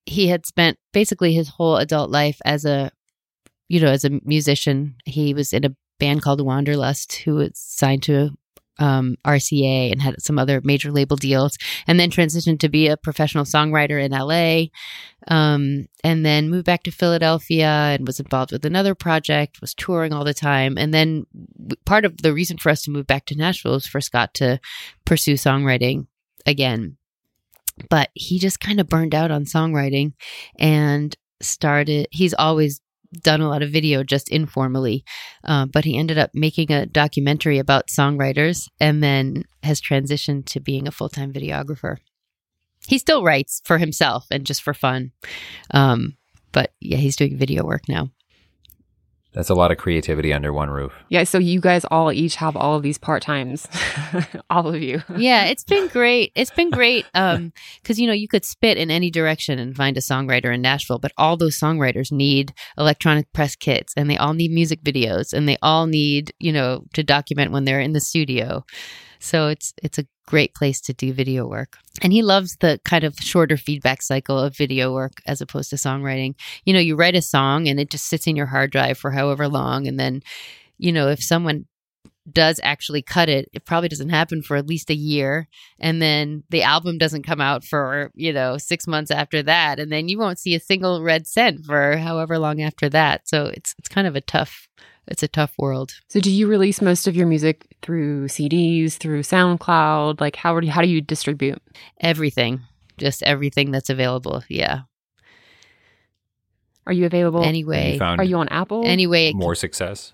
he 0.06 0.28
had 0.28 0.46
spent 0.46 0.78
basically 0.94 1.34
his 1.34 1.50
whole 1.50 1.76
adult 1.78 2.10
life 2.10 2.40
as 2.46 2.66
a, 2.66 2.92
you 3.68 3.80
know, 3.80 3.92
as 3.92 4.06
a 4.06 4.20
musician. 4.24 4.96
He 5.06 5.34
was 5.34 5.54
in 5.54 5.66
a 5.66 5.76
band 6.00 6.22
called 6.22 6.42
Wanderlust, 6.42 7.18
who 7.18 7.36
was 7.36 7.52
signed 7.56 8.04
to 8.04 8.32
um, 8.80 9.16
RCA 9.26 9.92
and 9.92 10.02
had 10.02 10.22
some 10.22 10.40
other 10.40 10.62
major 10.64 10.92
label 10.92 11.16
deals, 11.18 11.58
and 11.88 12.00
then 12.00 12.10
transitioned 12.10 12.60
to 12.60 12.70
be 12.70 12.88
a 12.88 12.98
professional 12.98 13.46
songwriter 13.46 14.04
in 14.04 14.12
LA, 14.12 14.70
um, 15.28 15.88
and 16.04 16.26
then 16.26 16.50
moved 16.50 16.66
back 16.66 16.84
to 16.84 16.92
Philadelphia 16.92 17.68
and 17.68 18.06
was 18.06 18.20
involved 18.20 18.52
with 18.52 18.66
another 18.66 18.96
project, 18.96 19.62
was 19.62 19.74
touring 19.74 20.14
all 20.14 20.24
the 20.24 20.34
time. 20.34 20.78
And 20.78 20.94
then 20.94 21.26
part 21.86 22.06
of 22.06 22.22
the 22.22 22.34
reason 22.34 22.58
for 22.58 22.70
us 22.70 22.84
to 22.84 22.92
move 22.92 23.08
back 23.08 23.26
to 23.28 23.36
Nashville 23.36 23.74
was 23.74 23.88
for 23.88 24.02
Scott 24.02 24.34
to 24.36 24.60
pursue 25.06 25.34
songwriting 25.34 26.08
again. 26.46 26.98
But 27.90 28.10
he 28.14 28.40
just 28.40 28.60
kind 28.60 28.80
of 28.80 28.88
burned 28.88 29.14
out 29.14 29.32
on 29.32 29.44
songwriting 29.46 30.14
and 30.58 31.16
started, 31.42 32.08
he's 32.12 32.34
always 32.34 32.80
done 33.22 33.42
a 33.42 33.50
lot 33.50 33.62
of 33.62 33.72
video 33.72 34.04
just 34.04 34.30
informally, 34.30 35.04
uh, 35.44 35.66
but 35.66 35.86
he 35.86 35.98
ended 35.98 36.18
up 36.18 36.32
making 36.34 36.72
a 36.72 36.86
documentary 36.86 37.60
about 37.60 37.88
songwriters 37.88 38.68
and 38.80 39.04
then 39.04 39.44
has 39.64 39.82
transitioned 39.82 40.46
to 40.46 40.60
being 40.60 40.88
a 40.88 40.92
full 40.92 41.10
time 41.10 41.34
videographer. 41.34 41.98
He 42.88 42.98
still 42.98 43.24
writes 43.24 43.62
for 43.66 43.78
himself 43.78 44.28
and 44.30 44.46
just 44.46 44.62
for 44.62 44.74
fun. 44.74 45.12
Um, 45.72 46.18
but 46.52 46.72
yeah, 46.80 46.98
he's 46.98 47.16
doing 47.16 47.38
video 47.38 47.64
work 47.64 47.90
now. 47.90 48.12
That's 49.36 49.50
a 49.50 49.54
lot 49.54 49.70
of 49.72 49.78
creativity 49.78 50.32
under 50.34 50.54
one 50.54 50.70
roof. 50.70 50.94
Yeah, 51.10 51.26
so 51.26 51.38
you 51.38 51.60
guys 51.60 51.86
all 51.92 52.12
each 52.12 52.36
have 52.38 52.56
all 52.56 52.76
of 52.76 52.84
these 52.84 52.98
part 52.98 53.22
times, 53.22 53.68
all 54.50 54.68
of 54.70 54.82
you. 54.82 55.04
yeah, 55.18 55.44
it's 55.46 55.64
been 55.76 55.88
great. 55.90 56.32
It's 56.36 56.52
been 56.52 56.72
great 56.72 57.06
um 57.14 57.52
cuz 57.84 58.00
you 58.00 58.08
know, 58.08 58.14
you 58.14 58.28
could 58.28 58.46
spit 58.46 58.78
in 58.78 58.90
any 58.90 59.12
direction 59.12 59.60
and 59.60 59.76
find 59.76 59.98
a 59.98 60.02
songwriter 60.02 60.54
in 60.54 60.62
Nashville, 60.62 61.00
but 61.00 61.12
all 61.18 61.36
those 61.38 61.60
songwriters 61.60 62.12
need 62.12 62.54
electronic 62.78 63.32
press 63.34 63.56
kits 63.56 63.94
and 63.98 64.10
they 64.10 64.18
all 64.18 64.34
need 64.34 64.52
music 64.52 64.82
videos 64.84 65.34
and 65.34 65.48
they 65.48 65.58
all 65.62 65.86
need, 65.86 66.34
you 66.40 66.54
know, 66.54 66.86
to 66.94 67.04
document 67.04 67.52
when 67.52 67.66
they're 67.66 67.82
in 67.82 67.94
the 67.94 68.00
studio. 68.00 68.66
So 69.20 69.48
it's 69.48 69.74
it's 69.84 69.98
a 69.98 70.06
great 70.26 70.54
place 70.56 70.82
to 70.82 70.94
do 70.94 71.14
video 71.14 71.48
work. 71.48 71.78
And 72.02 72.12
he 72.12 72.22
loves 72.22 72.58
the 72.60 72.80
kind 72.84 73.04
of 73.04 73.16
shorter 73.18 73.58
feedback 73.58 74.02
cycle 74.02 74.40
of 74.40 74.58
video 74.58 74.94
work 74.94 75.22
as 75.26 75.42
opposed 75.42 75.70
to 75.70 75.76
songwriting. 75.76 76.36
You 76.66 76.74
know, 76.74 76.80
you 76.80 76.96
write 76.96 77.16
a 77.16 77.22
song 77.22 77.68
and 77.68 77.80
it 77.80 77.90
just 77.90 78.06
sits 78.06 78.28
in 78.28 78.36
your 78.36 78.48
hard 78.48 78.72
drive 78.72 78.98
for 78.98 79.12
however 79.12 79.48
long 79.48 79.88
and 79.88 80.00
then 80.00 80.22
you 80.78 80.92
know, 80.92 81.10
if 81.10 81.24
someone 81.24 81.66
does 82.32 82.60
actually 82.64 83.02
cut 83.02 83.30
it, 83.30 83.50
it 83.54 83.66
probably 83.66 83.88
doesn't 83.90 84.10
happen 84.10 84.42
for 84.42 84.58
at 84.58 84.68
least 84.68 84.90
a 84.90 84.96
year. 84.96 85.48
And 85.80 86.02
then 86.02 86.44
the 86.50 86.64
album 86.64 86.98
doesn't 86.98 87.24
come 87.26 87.40
out 87.40 87.64
for, 87.64 88.12
you 88.16 88.34
know, 88.34 88.58
six 88.58 88.88
months 88.88 89.12
after 89.12 89.44
that. 89.44 89.80
And 89.80 89.92
then 89.92 90.10
you 90.10 90.18
won't 90.18 90.40
see 90.40 90.56
a 90.56 90.60
single 90.60 91.04
red 91.04 91.28
cent 91.28 91.66
for 91.66 91.98
however 91.98 92.40
long 92.40 92.62
after 92.62 92.90
that. 92.90 93.28
So 93.28 93.46
it's 93.46 93.76
it's 93.78 93.90
kind 93.90 94.08
of 94.08 94.16
a 94.16 94.22
tough 94.22 94.68
it's 95.08 95.24
a 95.24 95.28
tough 95.28 95.54
world. 95.58 95.94
So 96.08 96.20
do 96.20 96.32
you 96.32 96.48
release 96.48 96.82
most 96.82 97.08
of 97.08 97.16
your 97.16 97.28
music 97.28 97.76
through 97.82 98.28
CDs, 98.28 98.94
through 98.94 99.22
SoundCloud? 99.22 100.20
Like 100.20 100.36
how 100.36 100.60
do 100.60 100.66
you, 100.66 100.72
how 100.72 100.82
do 100.82 100.88
you 100.88 101.02
distribute? 101.02 101.62
Everything. 102.02 102.62
Just 102.98 103.24
everything 103.24 103.72
that's 103.72 103.90
available. 103.90 104.44
Yeah. 104.48 104.82
Are 106.88 106.94
you 106.94 107.06
available 107.06 107.44
Anyway. 107.44 107.96
You 107.96 108.02
Are 108.02 108.24
you 108.24 108.38
on 108.38 108.48
Apple? 108.50 108.84
Anyway, 108.86 109.34
more 109.34 109.56
success? 109.56 110.14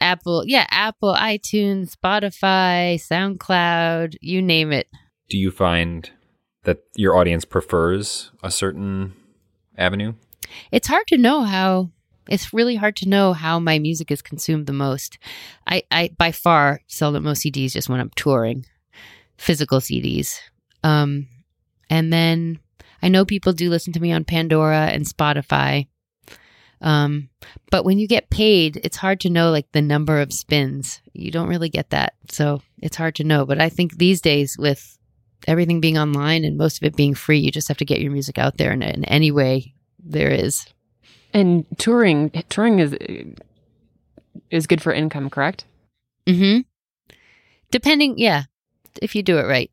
Apple, 0.00 0.42
yeah, 0.46 0.66
Apple, 0.70 1.14
iTunes, 1.14 1.94
Spotify, 1.96 2.96
SoundCloud, 2.96 4.16
you 4.20 4.42
name 4.42 4.72
it. 4.72 4.88
Do 5.28 5.38
you 5.38 5.50
find 5.50 6.10
that 6.64 6.78
your 6.96 7.16
audience 7.16 7.44
prefers 7.44 8.32
a 8.42 8.50
certain 8.50 9.14
avenue? 9.78 10.14
It's 10.72 10.88
hard 10.88 11.06
to 11.08 11.18
know 11.18 11.42
how 11.42 11.90
it's 12.32 12.54
really 12.54 12.76
hard 12.76 12.96
to 12.96 13.08
know 13.08 13.34
how 13.34 13.58
my 13.58 13.78
music 13.78 14.10
is 14.10 14.22
consumed 14.22 14.66
the 14.66 14.72
most. 14.72 15.18
I, 15.66 15.82
I 15.90 16.10
by 16.16 16.32
far 16.32 16.80
sell 16.86 17.12
the 17.12 17.20
most 17.20 17.42
CDs 17.42 17.72
just 17.72 17.90
when 17.90 18.00
I'm 18.00 18.10
touring, 18.16 18.64
physical 19.36 19.80
CDs. 19.80 20.38
Um, 20.82 21.28
and 21.90 22.10
then 22.10 22.58
I 23.02 23.10
know 23.10 23.26
people 23.26 23.52
do 23.52 23.68
listen 23.68 23.92
to 23.92 24.00
me 24.00 24.12
on 24.12 24.24
Pandora 24.24 24.86
and 24.86 25.04
Spotify. 25.04 25.88
Um, 26.80 27.28
but 27.70 27.84
when 27.84 27.98
you 27.98 28.08
get 28.08 28.30
paid, 28.30 28.80
it's 28.82 28.96
hard 28.96 29.20
to 29.20 29.30
know 29.30 29.50
like 29.50 29.70
the 29.72 29.82
number 29.82 30.18
of 30.18 30.32
spins. 30.32 31.02
You 31.12 31.30
don't 31.30 31.50
really 31.50 31.68
get 31.68 31.90
that. 31.90 32.14
So 32.30 32.62
it's 32.78 32.96
hard 32.96 33.14
to 33.16 33.24
know. 33.24 33.44
But 33.44 33.60
I 33.60 33.68
think 33.68 33.98
these 33.98 34.22
days 34.22 34.56
with 34.58 34.96
everything 35.46 35.82
being 35.82 35.98
online 35.98 36.46
and 36.46 36.56
most 36.56 36.78
of 36.78 36.84
it 36.84 36.96
being 36.96 37.14
free, 37.14 37.40
you 37.40 37.50
just 37.50 37.68
have 37.68 37.76
to 37.76 37.84
get 37.84 38.00
your 38.00 38.10
music 38.10 38.38
out 38.38 38.56
there 38.56 38.72
in, 38.72 38.82
in 38.82 39.04
any 39.04 39.30
way 39.30 39.74
there 40.02 40.30
is. 40.30 40.66
And 41.32 41.64
touring 41.78 42.30
touring 42.48 42.78
is 42.78 42.96
is 44.50 44.66
good 44.66 44.82
for 44.82 44.92
income, 44.92 45.30
correct? 45.30 45.64
Mm-hmm. 46.26 46.60
Depending, 47.70 48.18
yeah, 48.18 48.44
if 49.00 49.14
you 49.14 49.22
do 49.22 49.38
it 49.38 49.46
right, 49.46 49.70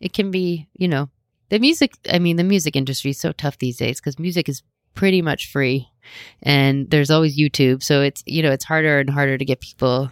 it 0.00 0.12
can 0.12 0.30
be. 0.30 0.68
You 0.74 0.88
know, 0.88 1.10
the 1.48 1.58
music. 1.58 1.94
I 2.10 2.18
mean, 2.18 2.36
the 2.36 2.44
music 2.44 2.76
industry 2.76 3.10
is 3.10 3.20
so 3.20 3.32
tough 3.32 3.58
these 3.58 3.76
days 3.76 4.00
because 4.00 4.18
music 4.18 4.48
is 4.48 4.62
pretty 4.94 5.22
much 5.22 5.50
free, 5.50 5.88
and 6.42 6.88
there's 6.90 7.10
always 7.10 7.36
YouTube. 7.36 7.82
So 7.82 8.02
it's 8.02 8.22
you 8.26 8.42
know 8.42 8.52
it's 8.52 8.64
harder 8.64 9.00
and 9.00 9.10
harder 9.10 9.36
to 9.36 9.44
get 9.44 9.60
people, 9.60 10.10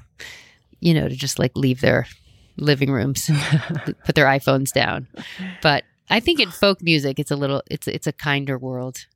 you 0.80 0.92
know, 0.92 1.08
to 1.08 1.14
just 1.14 1.38
like 1.38 1.52
leave 1.54 1.80
their 1.80 2.06
living 2.56 2.90
rooms, 2.90 3.30
put 4.04 4.14
their 4.16 4.26
iPhones 4.26 4.72
down. 4.72 5.06
But 5.62 5.84
I 6.10 6.18
think 6.20 6.40
in 6.40 6.50
folk 6.50 6.82
music, 6.82 7.18
it's 7.18 7.30
a 7.30 7.36
little 7.36 7.62
it's 7.70 7.86
it's 7.86 8.06
a 8.08 8.12
kinder 8.12 8.58
world 8.58 9.06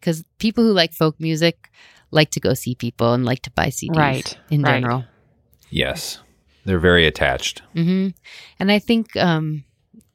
because 0.00 0.24
people 0.38 0.64
who 0.64 0.72
like 0.72 0.92
folk 0.92 1.20
music 1.20 1.70
like 2.10 2.30
to 2.32 2.40
go 2.40 2.54
see 2.54 2.74
people 2.74 3.12
and 3.12 3.24
like 3.24 3.42
to 3.42 3.50
buy 3.52 3.68
CDs 3.68 3.96
Right, 3.96 4.38
in 4.50 4.62
right. 4.62 4.74
general. 4.80 5.04
Yes. 5.70 6.18
They're 6.64 6.78
very 6.78 7.06
attached. 7.06 7.62
hmm 7.72 8.08
And 8.58 8.70
I 8.72 8.78
think, 8.78 9.16
um, 9.16 9.64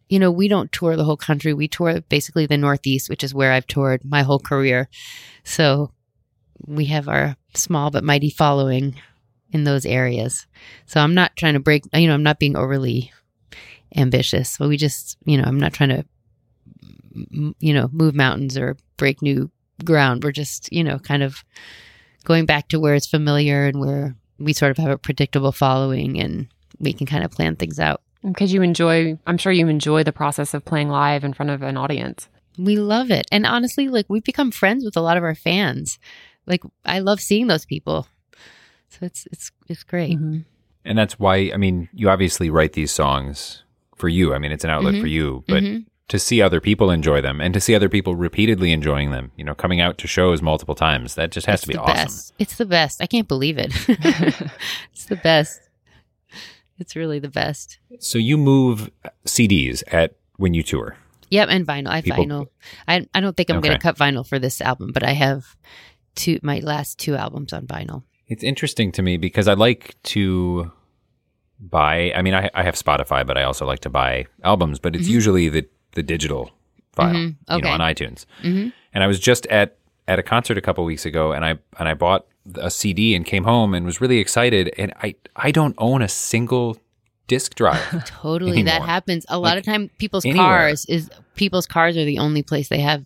you 0.10 0.20
know, 0.20 0.32
we 0.32 0.48
don't 0.48 0.72
tour 0.72 0.96
the 0.96 1.04
whole 1.04 1.18
country. 1.18 1.54
We 1.54 1.68
tour 1.68 2.02
basically 2.02 2.46
the 2.46 2.58
Northeast, 2.58 3.10
which 3.10 3.24
is 3.24 3.34
where 3.34 3.52
I've 3.52 3.68
toured 3.68 4.06
my 4.06 4.22
whole 4.24 4.40
career. 4.40 4.88
So 5.44 5.92
we 6.66 6.86
have 6.86 7.08
our 7.08 7.36
small 7.56 7.90
but 7.92 8.04
mighty 8.04 8.30
following 8.30 8.96
in 9.52 9.64
those 9.64 9.86
areas. 9.86 10.46
So 10.86 11.00
I'm 11.00 11.14
not 11.14 11.36
trying 11.36 11.54
to 11.54 11.60
break, 11.60 11.84
you 11.94 12.08
know, 12.08 12.14
I'm 12.14 12.24
not 12.24 12.40
being 12.40 12.56
overly 12.56 13.12
ambitious. 13.96 14.58
But 14.58 14.68
we 14.70 14.78
just, 14.78 15.18
you 15.26 15.38
know, 15.38 15.46
I'm 15.46 15.60
not 15.60 15.74
trying 15.74 15.90
to, 15.90 16.06
you 17.60 17.74
know, 17.74 17.90
move 17.92 18.14
mountains 18.14 18.58
or 18.58 18.78
break 18.98 19.22
new 19.22 19.50
ground. 19.84 20.24
We're 20.24 20.32
just, 20.32 20.72
you 20.72 20.84
know, 20.84 21.00
kind 21.00 21.24
of 21.24 21.44
going 22.24 22.46
back 22.46 22.70
to 22.70 22.80
where 22.80 22.96
it's 22.96 23.08
familiar 23.08 23.66
and 23.66 23.80
where 23.80 24.16
we 24.40 24.54
sort 24.54 24.72
of 24.72 24.78
have 24.78 24.92
a 24.92 24.98
predictable 24.98 25.52
following 25.52 26.20
and 26.20 26.48
we 26.80 26.94
can 26.94 27.08
kind 27.08 27.24
of 27.24 27.32
plan 27.32 27.56
things 27.56 27.80
out. 27.80 28.02
Because 28.24 28.54
you 28.54 28.62
enjoy, 28.62 29.18
I'm 29.28 29.38
sure 29.38 29.52
you 29.52 29.68
enjoy 29.68 30.04
the 30.04 30.12
process 30.12 30.54
of 30.54 30.66
playing 30.66 30.90
live 30.90 31.24
in 31.24 31.34
front 31.34 31.52
of 31.52 31.62
an 31.62 31.78
audience. 31.78 32.28
We 32.58 32.78
love 32.78 33.12
it. 33.12 33.28
And 33.32 33.46
honestly, 33.46 33.88
like 33.88 34.06
we've 34.10 34.24
become 34.24 34.52
friends 34.52 34.84
with 34.84 34.98
a 34.98 35.02
lot 35.02 35.18
of 35.18 35.24
our 35.24 35.36
fans. 35.36 36.00
Like 36.48 36.64
I 36.86 37.00
love 37.00 37.20
seeing 37.20 37.48
those 37.48 37.66
people. 37.66 38.08
So 38.90 39.00
it's 39.02 39.28
it's 39.32 39.52
it's 39.68 39.84
great. 39.84 40.18
Mm-hmm. 40.18 40.40
And 40.86 40.98
that's 40.98 41.20
why, 41.20 41.52
I 41.54 41.58
mean, 41.58 41.90
you 41.94 42.10
obviously 42.10 42.50
write 42.50 42.74
these 42.74 42.92
songs 42.92 43.64
for 43.96 44.08
you. 44.08 44.34
I 44.34 44.40
mean, 44.40 44.52
it's 44.52 44.64
an 44.64 44.70
outlet 44.70 44.94
mm-hmm. 44.94 45.02
for 45.02 45.08
you, 45.08 45.44
but 45.48 45.64
mm-hmm. 45.64 45.80
To 46.08 46.20
see 46.20 46.42
other 46.42 46.62
people 46.62 46.92
enjoy 46.92 47.22
them 47.22 47.42
and 47.42 47.54
to 47.54 47.60
see 47.60 47.74
other 47.74 47.90
people 47.90 48.16
repeatedly 48.16 48.72
enjoying 48.72 49.12
them, 49.12 49.32
you 49.36 49.44
know, 49.44 49.56
coming 49.56 49.82
out 49.82 49.98
to 49.98 50.08
shows 50.08 50.42
multiple 50.42 50.76
times, 50.76 51.16
that 51.16 51.32
just 51.32 51.48
has 51.48 51.62
to 51.62 51.68
be 51.68 51.74
the 51.74 51.82
awesome. 51.82 51.96
best. 51.96 52.34
It's 52.38 52.58
the 52.58 52.66
best. 52.66 53.02
I 53.02 53.08
can't 53.08 53.28
believe 53.28 53.58
it. 53.58 53.74
it's 54.92 55.06
the 55.06 55.20
best. 55.22 55.62
It's 56.78 56.96
really 56.96 57.20
the 57.20 57.30
best. 57.30 57.80
So 58.00 58.18
you 58.18 58.38
move 58.38 58.92
CDs 59.26 59.84
at 59.92 60.16
when 60.38 60.54
you 60.54 60.62
tour. 60.62 60.98
Yep, 61.30 61.50
and 61.50 61.66
vinyl. 61.66 61.88
I 61.88 61.96
have 61.96 62.04
People- 62.04 62.26
vinyl. 62.26 62.48
I 62.88 63.08
I 63.14 63.20
don't 63.20 63.36
think 63.36 63.50
I'm 63.50 63.62
going 63.62 63.76
to 63.76 63.82
cut 63.82 63.98
vinyl 63.98 64.28
for 64.28 64.38
this 64.40 64.62
album, 64.62 64.92
but 64.94 65.04
I 65.04 65.14
have 65.14 65.56
two 66.16 66.40
my 66.44 66.60
last 66.60 67.00
two 67.00 67.16
albums 67.16 67.54
on 67.54 67.66
vinyl. 67.66 68.04
It's 68.28 68.44
interesting 68.44 68.92
to 68.94 69.02
me 69.02 69.18
because 69.18 69.48
I 69.48 69.54
like 69.54 69.96
to 70.04 70.72
buy. 71.60 72.12
I 72.16 72.22
mean, 72.22 72.34
I, 72.34 72.50
I 72.54 72.64
have 72.64 72.76
Spotify, 72.76 73.26
but 73.26 73.38
I 73.38 73.44
also 73.44 73.66
like 73.66 73.80
to 73.82 73.90
buy 73.90 74.26
albums. 74.44 74.80
But 74.80 74.96
it's 74.96 75.06
mm-hmm. 75.06 75.14
usually 75.14 75.50
the 75.50 75.68
the 75.96 76.04
digital 76.04 76.52
file, 76.94 77.14
you 77.14 77.14
know, 77.14 77.30
Mm-hmm. 77.50 77.54
Okay. 77.56 77.70
on 77.70 77.80
iTunes. 77.82 78.26
And 78.44 79.04
I 79.04 79.08
was 79.08 79.20
just 79.20 79.46
at 79.48 79.78
at 80.08 80.20
a 80.20 80.24
concert 80.24 80.58
a 80.58 80.62
couple 80.62 80.86
weeks 80.86 81.06
ago, 81.06 81.32
and 81.34 81.44
I 81.44 81.58
and 81.80 81.90
I 81.90 81.94
bought 81.96 82.26
a 82.56 82.70
CD 82.70 83.16
and 83.16 83.26
came 83.26 83.44
home 83.44 83.74
and 83.74 83.86
was 83.86 84.00
really 84.00 84.20
excited. 84.20 84.72
And 84.78 84.94
I 85.02 85.16
I 85.36 85.52
don't 85.52 85.76
own 85.80 86.02
a 86.02 86.08
single 86.08 86.78
disc 87.28 87.56
drive. 87.56 88.06
Totally, 88.22 88.62
that 88.64 88.84
happens 88.84 89.26
a 89.30 89.40
lot 89.40 89.58
of 89.58 89.64
time. 89.66 89.90
People's 89.98 90.26
anywhere. 90.26 90.46
cars 90.46 90.86
is 90.86 91.10
people's 91.36 91.66
cars 91.66 91.98
are 91.98 92.06
the 92.06 92.20
only 92.20 92.44
place 92.44 92.70
they 92.70 92.80
have 92.82 93.04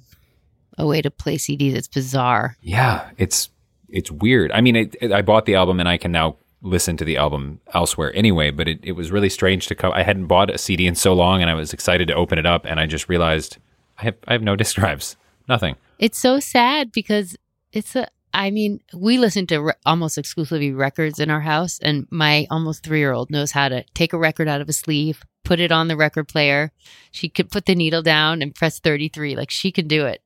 a 0.77 0.85
way 0.85 1.01
to 1.01 1.09
play 1.09 1.37
CDs. 1.37 1.73
It's 1.73 1.87
bizarre. 1.87 2.55
yeah, 2.61 3.09
it's 3.17 3.49
it's 3.87 4.11
weird. 4.11 4.51
I 4.51 4.61
mean, 4.61 4.75
it, 4.75 4.95
it- 5.01 5.11
I 5.11 5.21
bought 5.23 5.45
the 5.45 5.55
album 5.55 5.79
and 5.79 5.89
I 5.89 5.97
can 5.97 6.11
now 6.11 6.35
listen 6.61 6.97
to 6.97 7.05
the 7.05 7.17
album 7.17 7.61
elsewhere 7.73 8.13
anyway. 8.15 8.51
But 8.51 8.67
it, 8.67 8.79
it 8.83 8.91
was 8.93 9.11
really 9.11 9.29
strange 9.29 9.67
to 9.67 9.75
come. 9.75 9.91
I 9.93 10.03
hadn't 10.03 10.27
bought 10.27 10.49
a 10.49 10.57
CD 10.57 10.87
in 10.87 10.95
so 10.95 11.13
long, 11.13 11.41
and 11.41 11.49
I 11.49 11.53
was 11.53 11.73
excited 11.73 12.07
to 12.07 12.15
open 12.15 12.39
it 12.39 12.45
up, 12.45 12.65
and 12.65 12.79
I 12.79 12.85
just 12.85 13.09
realized 13.09 13.57
I 13.97 14.03
have 14.03 14.15
I 14.27 14.33
have 14.33 14.43
no 14.43 14.55
disc 14.55 14.75
drives, 14.77 15.15
nothing. 15.47 15.75
It's 15.97 16.19
so 16.19 16.39
sad 16.39 16.91
because 16.91 17.35
it's 17.71 17.95
a. 17.95 18.07
I 18.31 18.51
mean, 18.51 18.79
we 18.93 19.17
listen 19.17 19.47
to 19.47 19.57
re- 19.59 19.73
almost 19.87 20.19
exclusively 20.19 20.71
records 20.71 21.19
in 21.19 21.31
our 21.31 21.41
house, 21.41 21.79
and 21.79 22.07
my 22.11 22.45
almost 22.51 22.83
three 22.83 22.99
year 22.99 23.11
old 23.11 23.31
knows 23.31 23.51
how 23.51 23.69
to 23.69 23.83
take 23.95 24.13
a 24.13 24.19
record 24.19 24.47
out 24.47 24.61
of 24.61 24.69
a 24.69 24.73
sleeve, 24.73 25.23
put 25.43 25.59
it 25.59 25.71
on 25.71 25.87
the 25.87 25.97
record 25.97 26.27
player. 26.27 26.71
She 27.09 27.27
could 27.27 27.49
put 27.49 27.65
the 27.65 27.73
needle 27.73 28.03
down 28.03 28.43
and 28.43 28.53
press 28.53 28.79
33. 28.79 29.35
Like 29.35 29.49
she 29.49 29.71
can 29.71 29.87
do 29.87 30.05
it. 30.05 30.21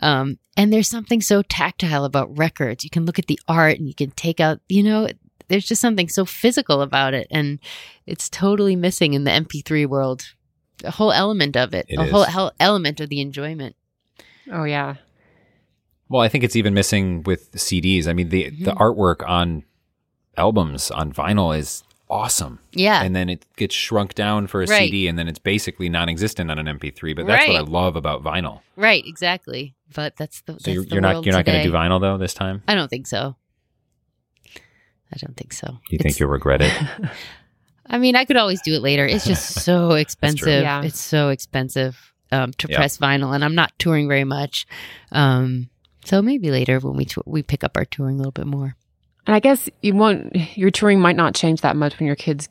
Um, 0.00 0.38
and 0.56 0.72
there's 0.72 0.88
something 0.88 1.20
so 1.20 1.42
tactile 1.42 2.04
about 2.04 2.38
records. 2.38 2.84
You 2.84 2.90
can 2.90 3.04
look 3.04 3.18
at 3.18 3.26
the 3.26 3.40
art 3.48 3.78
and 3.78 3.88
you 3.88 3.94
can 3.94 4.12
take 4.12 4.38
out, 4.38 4.60
you 4.68 4.84
know, 4.84 5.08
there's 5.48 5.66
just 5.66 5.80
something 5.80 6.08
so 6.08 6.24
physical 6.24 6.82
about 6.82 7.14
it. 7.14 7.26
And 7.30 7.58
it's 8.06 8.28
totally 8.28 8.76
missing 8.76 9.14
in 9.14 9.24
the 9.24 9.30
MP3 9.30 9.86
world. 9.86 10.34
A 10.84 10.90
whole 10.92 11.10
element 11.12 11.56
of 11.56 11.74
it, 11.74 11.86
It 11.88 11.98
a 11.98 12.04
is. 12.04 12.10
whole, 12.10 12.24
whole 12.24 12.52
element 12.60 13.00
of 13.00 13.08
the 13.08 13.20
enjoyment. 13.20 13.74
Oh, 14.52 14.64
yeah. 14.64 14.96
Well, 16.08 16.22
I 16.22 16.28
think 16.28 16.44
it's 16.44 16.56
even 16.56 16.72
missing 16.72 17.22
with 17.24 17.52
CDs. 17.52 18.06
I 18.06 18.12
mean, 18.12 18.28
the 18.30 18.50
the 18.50 18.72
Mm-hmm. 18.72 18.78
artwork 18.82 19.28
on 19.28 19.64
albums 20.36 20.90
on 20.90 21.12
vinyl 21.12 21.56
is 21.58 21.82
awesome. 22.08 22.60
Yeah. 22.72 23.02
And 23.02 23.14
then 23.14 23.28
it 23.28 23.44
gets 23.56 23.74
shrunk 23.74 24.14
down 24.14 24.46
for 24.46 24.62
a 24.62 24.66
Right. 24.66 24.84
CD 24.84 25.08
and 25.08 25.18
then 25.18 25.28
it's 25.28 25.38
basically 25.38 25.88
non-existent 25.90 26.50
on 26.50 26.58
an 26.58 26.66
MP3, 26.78 27.14
but 27.14 27.26
that's 27.26 27.46
what 27.46 27.56
I 27.56 27.60
love 27.60 27.96
about 27.96 28.22
vinyl. 28.22 28.60
Right, 28.76 29.02
exactly. 29.06 29.74
But 29.94 30.16
that's 30.16 30.40
the 30.42 30.52
So 30.52 30.58
that's 30.58 30.68
you're, 30.68 30.84
the 30.84 30.90
you're 30.92 31.00
not 31.02 31.24
you're 31.26 31.34
not 31.34 31.44
going 31.44 31.58
to 31.62 31.68
do 31.68 31.72
vinyl 31.74 32.00
though 32.00 32.16
this 32.16 32.32
time? 32.34 32.62
I 32.68 32.74
don't 32.74 32.88
think 32.88 33.06
so. 33.06 33.36
I 35.12 35.16
don't 35.18 35.36
think 35.36 35.52
so. 35.52 35.66
You 35.90 35.96
It's- 35.96 36.02
think 36.02 36.20
you'll 36.20 36.28
regret 36.30 36.60
it? 36.62 36.72
I 37.90 37.96
mean, 37.98 38.16
I 38.16 38.24
could 38.26 38.36
always 38.36 38.60
do 38.62 38.74
it 38.74 38.82
later. 38.82 39.06
It's 39.06 39.24
just 39.26 39.60
so 39.64 39.92
expensive. 39.92 40.62
Yeah. 40.62 40.82
It's 40.82 41.00
so 41.00 41.30
expensive 41.30 42.12
um, 42.30 42.52
to 42.58 42.68
Yeah. 42.68 42.76
press 42.76 42.98
vinyl, 42.98 43.34
and 43.34 43.42
I'm 43.44 43.54
not 43.54 43.72
touring 43.78 44.08
very 44.08 44.24
much. 44.24 44.66
Um, 45.10 45.70
so 46.04 46.20
maybe 46.20 46.50
later 46.50 46.78
when 46.80 46.96
we 46.96 47.06
tou- 47.06 47.22
we 47.24 47.42
pick 47.42 47.64
up 47.64 47.76
our 47.76 47.86
touring 47.86 48.16
a 48.16 48.18
little 48.18 48.32
bit 48.32 48.46
more. 48.46 48.76
And 49.26 49.34
I 49.34 49.40
guess 49.40 49.68
you 49.82 49.94
won't, 49.94 50.34
your 50.56 50.70
touring 50.70 51.00
might 51.00 51.16
not 51.16 51.34
change 51.34 51.60
that 51.62 51.76
much 51.76 51.98
when 51.98 52.06
your 52.06 52.16
kids 52.16 52.48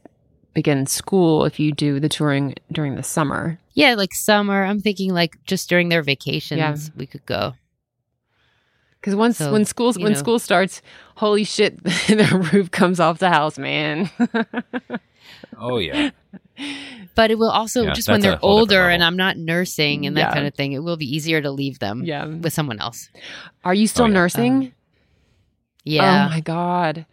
begin 0.54 0.88
school 0.88 1.46
if 1.46 1.60
you 1.60 1.72
do 1.72 2.00
the 2.00 2.10
touring 2.10 2.56
during 2.72 2.96
the 2.96 3.04
summer. 3.04 3.60
Yeah, 3.74 3.94
like 3.94 4.14
summer. 4.16 4.64
I'm 4.64 4.80
thinking 4.82 5.14
like 5.14 5.38
just 5.46 5.70
during 5.70 5.90
their 5.90 6.02
vacations 6.02 6.92
we 6.96 7.06
could 7.06 7.26
go. 7.28 7.54
Because 9.08 9.16
once 9.16 9.38
So, 9.38 9.54
when 9.54 9.64
schools 9.64 9.98
when 9.98 10.12
know. 10.12 10.20
school 10.20 10.38
starts, 10.38 10.82
holy 11.16 11.46
shit, 11.46 11.82
the 11.84 12.50
roof 12.52 12.72
comes 12.72 13.00
off 13.00 13.20
the 13.20 13.30
house, 13.30 13.58
man. 13.58 14.10
oh 15.58 15.78
yeah. 15.78 16.10
But 17.16 17.32
it 17.32 17.40
will 17.40 17.50
also 17.50 17.84
Yeah, 17.84 17.94
just 17.94 18.10
when 18.10 18.20
they're 18.20 18.38
older 18.42 18.90
and. 18.90 19.02
I'm 19.02 19.16
not 19.16 19.38
nursing 19.38 20.06
and 20.06 20.18
that 20.18 20.28
Yeah. 20.30 20.34
kind 20.34 20.46
of 20.46 20.56
thing, 20.56 20.74
it 20.74 20.80
will 20.80 20.98
be 20.98 21.06
easier 21.06 21.40
to 21.42 21.50
leave 21.52 21.80
them 21.80 22.04
yeah. 22.04 22.26
with 22.26 22.52
someone 22.52 22.82
else. 22.82 23.10
Are 23.64 23.74
you 23.74 23.88
still 23.88 24.04
Oh, 24.04 24.08
yeah. 24.10 24.14
nursing? 24.14 24.54
Um, 24.54 24.74
Yeah. 25.86 26.26
Oh 26.28 26.30
my 26.36 26.42
god. 26.42 27.06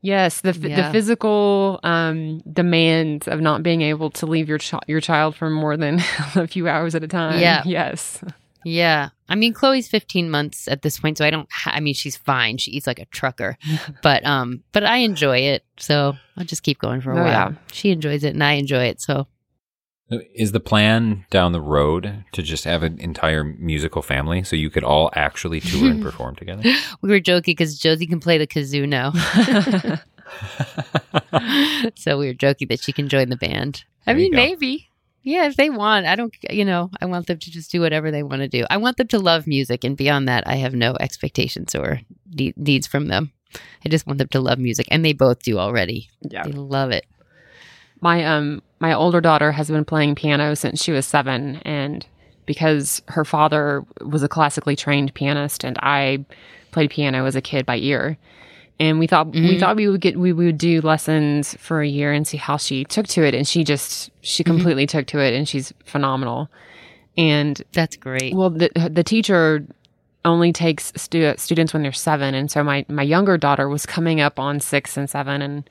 Yes, 0.00 0.40
the 0.40 0.48
f- 0.50 0.60
the 0.60 0.88
physical 0.92 1.78
um, 1.82 2.40
demands 2.50 3.28
of 3.28 3.42
not 3.42 3.62
being 3.62 3.82
able 3.82 4.08
to 4.12 4.24
leave 4.24 4.48
your 4.48 4.58
ch- 4.58 4.72
your 4.88 5.00
child 5.02 5.36
for 5.36 5.50
more 5.50 5.76
than 5.76 6.00
a 6.36 6.46
few 6.46 6.68
hours 6.68 6.94
at 6.94 7.02
a 7.04 7.08
time. 7.08 7.38
Yeah. 7.38 7.62
Yes. 7.66 8.24
Yeah. 8.64 9.10
I 9.28 9.34
mean, 9.36 9.52
Chloe's 9.54 9.88
15 9.88 10.30
months 10.30 10.68
at 10.68 10.82
this 10.82 10.98
point, 10.98 11.16
so 11.18 11.24
I 11.24 11.30
don't, 11.30 11.48
ha- 11.50 11.72
I 11.74 11.80
mean, 11.80 11.94
she's 11.94 12.16
fine. 12.16 12.58
She 12.58 12.70
eats 12.72 12.86
like 12.86 12.98
a 12.98 13.06
trucker, 13.06 13.56
but, 14.02 14.24
um, 14.26 14.62
but 14.72 14.84
I 14.84 14.98
enjoy 14.98 15.38
it. 15.38 15.64
So 15.78 16.14
I'll 16.36 16.44
just 16.44 16.62
keep 16.62 16.78
going 16.78 17.00
for 17.00 17.12
a 17.12 17.14
Oh, 17.16 17.22
while. 17.22 17.28
yeah. 17.28 17.52
She 17.72 17.90
enjoys 17.90 18.22
it 18.24 18.34
and 18.34 18.44
I 18.44 18.52
enjoy 18.52 18.84
it. 18.84 19.00
So 19.00 19.26
Is 20.34 20.52
the 20.52 20.60
plan 20.60 21.24
down 21.30 21.52
the 21.52 21.60
road 21.60 22.24
to 22.32 22.42
just 22.42 22.64
have 22.64 22.82
an 22.82 22.98
entire 23.00 23.42
musical 23.44 24.02
family 24.02 24.42
so 24.44 24.56
you 24.56 24.68
could 24.70 24.84
all 24.84 25.10
actually 25.14 25.60
tour 25.60 25.90
and 25.90 26.02
perform 26.08 26.36
together? 26.36 26.62
we 27.00 27.08
were 27.08 27.20
joking 27.20 27.52
because 27.52 27.78
Josie 27.78 28.06
can 28.06 28.20
play 28.20 28.36
the 28.38 28.46
kazoo 28.46 28.86
now. 28.86 29.12
so 31.96 32.18
we 32.18 32.26
were 32.26 32.34
joking 32.34 32.68
that 32.68 32.82
she 32.82 32.92
can 32.92 33.08
join 33.08 33.28
the 33.30 33.36
band. 33.36 33.84
I 34.06 34.12
There 34.12 34.22
you 34.22 34.30
mean, 34.30 34.36
maybe. 34.36 34.88
Yeah, 35.24 35.46
if 35.46 35.56
they 35.56 35.70
want. 35.70 36.06
I 36.06 36.16
don't, 36.16 36.34
you 36.50 36.66
know, 36.66 36.90
I 37.00 37.06
want 37.06 37.26
them 37.26 37.38
to 37.38 37.50
just 37.50 37.72
do 37.72 37.80
whatever 37.80 38.10
they 38.10 38.22
want 38.22 38.42
to 38.42 38.48
do. 38.48 38.66
I 38.70 38.76
want 38.76 38.98
them 38.98 39.08
to 39.08 39.18
love 39.18 39.46
music. 39.46 39.82
And 39.82 39.96
beyond 39.96 40.28
that, 40.28 40.46
I 40.46 40.56
have 40.56 40.74
no 40.74 40.96
expectations 41.00 41.74
or 41.74 42.02
de- 42.28 42.52
needs 42.56 42.86
from 42.86 43.08
them. 43.08 43.32
I 43.84 43.88
just 43.88 44.06
want 44.06 44.18
them 44.18 44.28
to 44.28 44.40
love 44.40 44.58
music. 44.58 44.86
And 44.90 45.02
they 45.02 45.14
both 45.14 45.42
do 45.42 45.58
already. 45.58 46.10
Yeah. 46.20 46.44
They 46.44 46.52
love 46.52 46.90
it. 46.90 47.06
My 48.00 48.24
um 48.24 48.62
my 48.80 48.92
older 48.92 49.22
daughter 49.22 49.52
has 49.52 49.70
been 49.70 49.86
playing 49.86 50.14
piano 50.14 50.54
since 50.54 50.82
she 50.82 50.92
was 50.92 51.06
7 51.06 51.56
and 51.64 52.06
because 52.44 53.00
her 53.08 53.24
father 53.24 53.82
was 54.02 54.22
a 54.22 54.28
classically 54.28 54.76
trained 54.76 55.14
pianist 55.14 55.64
and 55.64 55.78
I 55.80 56.26
played 56.70 56.90
piano 56.90 57.24
as 57.24 57.34
a 57.34 57.40
kid 57.40 57.64
by 57.64 57.78
ear. 57.78 58.18
And 58.80 58.98
we 58.98 59.06
thought 59.06 59.32
we 59.32 59.40
Mhm. 59.56 59.60
thought 59.60 59.76
we 59.76 59.86
would 59.88 60.00
get 60.00 60.18
we 60.18 60.32
would 60.32 60.58
do 60.58 60.80
lessons 60.80 61.54
for 61.60 61.80
a 61.80 61.86
year 61.86 62.12
and 62.12 62.26
see 62.26 62.36
how 62.36 62.56
she 62.56 62.84
took 62.84 63.06
to 63.08 63.22
it 63.24 63.32
and 63.34 63.46
she 63.46 63.62
just 63.62 64.10
she 64.20 64.42
completely 64.42 64.86
took 64.86 65.06
to 65.06 65.20
it 65.20 65.32
and 65.34 65.48
she's 65.48 65.72
phenomenal. 65.84 66.48
And 67.16 67.62
That's 67.72 67.96
great. 67.96 68.34
well, 68.34 68.50
the 68.50 68.70
the 68.92 69.04
teacher 69.04 69.64
only 70.24 70.52
takes 70.52 70.92
stu- 70.96 71.34
students 71.36 71.72
when 71.72 71.82
they're 71.82 71.92
seven, 71.92 72.34
and 72.34 72.50
so 72.50 72.64
my 72.64 72.84
my 72.88 73.02
younger 73.04 73.36
daughter 73.38 73.68
was 73.68 73.86
coming 73.86 74.20
up 74.20 74.40
on 74.40 74.58
six 74.58 74.96
and 74.96 75.08
seven, 75.08 75.40
and 75.40 75.70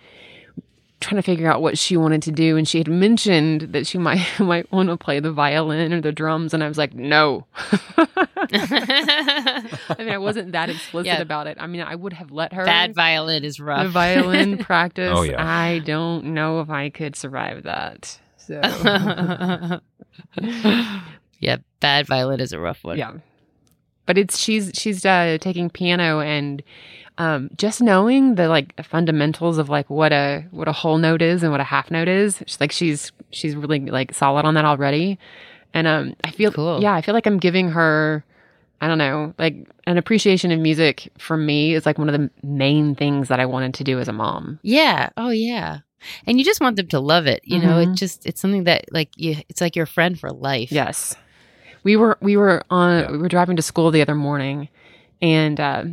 trying 1.03 1.21
to 1.21 1.25
figure 1.25 1.47
out 1.51 1.61
what 1.61 1.77
she 1.77 1.95
wanted 1.97 2.23
to 2.23 2.31
do. 2.31 2.57
And 2.57 2.67
she 2.67 2.79
had 2.79 2.87
mentioned 2.87 3.61
that 3.73 3.85
she 3.85 3.97
might 3.97 4.25
might 4.39 4.71
want 4.71 4.89
to 4.89 4.97
play 4.97 5.19
the 5.19 5.31
violin 5.31 5.93
or 5.93 6.01
the 6.01 6.11
drums, 6.11 6.53
and 6.53 6.63
I 6.63 6.67
was 6.67 6.77
like, 6.77 6.93
no. 6.95 7.45
I 8.55 9.95
mean, 9.99 10.09
I 10.09 10.17
wasn't 10.17 10.51
that 10.53 10.69
explicit 10.69 11.05
Yeah. 11.07 11.21
about 11.21 11.47
it. 11.47 11.57
I 11.59 11.67
mean, 11.67 11.81
I 11.81 11.95
would 11.95 12.13
have 12.13 12.31
let 12.31 12.53
her 12.53 12.65
Bad 12.65 12.93
violin 12.95 13.43
is 13.43 13.59
rough. 13.59 13.83
the 13.83 13.89
violin 13.89 14.57
practice. 14.63 15.11
Oh, 15.15 15.21
yeah. 15.23 15.43
I 15.45 15.79
don't 15.79 16.33
know 16.33 16.59
if 16.61 16.69
I 16.69 16.89
could 16.89 17.15
survive 17.15 17.63
that. 17.63 18.19
So 18.37 18.59
yeah, 21.39 21.57
bad 21.79 22.07
violin 22.07 22.39
is 22.39 22.51
a 22.53 22.59
rough 22.59 22.83
one. 22.83 22.97
Yeah. 22.97 23.13
But 24.05 24.17
it's 24.17 24.37
she's 24.37 24.71
she's 24.73 25.05
uh, 25.05 25.37
taking 25.39 25.69
piano 25.69 26.19
and 26.19 26.61
um, 27.17 27.49
just 27.57 27.81
knowing 27.81 28.35
the 28.35 28.47
like 28.47 28.73
fundamentals 28.85 29.57
of 29.57 29.69
like 29.69 29.89
what 29.89 30.11
a 30.11 30.45
what 30.51 30.67
a 30.67 30.71
whole 30.71 30.97
note 30.97 31.21
is 31.21 31.43
and 31.43 31.51
what 31.51 31.61
a 31.61 31.65
half 31.65 31.91
note 31.91 32.07
is. 32.07 32.41
She's 32.47 32.59
like 32.59 32.71
she's 32.71 33.11
she's 33.31 33.55
really 33.55 33.79
like 33.79 34.13
solid 34.13 34.45
on 34.45 34.53
that 34.55 34.65
already. 34.65 35.19
And 35.73 35.87
um 35.87 36.15
I 36.23 36.31
feel 36.31 36.51
Cool. 36.51 36.81
yeah, 36.81 36.93
I 36.93 37.01
feel 37.01 37.13
like 37.13 37.27
I'm 37.27 37.37
giving 37.39 37.69
her 37.71 38.23
I 38.81 38.87
don't 38.87 38.97
know, 38.97 39.33
like 39.39 39.55
an 39.87 39.97
appreciation 39.97 40.51
of 40.51 40.59
music 40.59 41.09
for 41.17 41.37
me 41.37 41.73
is 41.73 41.85
like 41.85 41.97
one 41.97 42.09
of 42.09 42.19
the 42.19 42.29
main 42.45 42.95
things 42.95 43.29
that 43.29 43.39
I 43.39 43.45
wanted 43.45 43.73
to 43.75 43.83
do 43.85 43.97
as 43.99 44.07
a 44.09 44.13
mom. 44.13 44.59
Yeah. 44.61 45.09
Oh, 45.15 45.29
yeah. 45.29 45.79
And 46.27 46.37
you 46.37 46.43
just 46.43 46.59
want 46.59 46.75
them 46.75 46.87
to 46.89 46.99
love 46.99 47.25
it. 47.25 47.39
You 47.45 47.59
know, 47.59 47.77
it 47.79 47.89
Mhm. 47.89 47.95
just, 47.95 48.25
it's 48.25 48.41
something 48.41 48.65
that 48.65 48.91
like 48.91 49.09
you, 49.15 49.37
it's 49.47 49.61
like 49.61 49.77
your 49.77 49.85
friend 49.85 50.19
for 50.19 50.31
life. 50.31 50.69
Yes. 50.69 51.15
We 51.83 51.95
were 51.95 52.17
we 52.19 52.35
were 52.35 52.63
on 52.69 53.09
we 53.11 53.17
were 53.19 53.29
driving 53.29 53.55
to 53.55 53.61
school 53.61 53.89
the 53.91 54.01
other 54.01 54.15
morning 54.15 54.67
and 55.21 55.59
uh, 55.61 55.83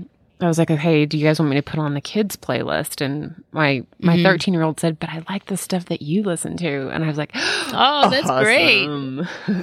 I 0.43 0.47
was 0.49 0.59
like, 0.59 0.71
okay, 0.71 1.05
do 1.07 1.19
you 1.19 1.27
guys 1.27 1.39
want 1.39 1.51
me 1.51 1.57
to 1.57 1.63
put 1.63 1.79
on 1.79 1.95
the 1.95 2.01
kids 2.01 2.37
playlist? 2.37 3.01
And 3.05 3.43
my 3.53 3.83
my 4.01 4.17
Mhm. 4.17 4.23
13 4.23 4.55
year 4.55 4.63
old 4.63 4.81
said, 4.81 4.99
but 4.99 5.09
I 5.11 5.23
like 5.29 5.47
the 5.47 5.57
stuff 5.57 5.87
that 5.87 6.03
you 6.03 6.23
listen 6.23 6.57
to. 6.59 6.89
And 6.91 7.05
I 7.05 7.09
was 7.09 7.19
like, 7.19 7.31
Oh, 7.35 8.09
that's 8.11 8.31
great. 8.43 8.87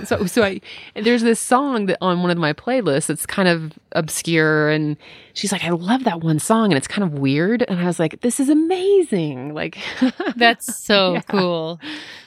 so 0.05 0.25
so 0.25 0.43
I 0.43 0.61
there's 0.95 1.23
this 1.23 1.39
song 1.39 1.87
that 1.87 1.97
on 2.01 2.21
one 2.21 2.31
of 2.31 2.37
my 2.37 2.53
playlists 2.53 3.09
It's 3.09 3.25
kind 3.25 3.47
of 3.47 3.73
obscure 3.93 4.69
and 4.69 4.97
she's 5.33 5.51
like, 5.51 5.63
I 5.63 5.69
love 5.71 6.03
that 6.03 6.21
one 6.21 6.39
song 6.39 6.65
and 6.65 6.75
it's 6.77 6.87
kind 6.87 7.03
of 7.03 7.17
weird. 7.19 7.63
And 7.67 7.79
I 7.79 7.85
was 7.85 7.99
like, 7.99 8.21
this 8.21 8.39
is 8.39 8.49
amazing. 8.49 9.53
Like 9.53 9.77
That's 10.35 10.83
so 10.83 11.13
Yeah. 11.13 11.21
cool. 11.21 11.79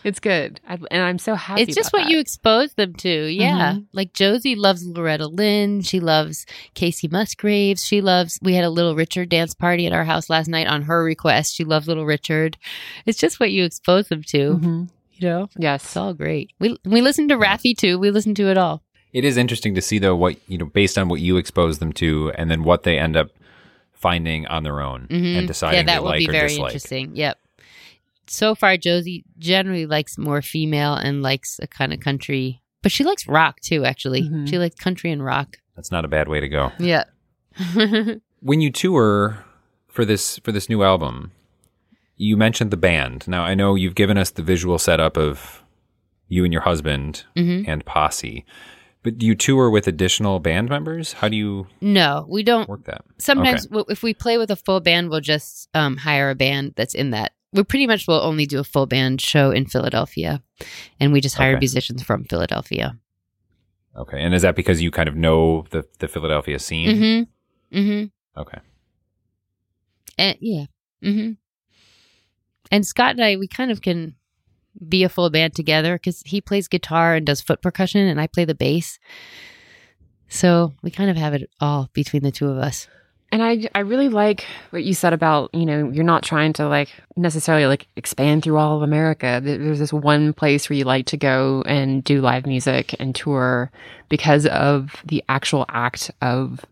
it's 0.02 0.18
good. 0.20 0.60
I, 0.68 0.78
and 0.90 1.02
I'm 1.02 1.18
so 1.18 1.34
happy. 1.34 1.62
It's 1.62 1.74
just 1.74 1.92
what 1.92 2.04
that. 2.04 2.10
you 2.10 2.18
expose 2.18 2.72
them 2.74 2.94
to. 2.94 3.26
Yeah. 3.32 3.74
Mhm. 3.74 3.84
Like 3.92 4.12
Josie 4.12 4.54
loves 4.56 4.84
Loretta 4.84 5.26
Lynn. 5.28 5.82
She 5.82 6.00
loves 6.00 6.46
Kacey 6.74 7.10
Musgraves. 7.10 7.84
She 7.84 8.00
loves, 8.00 8.39
we 8.42 8.54
had 8.54 8.64
a 8.64 8.70
Little 8.70 8.94
Richard 8.94 9.28
dance 9.28 9.54
party 9.54 9.86
at 9.86 9.92
our 9.92 10.04
house 10.04 10.30
last 10.30 10.48
night 10.48 10.66
on 10.66 10.82
her 10.82 11.02
request. 11.04 11.54
She 11.54 11.64
loves 11.64 11.86
Little 11.88 12.06
Richard. 12.06 12.56
It's 13.06 13.18
just 13.18 13.38
what 13.40 13.50
you 13.50 13.64
expose 13.64 14.08
them 14.08 14.22
to, 14.24 14.54
Mhm. 14.54 14.88
you 15.14 15.28
know? 15.28 15.48
Yes. 15.58 15.84
It's 15.84 15.96
all 15.96 16.14
great. 16.14 16.50
We, 16.58 16.76
we 16.84 17.00
listen 17.02 17.28
to 17.28 17.36
Raffi 17.36 17.76
too. 17.76 17.98
We 17.98 18.10
listen 18.10 18.34
to 18.36 18.48
it 18.48 18.56
all. 18.58 18.82
It 19.12 19.24
is 19.24 19.36
interesting 19.36 19.74
to 19.74 19.82
see 19.82 19.98
though 19.98 20.14
what 20.16 20.36
you 20.48 20.56
know 20.56 20.66
based 20.66 20.96
on 20.96 21.08
what 21.08 21.20
you 21.20 21.36
expose 21.36 21.78
them 21.80 21.92
to, 21.94 22.30
and 22.36 22.50
then 22.50 22.62
what 22.62 22.84
they 22.84 22.98
end 22.98 23.16
up 23.16 23.30
finding 23.92 24.46
on 24.46 24.62
their 24.62 24.80
own 24.80 25.06
Mhm. 25.10 25.36
and 25.38 25.46
deciding 25.46 25.80
yeah, 25.80 25.82
that 25.84 25.92
they 25.94 25.98
will 25.98 26.06
like 26.10 26.20
be 26.20 26.26
very 26.26 26.48
dislike. 26.48 26.68
interesting. 26.70 27.16
Yep. 27.16 27.38
So 28.28 28.54
far, 28.54 28.76
Josie 28.76 29.24
generally 29.38 29.84
likes 29.86 30.16
more 30.16 30.40
female 30.40 30.94
and 30.94 31.20
likes 31.22 31.58
a 31.60 31.66
kind 31.66 31.92
of 31.92 31.98
country, 32.00 32.62
but 32.82 32.92
she 32.92 33.02
likes 33.04 33.26
rock 33.26 33.60
too. 33.60 33.84
Actually, 33.84 34.22
Mhm. 34.22 34.48
she 34.48 34.56
likes 34.58 34.76
country 34.76 35.10
and 35.10 35.22
rock. 35.24 35.56
That's 35.74 35.90
not 35.90 36.04
a 36.04 36.08
bad 36.08 36.28
way 36.28 36.38
to 36.40 36.48
go. 36.48 36.70
Yeah. 36.78 37.04
When 38.40 38.60
you 38.60 38.70
tour 38.70 39.44
for 39.88 40.04
this 40.04 40.38
for 40.38 40.52
this 40.52 40.68
new 40.68 40.82
album, 40.82 41.32
you 42.16 42.36
mentioned 42.36 42.70
the 42.70 42.76
band. 42.76 43.26
Now 43.28 43.42
I 43.42 43.54
know 43.54 43.74
you've 43.74 43.94
given 43.94 44.16
us 44.16 44.30
the 44.30 44.42
visual 44.42 44.78
setup 44.78 45.16
of 45.16 45.62
you 46.28 46.44
and 46.44 46.52
your 46.52 46.62
husband 46.62 47.24
Mhm. 47.36 47.64
and 47.66 47.84
posse, 47.84 48.44
but 49.02 49.18
do 49.18 49.26
you 49.26 49.34
tour 49.34 49.68
with 49.68 49.86
additional 49.88 50.38
band 50.38 50.68
members? 50.68 51.14
How 51.14 51.28
do 51.28 51.36
you 51.36 51.66
no, 51.80 52.24
we 52.28 52.42
don't. 52.42 52.68
work 52.68 52.84
that? 52.84 53.04
Sometimes 53.18 53.66
w 53.66 53.84
if 53.88 54.02
we 54.02 54.14
play 54.14 54.38
with 54.38 54.50
a 54.50 54.56
full 54.56 54.80
band, 54.80 55.10
we'll 55.10 55.20
just 55.20 55.68
um, 55.74 55.96
hire 55.98 56.30
a 56.30 56.34
band 56.34 56.74
that's 56.76 56.94
in 56.94 57.10
that. 57.10 57.32
We 57.52 57.64
pretty 57.64 57.88
much 57.88 58.06
will 58.06 58.22
only 58.22 58.46
do 58.46 58.60
a 58.60 58.64
full 58.64 58.86
band 58.86 59.20
show 59.20 59.50
in 59.50 59.66
Philadelphia, 59.66 60.40
and 61.00 61.12
we 61.12 61.20
just 61.20 61.36
hire 61.36 61.52
Okay. 61.56 61.58
musicians 61.60 62.02
from 62.02 62.24
Philadelphia. 62.24 62.96
Okay, 63.96 64.20
and 64.22 64.32
is 64.34 64.42
that 64.42 64.54
because 64.54 64.80
you 64.80 64.90
kind 64.92 65.08
of 65.08 65.16
know 65.16 65.66
the 65.70 65.84
the 65.98 66.06
Philadelphia 66.08 66.58
scene? 66.60 66.88
Mm-hmm. 66.88 67.76
Mm-hmm. 67.78 68.04
Okay. 68.36 68.58
And 70.18 70.36
yeah. 70.40 70.66
Mm-hmm. 71.02 71.32
And 72.70 72.86
Scott 72.86 73.12
and 73.12 73.24
I, 73.24 73.36
we 73.36 73.48
kind 73.48 73.70
of 73.70 73.82
can 73.82 74.14
be 74.88 75.02
a 75.02 75.08
full 75.08 75.30
band 75.30 75.54
together 75.54 75.96
because 75.96 76.22
he 76.24 76.40
plays 76.40 76.68
guitar 76.68 77.14
and 77.14 77.26
does 77.26 77.40
foot 77.40 77.62
percussion, 77.62 78.06
and 78.06 78.20
I 78.20 78.26
play 78.26 78.44
the 78.44 78.54
bass. 78.54 78.98
So 80.28 80.74
we 80.82 80.90
kind 80.90 81.10
of 81.10 81.16
have 81.16 81.34
it 81.34 81.50
all 81.60 81.90
between 81.92 82.22
the 82.22 82.30
two 82.30 82.48
of 82.48 82.58
us. 82.58 82.86
And 83.32 83.42
I, 83.42 83.68
I 83.74 83.80
really 83.80 84.08
like 84.08 84.44
what 84.70 84.82
you 84.82 84.92
said 84.92 85.12
about, 85.12 85.54
you 85.54 85.64
know, 85.64 85.88
you're 85.90 86.02
not 86.02 86.24
trying 86.24 86.52
to 86.54 86.68
like 86.68 86.90
necessarily 87.16 87.66
like 87.66 87.86
expand 87.94 88.42
through 88.42 88.56
all 88.56 88.76
of 88.76 88.82
America. 88.82 89.40
There's 89.42 89.78
this 89.78 89.92
one 89.92 90.32
place 90.32 90.68
where 90.68 90.76
you 90.76 90.84
like 90.84 91.06
to 91.06 91.16
go 91.16 91.62
and 91.64 92.02
do 92.02 92.20
live 92.20 92.44
music 92.44 92.94
and 92.98 93.14
tour 93.14 93.70
because 94.08 94.46
of 94.46 94.96
the 95.04 95.22
actual 95.28 95.64
act 95.68 96.10
of 96.20 96.64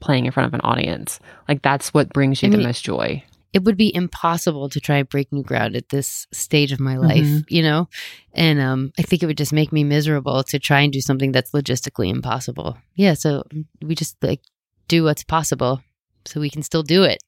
playing 0.00 0.26
in 0.26 0.32
front 0.32 0.46
of 0.48 0.54
an 0.54 0.60
audience. 0.62 1.20
Like 1.48 1.62
that's 1.62 1.92
what 1.94 2.12
brings 2.12 2.42
you 2.42 2.48
I 2.48 2.50
the 2.52 2.58
mean, 2.58 2.66
most 2.66 2.84
joy. 2.84 3.22
It 3.52 3.64
would 3.64 3.76
be 3.78 3.94
impossible 3.94 4.68
to 4.68 4.80
try 4.80 4.98
and 4.98 5.08
break 5.08 5.32
new 5.32 5.42
ground 5.42 5.76
at 5.76 5.88
this 5.88 6.26
stage 6.32 6.72
of 6.72 6.80
my 6.80 6.96
life, 6.98 7.24
Mhm. 7.24 7.44
you 7.48 7.62
know? 7.62 7.88
And 8.34 8.60
um, 8.60 8.92
I 8.98 9.02
think 9.02 9.22
it 9.22 9.26
would 9.26 9.38
just 9.38 9.52
make 9.52 9.72
me 9.72 9.82
miserable 9.82 10.42
to 10.44 10.58
try 10.58 10.80
and 10.80 10.92
do 10.92 11.00
something 11.00 11.32
that's 11.32 11.52
logistically 11.52 12.10
impossible. 12.10 12.76
Yeah. 12.96 13.14
So 13.14 13.44
we 13.80 13.94
just 13.94 14.16
like 14.22 14.42
do 14.88 15.04
what's 15.04 15.24
possible 15.24 15.80
so 16.26 16.40
we 16.40 16.50
can 16.50 16.62
still 16.62 16.82
do 16.82 17.02
it. 17.04 17.18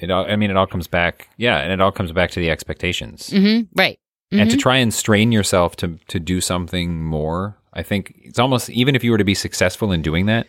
It 0.00 0.10
all, 0.10 0.24
I 0.30 0.36
mean, 0.36 0.50
it 0.50 0.56
all 0.56 0.66
comes 0.66 0.86
back. 0.86 1.28
Yeah, 1.36 1.58
and 1.58 1.72
it 1.72 1.80
all 1.80 1.92
comes 1.92 2.12
back 2.12 2.30
to 2.32 2.40
the 2.40 2.50
expectations. 2.50 3.30
hmm 3.30 3.62
Right. 3.74 3.98
and 4.32 4.50
to 4.50 4.56
Mhm. 4.56 4.60
try 4.60 4.76
and 4.76 4.92
strain 4.94 5.30
yourself 5.32 5.76
to 5.76 5.98
to 6.08 6.18
do 6.18 6.40
something 6.40 7.00
more 7.04 7.56
i 7.74 7.82
think 7.82 8.12
it's 8.24 8.40
almost 8.40 8.68
even 8.70 8.96
if 8.96 9.04
you 9.04 9.12
were 9.12 9.18
to 9.18 9.24
be 9.24 9.34
successful 9.36 9.92
in 9.92 10.02
doing 10.02 10.26
that 10.26 10.48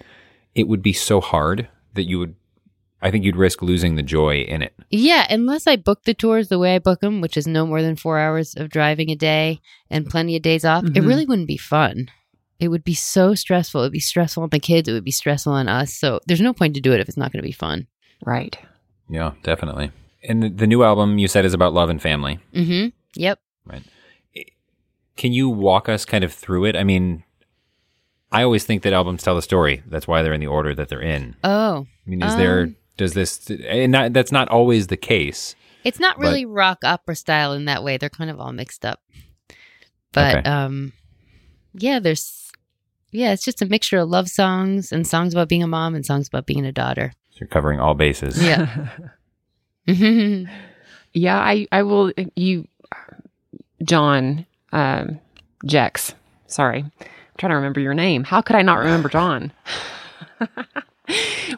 it 0.58 0.68
would 0.68 0.82
be 0.82 0.94
so 0.94 1.22
hard 1.22 1.68
that 1.94 2.04
you 2.10 2.18
would 2.20 2.36
i 3.02 3.12
think 3.12 3.24
you'd 3.24 3.36
risk 3.36 3.62
losing 3.62 3.96
the 3.96 4.04
joy 4.04 4.42
in 4.42 4.62
it 4.62 4.74
Yeah, 4.90 5.28
unless 5.30 5.68
I 5.68 5.76
book 5.76 6.04
the 6.06 6.14
tours 6.14 6.48
the 6.48 6.58
way 6.60 6.76
I 6.76 6.80
book 6.80 7.00
them, 7.02 7.20
which 7.22 7.36
is 7.38 7.46
no 7.46 7.66
more 7.68 7.82
than 7.82 7.96
four 7.98 8.18
hours 8.20 8.56
of 8.56 8.70
driving 8.70 9.10
a 9.12 9.16
day 9.16 9.60
and 9.90 10.08
plenty 10.10 10.36
of 10.38 10.42
days 10.42 10.64
off, 10.66 10.84
it 10.86 10.94
Mhm. 10.94 11.08
really 11.08 11.26
wouldn't 11.26 11.48
be 11.56 11.58
fun. 11.76 12.08
It 12.60 12.70
would 12.70 12.84
be 12.84 12.96
so 12.96 13.36
stressful. 13.36 13.82
It 13.82 13.86
would 13.88 14.00
be 14.02 14.10
stressful 14.14 14.44
on 14.44 14.50
the 14.50 14.60
kids. 14.60 14.88
It 14.88 14.94
would 14.94 15.04
be 15.04 15.12
stressful 15.12 15.52
on 15.54 15.68
us. 15.68 15.94
So 15.94 16.20
there's 16.26 16.42
no 16.42 16.54
point 16.54 16.74
to 16.76 16.82
do 16.82 16.94
it 16.94 17.00
if 17.02 17.08
it's 17.10 17.18
not 17.22 17.32
going 17.32 17.44
to 17.44 17.48
be 17.54 17.60
fun. 17.66 17.88
Right. 18.26 18.58
yeah 19.10 19.32
definitely 19.44 19.92
and 20.28 20.42
the, 20.44 20.50
the 20.50 20.68
new 20.68 20.82
album 20.84 21.20
you 21.20 21.28
said 21.28 21.46
is 21.46 21.54
about 21.54 21.74
love 21.74 21.90
and 21.92 22.02
family 22.02 22.40
Mm-hmm. 22.56 22.88
Yep. 23.16 23.38
right 23.66 23.84
can 25.16 25.34
you 25.34 25.50
walk 25.50 25.90
us 25.90 26.06
kind 26.06 26.24
of 26.24 26.32
through 26.34 26.66
it 26.66 26.76
i 26.76 26.84
mean 26.84 27.24
i 28.32 28.44
always 28.44 28.64
think 28.66 28.84
that 28.84 28.94
albums 28.94 29.24
tell 29.24 29.38
a 29.38 29.42
story 29.42 29.82
that's 29.88 30.08
why 30.08 30.22
they're 30.22 30.34
in 30.34 30.42
the 30.42 30.48
order 30.48 30.74
that 30.76 30.90
they're 30.90 31.02
in 31.02 31.36
Oh, 31.44 31.88
i 32.06 32.10
mean 32.10 32.22
is 32.24 32.36
there 32.36 32.62
Um, 32.62 32.76
does 32.98 33.14
this 33.14 33.50
and 33.50 33.92
not, 33.92 34.14
that's 34.14 34.32
not 34.32 34.50
always 34.50 34.88
the 34.88 34.98
case 34.98 35.56
it's 35.84 36.00
not 36.00 36.18
But- 36.18 36.24
really 36.24 36.46
rock 36.46 36.80
opera 36.84 37.16
style 37.16 37.54
in 37.54 37.66
that 37.66 37.82
way. 37.82 37.96
They're 37.96 38.10
kind 38.10 38.30
of 38.30 38.42
all 38.42 38.52
mixed 38.52 38.84
up. 38.86 39.00
But 40.12 40.36
Okay. 40.40 40.50
um, 40.50 40.92
yeah, 41.76 42.00
there's 42.00 42.52
yeah, 43.12 43.32
it's 43.32 43.46
just 43.46 43.62
a 43.62 43.66
mixture 43.66 44.00
of 44.00 44.10
love 44.10 44.28
songs 44.28 44.92
and 44.92 45.08
songs 45.08 45.34
about 45.34 45.48
being 45.48 45.64
a 45.64 45.68
mom 45.68 45.96
and 45.96 46.06
songs 46.06 46.28
about 46.28 46.46
being 46.46 46.66
a 46.66 46.74
daughter. 46.74 47.14
you're 47.40 47.48
covering 47.48 47.80
all 47.80 47.94
bases 47.94 48.44
Yeah. 48.44 48.90
Yeah, 51.14 51.40
I, 51.40 51.68
I 51.72 51.84
will. 51.84 52.12
You, 52.36 52.68
John, 53.84 54.46
um, 54.72 55.20
Jex. 55.66 56.14
Sorry, 56.48 56.84
I'm 56.84 57.02
trying 57.38 57.52
to 57.52 57.56
remember 57.56 57.80
your 57.80 57.94
name. 57.94 58.24
How 58.24 58.42
could 58.42 58.56
I 58.56 58.62
not 58.62 58.80
remember 58.80 59.10
John? 59.10 59.52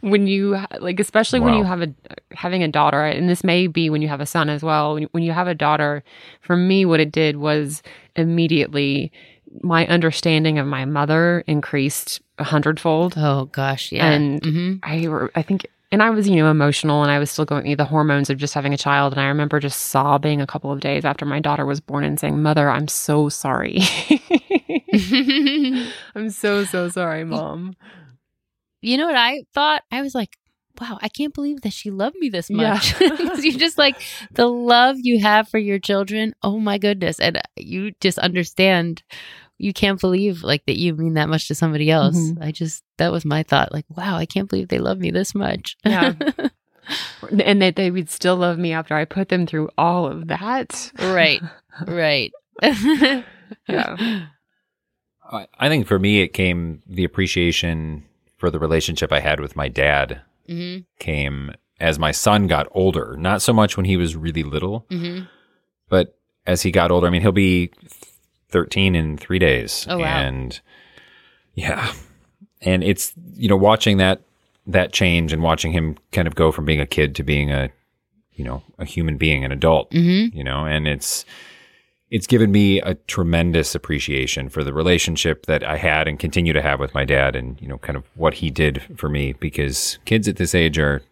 when 0.01 0.27
you 0.27 0.57
like, 0.79 0.99
especially 0.99 1.39
when 1.39 1.55
you 1.55 1.63
have 1.63 1.81
a 1.81 1.93
having 2.31 2.63
a 2.63 2.67
daughter, 2.67 3.03
and 3.03 3.29
this 3.29 3.43
may 3.43 3.67
be 3.67 3.89
when 3.89 4.01
you 4.01 4.07
have 4.07 4.21
a 4.21 4.25
son 4.25 4.49
as 4.49 4.63
well. 4.63 4.93
When 4.93 5.03
you, 5.03 5.09
when 5.11 5.23
you 5.23 5.31
have 5.31 5.47
a 5.47 5.55
daughter, 5.55 6.03
for 6.41 6.55
me, 6.55 6.85
what 6.85 6.99
it 6.99 7.11
did 7.11 7.37
was 7.37 7.81
immediately 8.15 9.11
my 9.61 9.87
understanding 9.87 10.59
of 10.59 10.67
my 10.67 10.85
mother 10.85 11.43
increased 11.47 12.21
a 12.37 12.43
hundredfold. 12.43 13.15
oh 13.17 13.45
gosh, 13.45 13.91
yeah. 13.91 14.11
And 14.11 14.43
hmm 14.43 14.75
I, 14.83 15.27
I 15.35 15.41
think, 15.41 15.67
and 15.91 16.03
I 16.03 16.09
was, 16.11 16.27
you 16.27 16.35
know, 16.35 16.49
emotional 16.51 17.01
and 17.03 17.11
I 17.11 17.19
was 17.19 17.31
still 17.31 17.45
going 17.45 17.63
through 17.63 17.75
the 17.77 17.85
hormones 17.85 18.29
of 18.29 18.37
just 18.37 18.53
having 18.53 18.73
a 18.73 18.77
child. 18.77 19.13
And 19.13 19.21
I 19.21 19.27
remember 19.27 19.59
just 19.59 19.81
sobbing 19.87 20.39
a 20.41 20.47
couple 20.47 20.71
of 20.71 20.79
days 20.79 21.03
after 21.05 21.25
my 21.25 21.39
daughter 21.39 21.65
was 21.65 21.79
born 21.81 22.03
and 22.03 22.19
saying, 22.19 22.41
Mother, 22.41 22.69
I'm 22.69 22.87
so 22.87 23.29
sorry. 23.29 23.79
I'm 26.15 26.29
so, 26.29 26.63
so 26.63 26.89
sorry, 26.89 27.23
Mom. 27.25 27.75
you 28.81 28.97
know 28.97 29.07
what 29.07 29.15
I 29.15 29.43
thought? 29.53 29.83
I 29.91 30.01
was 30.01 30.15
like, 30.15 30.37
wow, 30.79 30.97
I 31.01 31.09
can't 31.09 31.33
believe 31.33 31.61
that 31.61 31.73
she 31.73 31.91
loved 31.91 32.15
me 32.19 32.29
this 32.29 32.49
Yeah. 32.49 32.73
much. 32.73 32.93
'Cause 32.99 33.43
you 33.43 33.57
just 33.57 33.77
like 33.77 34.01
the 34.35 34.47
love 34.47 34.95
you 34.99 35.19
have 35.21 35.49
for 35.49 35.57
your 35.57 35.79
children. 35.79 36.33
Oh 36.43 36.59
my 36.59 36.77
goodness. 36.77 37.19
And 37.19 37.37
uh, 37.37 37.41
you 37.57 37.91
just 37.99 38.17
understand. 38.19 39.03
You 39.59 39.73
can't 39.73 39.99
believe 40.01 40.41
like 40.43 40.65
that 40.65 40.79
you 40.79 40.95
mean 40.95 41.13
that 41.15 41.29
much 41.29 41.47
to 41.49 41.55
somebody 41.55 41.91
else. 41.91 42.15
Mhm. 42.15 42.41
I 42.43 42.51
just, 42.51 42.83
that 42.97 43.11
was 43.11 43.25
my 43.25 43.43
thought. 43.43 43.71
Like, 43.71 43.85
wow, 43.89 44.15
I 44.17 44.25
can't 44.25 44.49
believe 44.49 44.69
they 44.69 44.79
love 44.79 44.97
me 44.99 45.11
this 45.11 45.35
much. 45.35 45.75
Yeah. 45.85 46.13
And 47.43 47.61
that 47.61 47.75
they 47.75 47.91
would 47.91 48.09
still 48.09 48.37
love 48.37 48.57
me 48.57 48.71
after 48.73 48.95
I 48.95 49.05
put 49.05 49.29
them 49.29 49.45
through 49.45 49.69
all 49.77 50.07
of 50.07 50.27
that. 50.29 50.91
right. 50.97 51.41
Right. 51.85 52.31
Yeah. 53.67 54.25
I 55.31 55.47
I 55.59 55.69
think 55.69 55.85
for 55.85 55.99
me, 55.99 56.21
it 56.21 56.29
came 56.29 56.81
the 56.87 57.03
appreciation 57.03 58.05
for 58.37 58.49
the 58.49 58.57
relationship 58.59 59.11
I 59.11 59.19
had 59.19 59.39
with 59.39 59.55
my 59.55 59.67
dad 59.67 60.21
hmm 60.47 60.77
came 60.97 61.51
as 61.79 61.99
my 61.99 62.11
son 62.11 62.47
got 62.47 62.67
older. 62.71 63.15
Not 63.19 63.41
so 63.41 63.53
much 63.53 63.77
when 63.77 63.85
he 63.85 63.97
was 63.97 64.15
really 64.15 64.43
little, 64.43 64.85
hmm 64.89 65.21
but 65.89 66.15
as 66.47 66.61
he 66.63 66.71
got 66.71 66.89
older. 66.91 67.05
I 67.07 67.09
mean, 67.11 67.21
he'll 67.21 67.31
be 67.31 67.71
13 68.49 68.95
in 68.95 69.17
three 69.17 69.39
days. 69.39 69.85
Oh, 69.89 69.99
wow. 69.99 70.05
And 70.19 70.59
yeah. 71.53 71.93
And 72.61 72.83
it's, 72.83 73.13
you 73.35 73.47
know, 73.49 73.55
watching 73.55 73.97
that, 73.97 74.21
that 74.67 74.91
change 74.91 75.31
and 75.33 75.41
watching 75.41 75.71
him 75.71 75.97
kind 76.11 76.27
of 76.27 76.35
go 76.35 76.51
from 76.51 76.65
being 76.65 76.81
a 76.81 76.85
kid 76.85 77.15
to 77.15 77.23
being 77.23 77.51
a, 77.51 77.69
you 78.33 78.43
know, 78.43 78.61
a 78.77 78.85
human 78.85 79.17
being, 79.17 79.43
an 79.45 79.51
adult, 79.51 79.91
hmm 79.91 80.25
you 80.33 80.43
know, 80.43 80.65
and 80.65 80.87
it's, 80.87 81.25
it's 82.11 82.25
given 82.27 82.51
me 82.51 82.81
a 82.81 82.95
tremendous 82.95 83.75
appreciation 83.75 84.49
for 84.49 84.63
the 84.63 84.73
relationship 84.73 85.45
that 85.45 85.63
I 85.63 85.77
had 85.77 86.07
and 86.07 86.17
continue 86.19 86.53
to 86.53 86.61
have 86.61 86.79
with 86.79 86.93
my 86.93 87.05
dad 87.05 87.35
and, 87.35 87.61
you 87.61 87.67
know, 87.67 87.77
kind 87.77 87.95
of 87.95 88.03
what 88.15 88.35
he 88.35 88.49
did 88.49 88.81
for 88.97 89.09
me 89.09 89.33
because 89.33 89.99
kids 90.05 90.27
at 90.27 90.37
this 90.37 90.55
age 90.55 90.79
are 90.79 91.03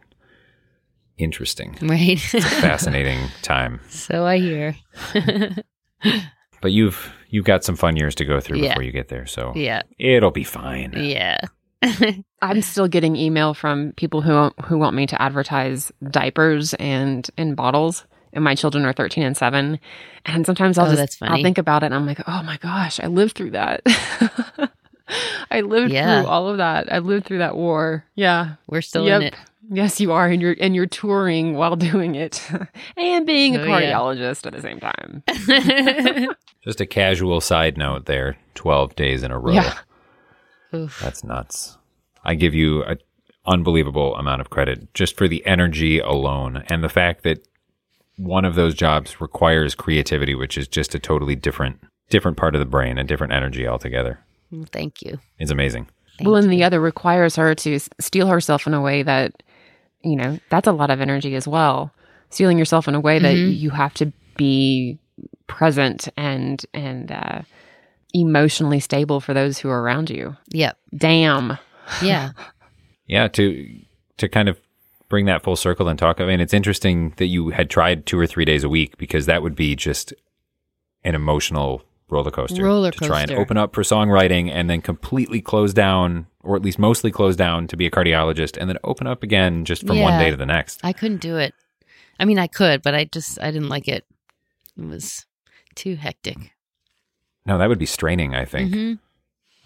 interesting, 1.17 1.77
Right. 1.81 2.19
fascinating 2.61 3.19
time. 3.41 3.79
so 3.89 4.25
I 4.25 4.38
hear. 4.39 4.75
But 6.62 6.72
you've 6.72 7.12
you've 7.30 7.45
got 7.45 7.64
some 7.64 7.76
fun 7.76 7.95
years 7.97 8.16
to 8.16 8.26
go 8.26 8.39
through 8.39 8.60
Yeah. 8.60 8.70
before 8.70 8.84
you 8.84 8.91
get 8.91 9.10
there, 9.10 9.26
so 9.26 9.53
yeah. 9.55 9.82
it'll 9.99 10.32
be 10.32 10.43
fine. 10.43 10.93
Yeah. 10.95 11.38
I'm 12.41 12.62
still 12.62 12.88
getting 12.88 13.16
email 13.16 13.53
from 13.53 13.93
people 13.97 14.22
who 14.22 14.51
who 14.66 14.78
want 14.78 14.95
me 14.95 15.05
to 15.08 15.22
advertise 15.22 15.91
diapers 16.10 16.74
and 16.76 17.30
and 17.38 17.55
bottles. 17.55 18.05
And 18.34 18.43
my 18.43 18.55
children 18.55 18.86
are 18.86 18.93
13 18.93 19.24
and 19.24 19.38
7. 19.38 19.80
And 20.26 20.45
sometimes 20.45 20.78
I'll 20.78 20.86
Oh, 20.86 20.89
just 20.89 20.97
that's 20.99 21.16
funny. 21.16 21.38
I'll 21.38 21.43
think 21.43 21.58
about 21.58 21.82
it 21.84 21.88
and 21.88 21.95
I'm 21.95 22.05
like, 22.05 22.20
"Oh 22.28 22.43
my 22.43 22.58
gosh, 22.58 22.99
I 22.99 23.08
lived 23.08 23.36
through 23.36 23.51
that." 23.51 23.82
I 25.49 25.62
lived 25.62 25.91
Yeah. 25.91 26.22
through 26.22 26.30
all 26.30 26.49
of 26.49 26.58
that. 26.58 26.91
I 26.91 26.99
lived 26.99 27.26
through 27.26 27.38
that 27.39 27.55
war. 27.55 28.03
Yeah. 28.16 28.55
We're 28.68 28.82
still 28.82 29.05
Yep. 29.05 29.22
in 29.22 29.28
it. 29.28 29.36
Yes, 29.70 29.99
you 29.99 30.11
are 30.13 30.28
and 30.28 30.41
you're 30.41 30.55
and 30.61 30.76
you're 30.76 30.86
touring 30.86 31.55
while 31.55 31.76
doing 31.76 32.15
it 32.15 32.41
and 32.97 33.26
being 33.26 33.55
a 33.55 33.59
Oh, 33.61 33.63
yeah. 33.65 33.91
cardiologist 33.93 34.45
at 34.45 34.53
the 34.53 34.61
same 34.61 34.80
time. 34.80 35.24
Just 36.63 36.82
a 36.82 36.86
casual 36.86 37.41
side 37.41 37.78
note 37.78 38.05
there, 38.05 38.38
12 38.55 38.95
days 38.95 39.24
in 39.24 39.32
a 39.32 39.39
row. 39.39 39.53
Yeah. 39.53 39.78
Oof. 40.74 40.99
That's 41.01 41.24
nuts. 41.24 41.78
I 42.24 42.36
give 42.36 42.53
you 42.53 42.84
an 42.84 42.97
unbelievable 43.45 44.15
amount 44.18 44.41
of 44.41 44.49
credit 44.49 44.93
just 44.93 45.18
for 45.18 45.28
the 45.28 45.45
energy 45.45 45.99
alone 45.99 46.63
and 46.68 46.84
the 46.84 46.89
fact 46.89 47.24
that 47.24 47.47
one 48.18 48.43
of 48.45 48.55
those 48.55 48.74
jobs 48.74 49.22
requires 49.22 49.76
creativity, 49.76 50.36
which 50.36 50.57
is 50.57 50.68
just 50.68 50.93
a 50.95 50.99
totally 50.99 51.36
different 51.36 51.80
different 52.09 52.38
part 52.38 52.55
of 52.55 52.59
the 52.59 52.65
brain, 52.65 52.97
a 52.97 53.03
different 53.03 53.34
energy 53.34 53.68
altogether. 53.68 54.20
Thank 54.72 55.01
you. 55.01 55.20
It's 55.39 55.51
amazing. 55.51 55.88
Thank 56.18 56.26
well, 56.28 56.38
and 56.38 56.45
you. 56.45 56.57
the 56.57 56.63
other 56.63 56.80
requires 56.80 57.36
her 57.36 57.53
to 57.55 57.76
s- 57.76 57.89
steel 57.99 58.28
herself 58.28 58.65
in 58.65 58.74
a 58.74 58.82
way 58.82 59.03
that, 59.03 59.43
you 60.10 60.16
know, 60.16 60.39
that's 60.49 60.68
a 60.68 60.72
lot 60.72 60.89
of 60.89 61.01
energy 61.01 61.36
as 61.36 61.47
well. 61.47 61.91
Steeling 62.30 62.58
yourself 62.58 62.88
in 62.88 62.95
a 62.95 62.99
way 62.99 63.20
that 63.20 63.36
Mhm. 63.36 63.58
you 63.58 63.70
have 63.72 63.93
to 63.95 64.12
be 64.36 64.97
present 65.47 66.08
and 66.18 66.66
and 66.74 67.12
uh, 67.12 67.41
emotionally 68.14 68.80
stable 68.80 69.20
for 69.20 69.34
those 69.34 69.58
who 69.60 69.70
are 69.70 69.82
around 69.82 70.10
you. 70.10 70.36
Yep. 70.49 70.78
Damn. 70.95 71.58
Yeah. 72.01 72.32
Yeah, 73.10 73.30
to 73.30 73.66
to 74.18 74.28
kind 74.28 74.49
of 74.49 74.60
bring 75.08 75.28
that 75.28 75.41
full 75.41 75.55
circle 75.55 75.88
and 75.88 75.97
talk. 75.97 76.20
I 76.20 76.26
mean, 76.26 76.41
it's 76.41 76.53
interesting 76.53 77.14
that 77.16 77.28
you 77.28 77.51
had 77.51 77.70
tried 77.70 78.05
two 78.05 78.20
or 78.20 78.28
three 78.28 78.43
days 78.43 78.66
a 78.66 78.70
week 78.70 78.97
because 78.97 79.28
that 79.28 79.41
would 79.41 79.55
be 79.55 79.78
just 79.78 80.14
an 81.05 81.16
emotional 81.16 81.84
roller 82.10 82.32
coaster. 82.32 82.64
Roller 82.64 82.91
coaster 82.91 83.05
to 83.05 83.08
try 83.08 83.22
and 83.22 83.32
open 83.32 83.58
up 83.58 83.74
for 83.76 83.84
songwriting 83.84 84.49
and 84.51 84.70
then 84.70 84.82
completely 84.82 85.41
close 85.41 85.74
down, 85.74 86.28
or 86.41 86.55
at 86.55 86.62
least 86.62 86.80
mostly 86.80 87.12
close 87.12 87.36
down 87.36 87.68
to 87.68 87.78
be 87.78 87.86
a 87.86 87.91
cardiologist, 87.91 88.58
and 88.58 88.70
then 88.70 88.78
open 88.84 89.08
up 89.08 89.24
again 89.24 89.66
just 89.66 89.86
from 89.86 89.99
one 89.99 90.18
day 90.20 90.30
to 90.30 90.38
the 90.38 90.45
next. 90.45 90.80
I 90.84 90.93
couldn't 90.93 91.22
do 91.22 91.38
it. 91.38 91.53
I 92.20 92.26
mean, 92.26 92.39
I 92.39 92.47
could, 92.47 92.82
but 92.82 92.95
I 92.95 93.05
just 93.05 93.39
I 93.41 93.51
didn't 93.51 93.70
like 93.70 93.88
it. 93.88 94.05
It 94.78 94.86
was 94.86 95.26
too 95.76 95.95
hectic. 95.95 96.38
No, 97.45 97.58
that 97.58 97.70
would 97.70 97.80
be 97.80 97.86
straining. 97.86 98.36
I 98.36 98.45
think. 98.45 98.74
hmm 98.74 98.93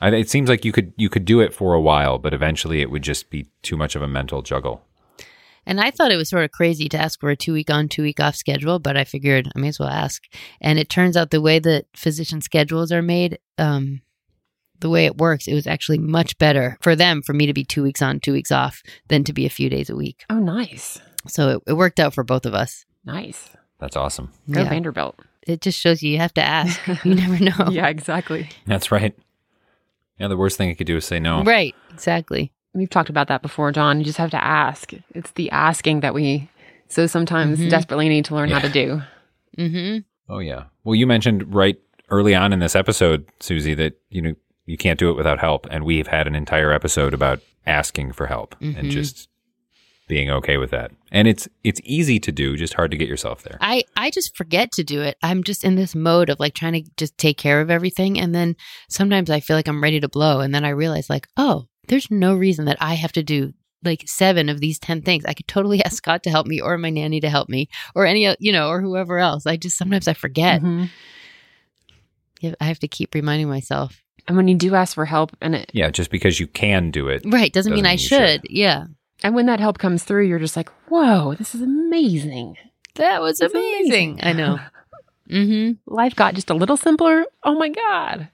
I, 0.03 0.09
it 0.15 0.31
seems 0.31 0.49
like 0.49 0.65
you 0.65 0.71
could 0.71 0.93
you 0.97 1.09
could 1.09 1.25
do 1.25 1.41
it 1.41 1.53
for 1.53 1.75
a 1.75 1.81
while, 1.81 2.17
but 2.17 2.33
eventually 2.33 2.81
it 2.81 2.89
would 2.89 3.03
just 3.03 3.29
be 3.29 3.45
too 3.61 3.77
much 3.77 3.95
of 3.95 4.01
a 4.01 4.07
mental 4.07 4.41
juggle. 4.41 4.83
And 5.65 5.79
I 5.79 5.91
thought 5.91 6.11
it 6.11 6.17
was 6.17 6.29
sort 6.29 6.43
of 6.43 6.51
crazy 6.51 6.89
to 6.89 6.97
ask 6.97 7.19
for 7.19 7.29
a 7.29 7.35
two 7.35 7.53
week 7.53 7.69
on, 7.69 7.87
two 7.87 8.01
week 8.03 8.19
off 8.19 8.35
schedule, 8.35 8.79
but 8.79 8.97
I 8.97 9.03
figured 9.03 9.49
I 9.55 9.59
may 9.59 9.67
as 9.67 9.79
well 9.79 9.89
ask. 9.89 10.23
And 10.59 10.79
it 10.79 10.89
turns 10.89 11.15
out 11.15 11.29
the 11.31 11.41
way 11.41 11.59
that 11.59 11.85
physician 11.95 12.41
schedules 12.41 12.91
are 12.91 13.01
made, 13.03 13.37
um, 13.57 14.01
the 14.79 14.89
way 14.89 15.05
it 15.05 15.17
works, 15.17 15.47
it 15.47 15.53
was 15.53 15.67
actually 15.67 15.99
much 15.99 16.37
better 16.39 16.77
for 16.81 16.95
them 16.95 17.21
for 17.21 17.33
me 17.33 17.45
to 17.45 17.53
be 17.53 17.63
two 17.63 17.83
weeks 17.83 18.01
on, 18.01 18.19
two 18.19 18.33
weeks 18.33 18.51
off 18.51 18.81
than 19.07 19.23
to 19.25 19.33
be 19.33 19.45
a 19.45 19.49
few 19.49 19.69
days 19.69 19.89
a 19.89 19.95
week. 19.95 20.23
Oh, 20.29 20.39
nice. 20.39 20.99
So 21.27 21.49
it, 21.49 21.61
it 21.67 21.73
worked 21.73 21.99
out 21.99 22.15
for 22.15 22.23
both 22.23 22.47
of 22.47 22.55
us. 22.55 22.83
Nice. 23.05 23.51
That's 23.79 23.95
awesome. 23.95 24.31
Go 24.49 24.61
Yeah. 24.61 24.69
Vanderbilt. 24.69 25.19
It 25.45 25.61
just 25.61 25.79
shows 25.79 26.01
you 26.03 26.11
you 26.11 26.17
have 26.19 26.33
to 26.35 26.41
ask. 26.43 26.79
You 27.05 27.15
never 27.15 27.43
know. 27.43 27.69
Yeah, 27.71 27.87
exactly. 27.87 28.49
That's 28.65 28.91
right. 28.91 29.15
Yeah, 30.19 30.27
the 30.27 30.37
worst 30.37 30.57
thing 30.57 30.69
you 30.69 30.75
could 30.75 30.87
do 30.87 30.97
is 30.97 31.05
say 31.05 31.19
no. 31.19 31.43
Right. 31.43 31.75
Exactly. 31.91 32.51
We've 32.73 32.89
talked 32.89 33.09
about 33.09 33.27
that 33.27 33.41
before, 33.41 33.71
John. 33.71 33.99
You 33.99 34.05
just 34.05 34.17
have 34.17 34.31
to 34.31 34.43
ask. 34.43 34.91
It's 35.13 35.31
the 35.31 35.51
asking 35.51 35.99
that 36.01 36.13
we 36.13 36.49
so 36.87 37.07
sometimes 37.07 37.59
Mhm. 37.59 37.69
desperately 37.69 38.09
need 38.09 38.25
to 38.25 38.35
learn 38.35 38.49
how 38.49 38.59
to 38.59 38.69
do. 38.69 39.01
Mm-hmm. 39.57 39.99
Oh 40.29 40.39
yeah. 40.39 40.63
Well, 40.83 40.95
you 40.95 41.05
mentioned 41.07 41.53
right 41.53 41.77
early 42.09 42.35
on 42.35 42.53
in 42.53 42.59
this 42.59 42.75
episode, 42.75 43.25
Suzie, 43.39 43.75
that 43.77 43.93
you 44.09 44.21
know 44.21 44.33
you 44.65 44.77
can't 44.77 44.99
do 44.99 45.09
it 45.09 45.17
without 45.17 45.39
help, 45.39 45.67
and 45.71 45.83
we've 45.83 46.07
had 46.07 46.27
an 46.27 46.35
entire 46.35 46.71
episode 46.71 47.13
about 47.13 47.39
asking 47.65 48.13
for 48.13 48.27
help 48.27 48.55
and 48.61 48.75
Mhm. 48.75 48.89
just 48.91 49.27
being 50.07 50.29
okay 50.29 50.57
with 50.57 50.71
that. 50.71 50.91
And 51.11 51.27
it's 51.27 51.47
it's 51.63 51.79
easy 51.83 52.19
to 52.19 52.31
do, 52.31 52.57
just 52.57 52.73
hard 52.73 52.91
to 52.91 52.97
get 52.97 53.07
yourself 53.07 53.43
there. 53.43 53.57
I, 53.61 53.83
I 53.95 54.09
just 54.09 54.35
forget 54.35 54.71
to 54.73 54.83
do 54.83 55.01
it. 55.01 55.15
I'm 55.23 55.43
just 55.43 55.63
in 55.63 55.75
this 55.75 55.95
mode 55.95 56.29
of 56.29 56.39
like 56.39 56.53
trying 56.53 56.73
to 56.73 56.83
just 56.97 57.17
take 57.17 57.37
care 57.37 57.61
of 57.61 57.69
everything. 57.69 58.19
And 58.19 58.33
then 58.35 58.55
sometimes 58.89 59.29
I 59.29 59.39
feel 59.39 59.55
like 59.55 59.67
I'm 59.69 59.81
ready 59.83 59.99
to 60.01 60.09
blow. 60.09 60.39
And 60.41 60.53
then 60.53 60.65
I 60.65 60.69
realize, 60.69 61.09
like, 61.09 61.27
oh, 61.37 61.67
there's 61.91 62.09
no 62.09 62.33
reason 62.33 62.65
that 62.65 62.77
I 62.81 62.95
have 62.95 63.11
to 63.11 63.21
do 63.23 63.53
like 63.83 64.03
seven 64.07 64.47
of 64.49 64.59
these 64.61 64.79
10 64.79 65.01
things. 65.01 65.25
I 65.25 65.33
could 65.33 65.47
totally 65.47 65.83
ask 65.83 65.97
Scott 65.97 66.23
to 66.23 66.29
help 66.29 66.47
me 66.47 66.61
or 66.61 66.77
my 66.77 66.89
nanny 66.89 67.19
to 67.19 67.29
help 67.29 67.49
me 67.49 67.67
or 67.95 68.05
any, 68.05 68.33
you 68.39 68.51
know, 68.51 68.69
or 68.69 68.79
whoever 68.81 69.17
else. 69.19 69.45
I 69.45 69.57
just 69.57 69.77
sometimes 69.77 70.07
I 70.07 70.13
forget. 70.13 70.61
Mhm. 70.61 70.89
I 72.59 72.65
have 72.65 72.79
to 72.79 72.87
keep 72.87 73.13
reminding 73.13 73.49
myself. 73.49 74.01
And 74.27 74.37
when 74.37 74.47
you 74.47 74.55
do 74.55 74.75
ask 74.75 74.95
for 74.95 75.05
help, 75.05 75.35
and 75.41 75.55
it, 75.55 75.71
Yeah, 75.73 75.89
just 75.89 76.11
because 76.11 76.39
you 76.39 76.47
can 76.47 76.91
do 76.91 77.07
it. 77.07 77.23
Right. 77.25 77.51
Doesn't, 77.51 77.73
mean 77.73 77.83
Doesn't 77.83 77.87
I 77.87 77.89
mean 77.95 77.99
you 78.01 78.07
should. 78.07 78.41
should. 78.43 78.51
Yeah. 78.51 78.85
and 79.23 79.35
when 79.35 79.45
that 79.47 79.59
help 79.59 79.77
comes 79.77 80.03
through, 80.03 80.25
you're 80.27 80.39
just 80.39 80.55
like, 80.57 80.69
"Whoa, 80.89 81.35
this 81.35 81.53
is 81.53 81.61
amazing! 81.61 82.55
That 82.95 83.21
was 83.21 83.39
It's 83.41 83.53
amazing. 83.53 84.19
I 84.23 84.33
know. 84.33 84.59
mm-hmm. 85.29 85.73
Life 85.93 86.15
got 86.15 86.33
just 86.35 86.49
a 86.49 86.55
little 86.55 86.77
simpler. 86.77 87.25
Oh 87.43 87.53
my 87.55 87.69
god!" 87.69 88.29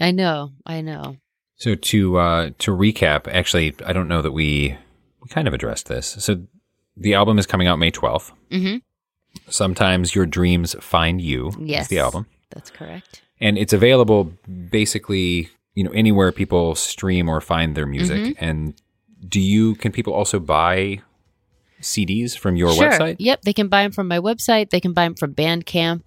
I 0.00 0.10
know. 0.12 0.52
I 0.66 0.80
know. 0.82 1.16
So 1.56 1.74
to 1.74 2.18
uh, 2.18 2.50
to 2.58 2.70
recap, 2.72 3.28
actually, 3.28 3.74
I 3.86 3.92
don't 3.92 4.08
know 4.08 4.22
that 4.22 4.32
we 4.32 4.76
we 5.22 5.28
kind 5.28 5.46
of 5.46 5.54
addressed 5.54 5.88
this. 5.88 6.06
So 6.18 6.42
the 6.96 7.14
album 7.14 7.38
is 7.38 7.46
coming 7.46 7.68
out 7.68 7.78
May 7.78 7.90
twelfth. 7.90 8.32
Mm-hmm. 8.50 8.78
Sometimes 9.48 10.14
your 10.14 10.26
dreams 10.26 10.74
find 10.80 11.20
you. 11.20 11.48
is 11.48 11.56
Yes. 11.60 11.88
the 11.88 11.98
album, 12.00 12.26
That's 12.50 12.70
correct. 12.70 13.22
and 13.40 13.56
it's 13.56 13.72
available 13.72 14.32
basically, 14.70 15.48
you 15.74 15.84
know, 15.84 15.90
anywhere 15.92 16.32
people 16.32 16.74
stream 16.74 17.28
or 17.28 17.40
find 17.40 17.74
their 17.74 17.86
music. 17.86 18.18
Mm-hmm. 18.20 18.44
And 18.44 18.74
do 19.26 19.40
you 19.40 19.74
can 19.76 19.90
people 19.92 20.12
also 20.12 20.38
buy 20.38 21.00
CDs 21.80 22.36
from 22.36 22.56
your 22.56 22.72
sure. 22.74 22.90
website? 22.90 23.16
Yep, 23.20 23.42
they 23.42 23.52
can 23.52 23.68
buy 23.68 23.82
them 23.84 23.92
from 23.92 24.08
my 24.08 24.18
website. 24.18 24.70
They 24.70 24.80
can 24.80 24.92
buy 24.92 25.04
them 25.04 25.14
from 25.14 25.34
Bandcamp, 25.34 26.02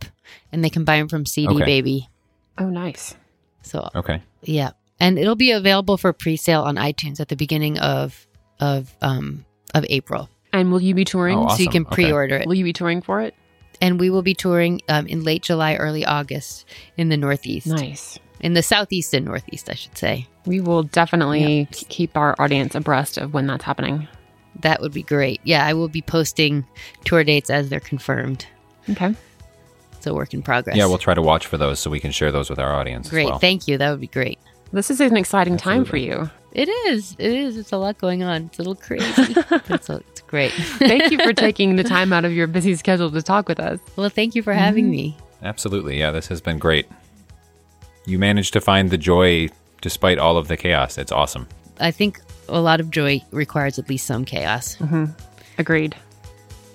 and 0.51 0.63
they 0.63 0.69
can 0.69 0.83
buy 0.83 0.97
them 0.97 1.07
from 1.07 1.25
CD 1.25 1.53
Okay. 1.55 1.65
Baby. 1.65 2.09
Oh, 2.57 2.69
nice. 2.69 3.15
So 3.63 3.89
Okay. 3.95 4.21
yeah, 4.43 4.71
and 4.99 5.17
it'll 5.19 5.35
be 5.35 5.51
available 5.51 5.97
for 5.97 6.13
pre-sale 6.13 6.61
on 6.63 6.75
iTunes 6.75 7.19
at 7.19 7.27
the 7.29 7.35
beginning 7.35 7.77
of 7.79 8.25
of 8.59 8.95
um 9.01 9.45
of 9.73 9.85
April, 9.89 10.29
And 10.53 10.71
will 10.71 10.81
you 10.81 10.93
be 10.95 11.03
touring? 11.03 11.37
Oh, 11.37 11.49
so 11.49 11.61
you 11.63 11.69
can 11.69 11.83
Okay. 11.85 11.95
pre-order 12.05 12.37
it. 12.37 12.47
Will 12.47 12.55
you 12.55 12.63
be 12.63 12.71
touring 12.73 13.01
for 13.01 13.21
it? 13.21 13.33
And 13.81 13.99
we 13.99 14.09
will 14.09 14.21
be 14.21 14.33
touring 14.33 14.79
um, 14.87 15.05
in 15.07 15.23
late 15.25 15.43
July, 15.43 15.75
early 15.75 16.05
August 16.05 16.63
in 16.95 17.09
the 17.09 17.17
Northeast, 17.17 17.67
Nice. 17.67 18.17
in 18.39 18.53
the 18.53 18.63
Southeast 18.63 19.13
and 19.13 19.25
Northeast, 19.25 19.69
I 19.69 19.73
should 19.73 19.97
say. 19.97 20.27
We 20.45 20.61
will 20.61 20.83
definitely 20.83 21.59
Yeah. 21.59 21.65
keep 21.89 22.15
our 22.15 22.35
audience 22.39 22.73
abreast 22.73 23.17
of 23.17 23.33
when 23.33 23.47
that's 23.47 23.65
happening. 23.65 24.07
That 24.61 24.79
would 24.79 24.93
be 24.93 25.03
great. 25.03 25.41
Yeah, 25.43 25.65
I 25.65 25.73
will 25.73 25.89
be 25.89 26.01
posting 26.01 26.65
tour 27.03 27.25
dates 27.25 27.49
as 27.49 27.67
they're 27.67 27.81
confirmed. 27.81 28.45
Okay. 28.89 29.13
It's 29.97 30.07
a 30.07 30.13
work 30.13 30.33
in 30.33 30.41
progress. 30.41 30.77
Yeah, 30.77 30.85
we'll 30.85 30.97
try 30.97 31.13
to 31.15 31.21
watch 31.21 31.45
for 31.47 31.57
those 31.57 31.79
so 31.81 31.89
we 31.89 31.99
can 31.99 32.11
share 32.11 32.31
those 32.31 32.49
with 32.49 32.59
our 32.59 32.73
audience. 32.73 33.07
as 33.07 33.11
great. 33.11 33.25
well. 33.27 33.39
Thank 33.39 33.67
you. 33.67 33.77
That 33.77 33.91
would 33.91 33.99
be 33.99 34.07
great. 34.07 34.39
This 34.75 34.91
is 34.91 34.99
an 34.99 35.15
exciting 35.15 35.55
time 35.55 35.85
for 35.85 35.95
you. 35.95 36.29
It 36.51 36.67
is. 36.67 37.15
It 37.17 37.31
is. 37.31 37.57
It's 37.57 37.71
a 37.71 37.77
lot 37.77 37.97
going 37.97 38.23
on. 38.23 38.47
It's 38.47 38.59
a 38.59 38.61
little 38.61 38.75
crazy. 38.75 39.33
but 39.49 39.69
it's, 39.69 39.89
it's 39.89 40.19
great. 40.21 40.51
Thank 40.51 41.11
you 41.11 41.17
for 41.17 41.31
taking 41.47 41.77
the 41.77 41.83
time 41.83 42.11
out 42.11 42.25
of 42.25 42.33
your 42.33 42.45
busy 42.45 42.75
schedule 42.75 43.09
to 43.09 43.21
talk 43.21 43.47
with 43.47 43.57
us. 43.57 43.79
well, 43.95 44.09
thank 44.09 44.35
you 44.35 44.43
for 44.43 44.51
having 44.51 44.85
mm-hmm. 44.85 44.91
me. 44.91 45.17
Absolutely. 45.41 45.97
Yeah, 45.97 46.11
this 46.11 46.27
has 46.27 46.41
been 46.41 46.59
great. 46.59 46.87
You 48.05 48.19
managed 48.19 48.51
to 48.51 48.59
find 48.59 48.89
the 48.89 48.97
joy 48.97 49.47
despite 49.79 50.19
all 50.19 50.35
of 50.35 50.49
the 50.49 50.57
chaos. 50.57 50.97
It's 50.97 51.11
awesome. 51.11 51.47
I 51.79 51.91
think 51.91 52.19
a 52.49 52.59
lot 52.59 52.81
of 52.81 52.91
joy 52.91 53.21
requires 53.31 53.79
at 53.79 53.87
least 53.87 54.05
some 54.05 54.25
chaos. 54.25 54.75
Mm-hmm. 54.75 55.05
Agreed. 55.57 55.95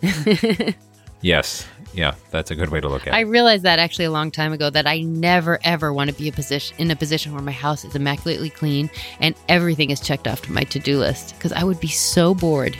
Yes. 1.22 1.66
Yeah, 1.92 2.14
that's 2.30 2.50
a 2.50 2.54
good 2.54 2.68
way 2.70 2.80
to 2.80 2.88
look 2.88 3.02
at 3.02 3.08
it. 3.08 3.14
I 3.14 3.20
realized 3.20 3.64
that 3.64 3.78
actually 3.78 4.04
a 4.04 4.10
long 4.10 4.30
time 4.30 4.52
ago 4.52 4.70
that 4.70 4.86
I 4.86 5.00
never 5.00 5.58
ever 5.64 5.92
want 5.92 6.10
to 6.10 6.16
be 6.16 6.28
a 6.28 6.32
position 6.32 6.76
in 6.78 6.90
a 6.90 6.96
position 6.96 7.32
where 7.32 7.42
my 7.42 7.52
house 7.52 7.84
is 7.84 7.94
immaculately 7.96 8.50
clean 8.50 8.90
and 9.18 9.34
everything 9.48 9.90
is 9.90 10.00
checked 10.00 10.28
off 10.28 10.42
to 10.42 10.52
my 10.52 10.62
to-do 10.64 10.98
list 10.98 11.34
because 11.34 11.52
I 11.52 11.64
would 11.64 11.80
be 11.80 11.88
so 11.88 12.34
bored. 12.34 12.76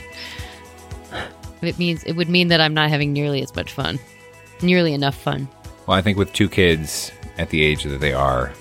It 1.61 1.77
means 1.77 2.03
it 2.05 2.13
would 2.13 2.29
mean 2.29 2.47
that 2.47 2.61
I'm 2.61 2.73
not 2.73 2.89
having 2.89 3.13
nearly 3.13 3.41
as 3.43 3.55
much 3.55 3.71
fun. 3.71 3.99
Nearly 4.61 4.93
enough 4.93 5.15
fun. 5.15 5.47
Well, 5.87 5.97
I 5.97 6.01
think 6.01 6.17
with 6.17 6.31
two 6.33 6.49
kids 6.49 7.11
at 7.37 7.49
the 7.49 7.63
age 7.63 7.83
that 7.83 7.99
they 7.99 8.13
are, 8.13 8.53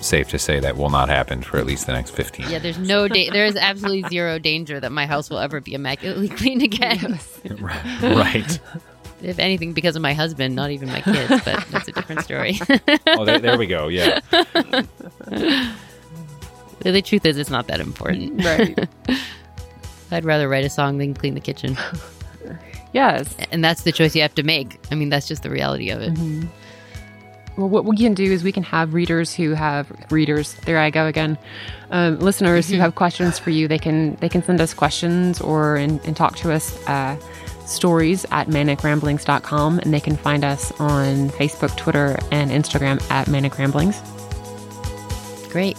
safe 0.00 0.28
to 0.28 0.38
say 0.38 0.60
that 0.60 0.76
will 0.76 0.90
not 0.90 1.08
happen 1.08 1.42
for 1.42 1.58
at 1.58 1.66
least 1.66 1.86
the 1.86 1.92
next 1.92 2.10
15 2.10 2.50
Yeah, 2.50 2.58
there's 2.58 2.78
no 2.78 3.08
da- 3.08 3.30
there 3.30 3.46
is 3.46 3.56
absolutely 3.60 4.08
zero 4.08 4.38
danger 4.38 4.78
that 4.80 4.92
my 4.92 5.06
house 5.06 5.30
will 5.30 5.38
ever 5.38 5.60
be 5.60 5.74
immaculately 5.74 6.28
clean 6.40 6.60
again. 6.62 7.18
right. 8.02 8.60
If 9.22 9.38
anything, 9.38 9.72
because 9.72 9.96
of 9.96 10.02
my 10.02 10.14
husband, 10.14 10.54
not 10.54 10.70
even 10.70 10.88
my 10.88 11.00
kids, 11.00 11.28
but 11.44 11.64
that's 11.70 11.88
a 11.88 11.92
different 11.92 12.22
story. 12.22 12.60
Oh, 13.06 13.24
there, 13.24 13.38
there 13.38 13.58
we 13.58 13.66
go. 13.66 13.88
Yeah. 13.88 14.20
the 16.80 17.02
truth 17.02 17.26
is, 17.26 17.36
it's 17.36 17.50
not 17.50 17.66
that 17.66 17.80
important. 17.80 18.44
Right. 18.44 18.88
I'd 20.10 20.24
rather 20.24 20.48
write 20.48 20.64
a 20.64 20.70
song 20.70 20.98
than 20.98 21.14
clean 21.14 21.34
the 21.34 21.40
kitchen. 21.40 21.76
yes. 22.92 23.34
And 23.50 23.64
that's 23.64 23.82
the 23.82 23.92
choice 23.92 24.14
you 24.14 24.22
have 24.22 24.34
to 24.36 24.42
make. 24.42 24.78
I 24.90 24.94
mean, 24.94 25.08
that's 25.08 25.28
just 25.28 25.42
the 25.42 25.50
reality 25.50 25.90
of 25.90 26.00
it. 26.00 26.48
Well, 27.56 27.68
what 27.68 27.84
we 27.84 27.96
can 27.96 28.14
do 28.14 28.24
is 28.24 28.44
we 28.44 28.52
can 28.52 28.62
have 28.62 28.94
readers 28.94 29.34
who 29.34 29.52
have 29.54 29.90
readers. 30.10 30.54
There 30.64 30.78
I 30.78 30.90
go 30.90 31.06
again. 31.06 31.36
Um, 31.90 32.20
listeners 32.20 32.68
who 32.68 32.76
have 32.76 32.94
questions 32.94 33.38
for 33.38 33.50
you. 33.50 33.66
They 33.66 33.78
can 33.78 34.14
they 34.16 34.28
can 34.28 34.44
send 34.44 34.60
us 34.60 34.72
questions 34.72 35.40
or 35.40 35.74
and, 35.74 36.00
and 36.04 36.16
talk 36.16 36.36
to 36.36 36.52
us. 36.52 36.80
Uh, 36.86 37.16
stories 37.68 38.24
at 38.30 38.48
manicramblings.com 38.48 39.78
and 39.78 39.92
they 39.92 40.00
can 40.00 40.16
find 40.16 40.44
us 40.44 40.72
on 40.80 41.30
Facebook, 41.30 41.76
Twitter, 41.76 42.18
and 42.32 42.50
Instagram 42.50 43.02
at 43.10 43.28
Manic 43.28 43.58
Ramblings. 43.58 44.00
Great. 45.50 45.76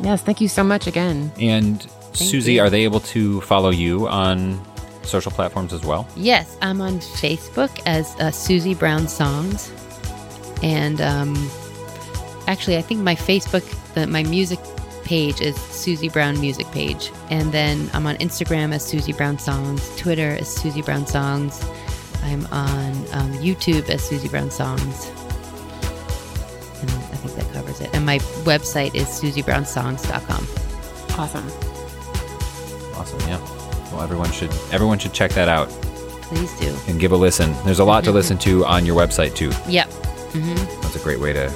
Yes, 0.00 0.22
thank 0.22 0.40
you 0.40 0.48
so 0.48 0.64
much 0.64 0.86
again. 0.86 1.30
And 1.40 1.80
Suzie, 2.12 2.54
you. 2.54 2.60
are 2.60 2.70
they 2.70 2.84
able 2.84 3.00
to 3.00 3.40
follow 3.42 3.70
you 3.70 4.08
on 4.08 4.60
social 5.02 5.32
platforms 5.32 5.72
as 5.72 5.84
well? 5.84 6.06
Yes, 6.16 6.56
I'm 6.62 6.80
on 6.80 6.98
Facebook 6.98 7.80
as 7.86 8.14
uh, 8.14 8.30
Suzie 8.30 8.78
Brown 8.78 9.08
Songs, 9.08 9.70
and 10.62 11.00
um, 11.00 11.50
actually, 12.46 12.76
I 12.76 12.82
think 12.82 13.00
my 13.00 13.14
Facebook, 13.14 13.64
the, 13.94 14.06
my 14.06 14.22
music 14.22 14.58
page 15.10 15.40
is 15.40 15.56
Suzie 15.56 16.10
Brown 16.12 16.40
Music 16.40 16.70
Page, 16.70 17.10
and 17.30 17.50
then 17.50 17.90
I'm 17.92 18.06
on 18.06 18.14
Instagram 18.18 18.72
as 18.72 18.84
Suzie 18.84 19.14
Brown 19.16 19.40
Songs, 19.40 19.96
Twitter 19.96 20.36
as 20.38 20.56
Suzie 20.56 20.84
Brown 20.84 21.04
Songs. 21.04 21.60
I'm 22.22 22.46
on 22.52 22.92
um, 23.12 23.32
YouTube 23.42 23.88
as 23.90 24.08
Suzie 24.08 24.30
Brown 24.30 24.52
Songs, 24.52 25.08
and 26.80 26.88
I 26.92 27.16
think 27.16 27.34
that 27.34 27.52
covers 27.52 27.80
it. 27.80 27.92
And 27.92 28.06
my 28.06 28.20
website 28.46 28.94
is 28.94 29.08
suziebrownsongs.com. 29.08 30.46
Awesome. 31.18 31.46
Awesome. 32.96 33.20
Yeah. 33.28 33.40
Well, 33.90 34.02
everyone 34.02 34.30
should 34.30 34.52
everyone 34.70 35.00
should 35.00 35.12
check 35.12 35.32
that 35.32 35.48
out 35.48 35.68
Please 36.30 36.56
do. 36.60 36.72
and 36.86 37.00
give 37.00 37.10
a 37.10 37.16
listen. 37.16 37.52
There's 37.64 37.80
a 37.80 37.84
lot 37.84 38.04
to 38.04 38.12
listen 38.12 38.38
to 38.38 38.64
on 38.64 38.86
your 38.86 38.94
website 38.96 39.34
too. 39.34 39.50
Yep. 39.68 39.88
hmm 39.88 40.54
That's 40.82 40.94
a 40.94 41.00
great 41.00 41.18
way 41.18 41.32
to 41.32 41.46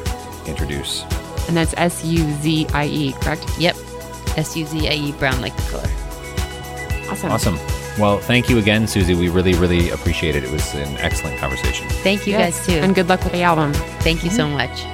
introduce. 0.48 1.05
And 1.47 1.57
that's 1.57 1.74
S 1.76 2.05
U 2.05 2.18
Z 2.34 2.66
I 2.72 2.86
E, 2.86 3.12
correct? 3.20 3.47
Yep. 3.59 3.76
S 4.36 4.57
U 4.57 4.66
Z 4.66 4.88
I 4.88 4.92
E, 4.92 5.12
brown 5.12 5.40
like 5.40 5.55
the 5.57 5.62
color. 5.70 5.88
Awesome. 7.11 7.30
Awesome. 7.30 7.59
Well, 7.99 8.18
thank 8.18 8.49
you 8.51 8.59
again, 8.59 8.84
Suzie. 8.84 9.16
We 9.16 9.28
really, 9.28 9.55
really 9.55 9.90
appreciate 9.90 10.34
it. 10.34 10.42
It 10.42 10.51
was 10.51 10.74
an 10.74 10.97
excellent 10.97 11.38
conversation. 11.38 11.88
Thank 11.88 12.26
you 12.26 12.32
yes. 12.32 12.57
guys, 12.57 12.66
too. 12.66 12.80
And 12.80 12.92
good 12.95 13.09
luck 13.09 13.22
with 13.22 13.32
the 13.32 13.42
album. 13.42 13.72
Thank 14.01 14.24
you 14.24 14.30
mm-hmm. 14.30 14.36
so 14.36 14.49
much. 14.49 14.84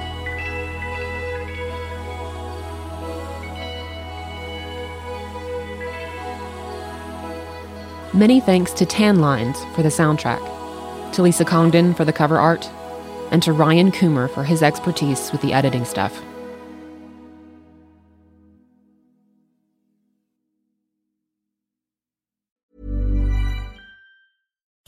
Many 8.13 8.41
thanks 8.41 8.73
to 8.73 8.85
Tan 8.85 9.19
Lines 9.19 9.57
for 9.73 9.81
the 9.83 9.89
soundtrack, 9.89 11.13
to 11.13 11.21
Lisa 11.21 11.45
Congdon 11.45 11.93
for 11.93 12.03
the 12.03 12.13
cover 12.13 12.37
art, 12.37 12.69
and 13.31 13.41
to 13.41 13.53
Ryan 13.53 13.89
Coomer 13.91 14.29
for 14.29 14.43
his 14.43 14.61
expertise 14.61 15.31
with 15.31 15.41
the 15.41 15.53
editing 15.53 15.85
stuff. 15.85 16.21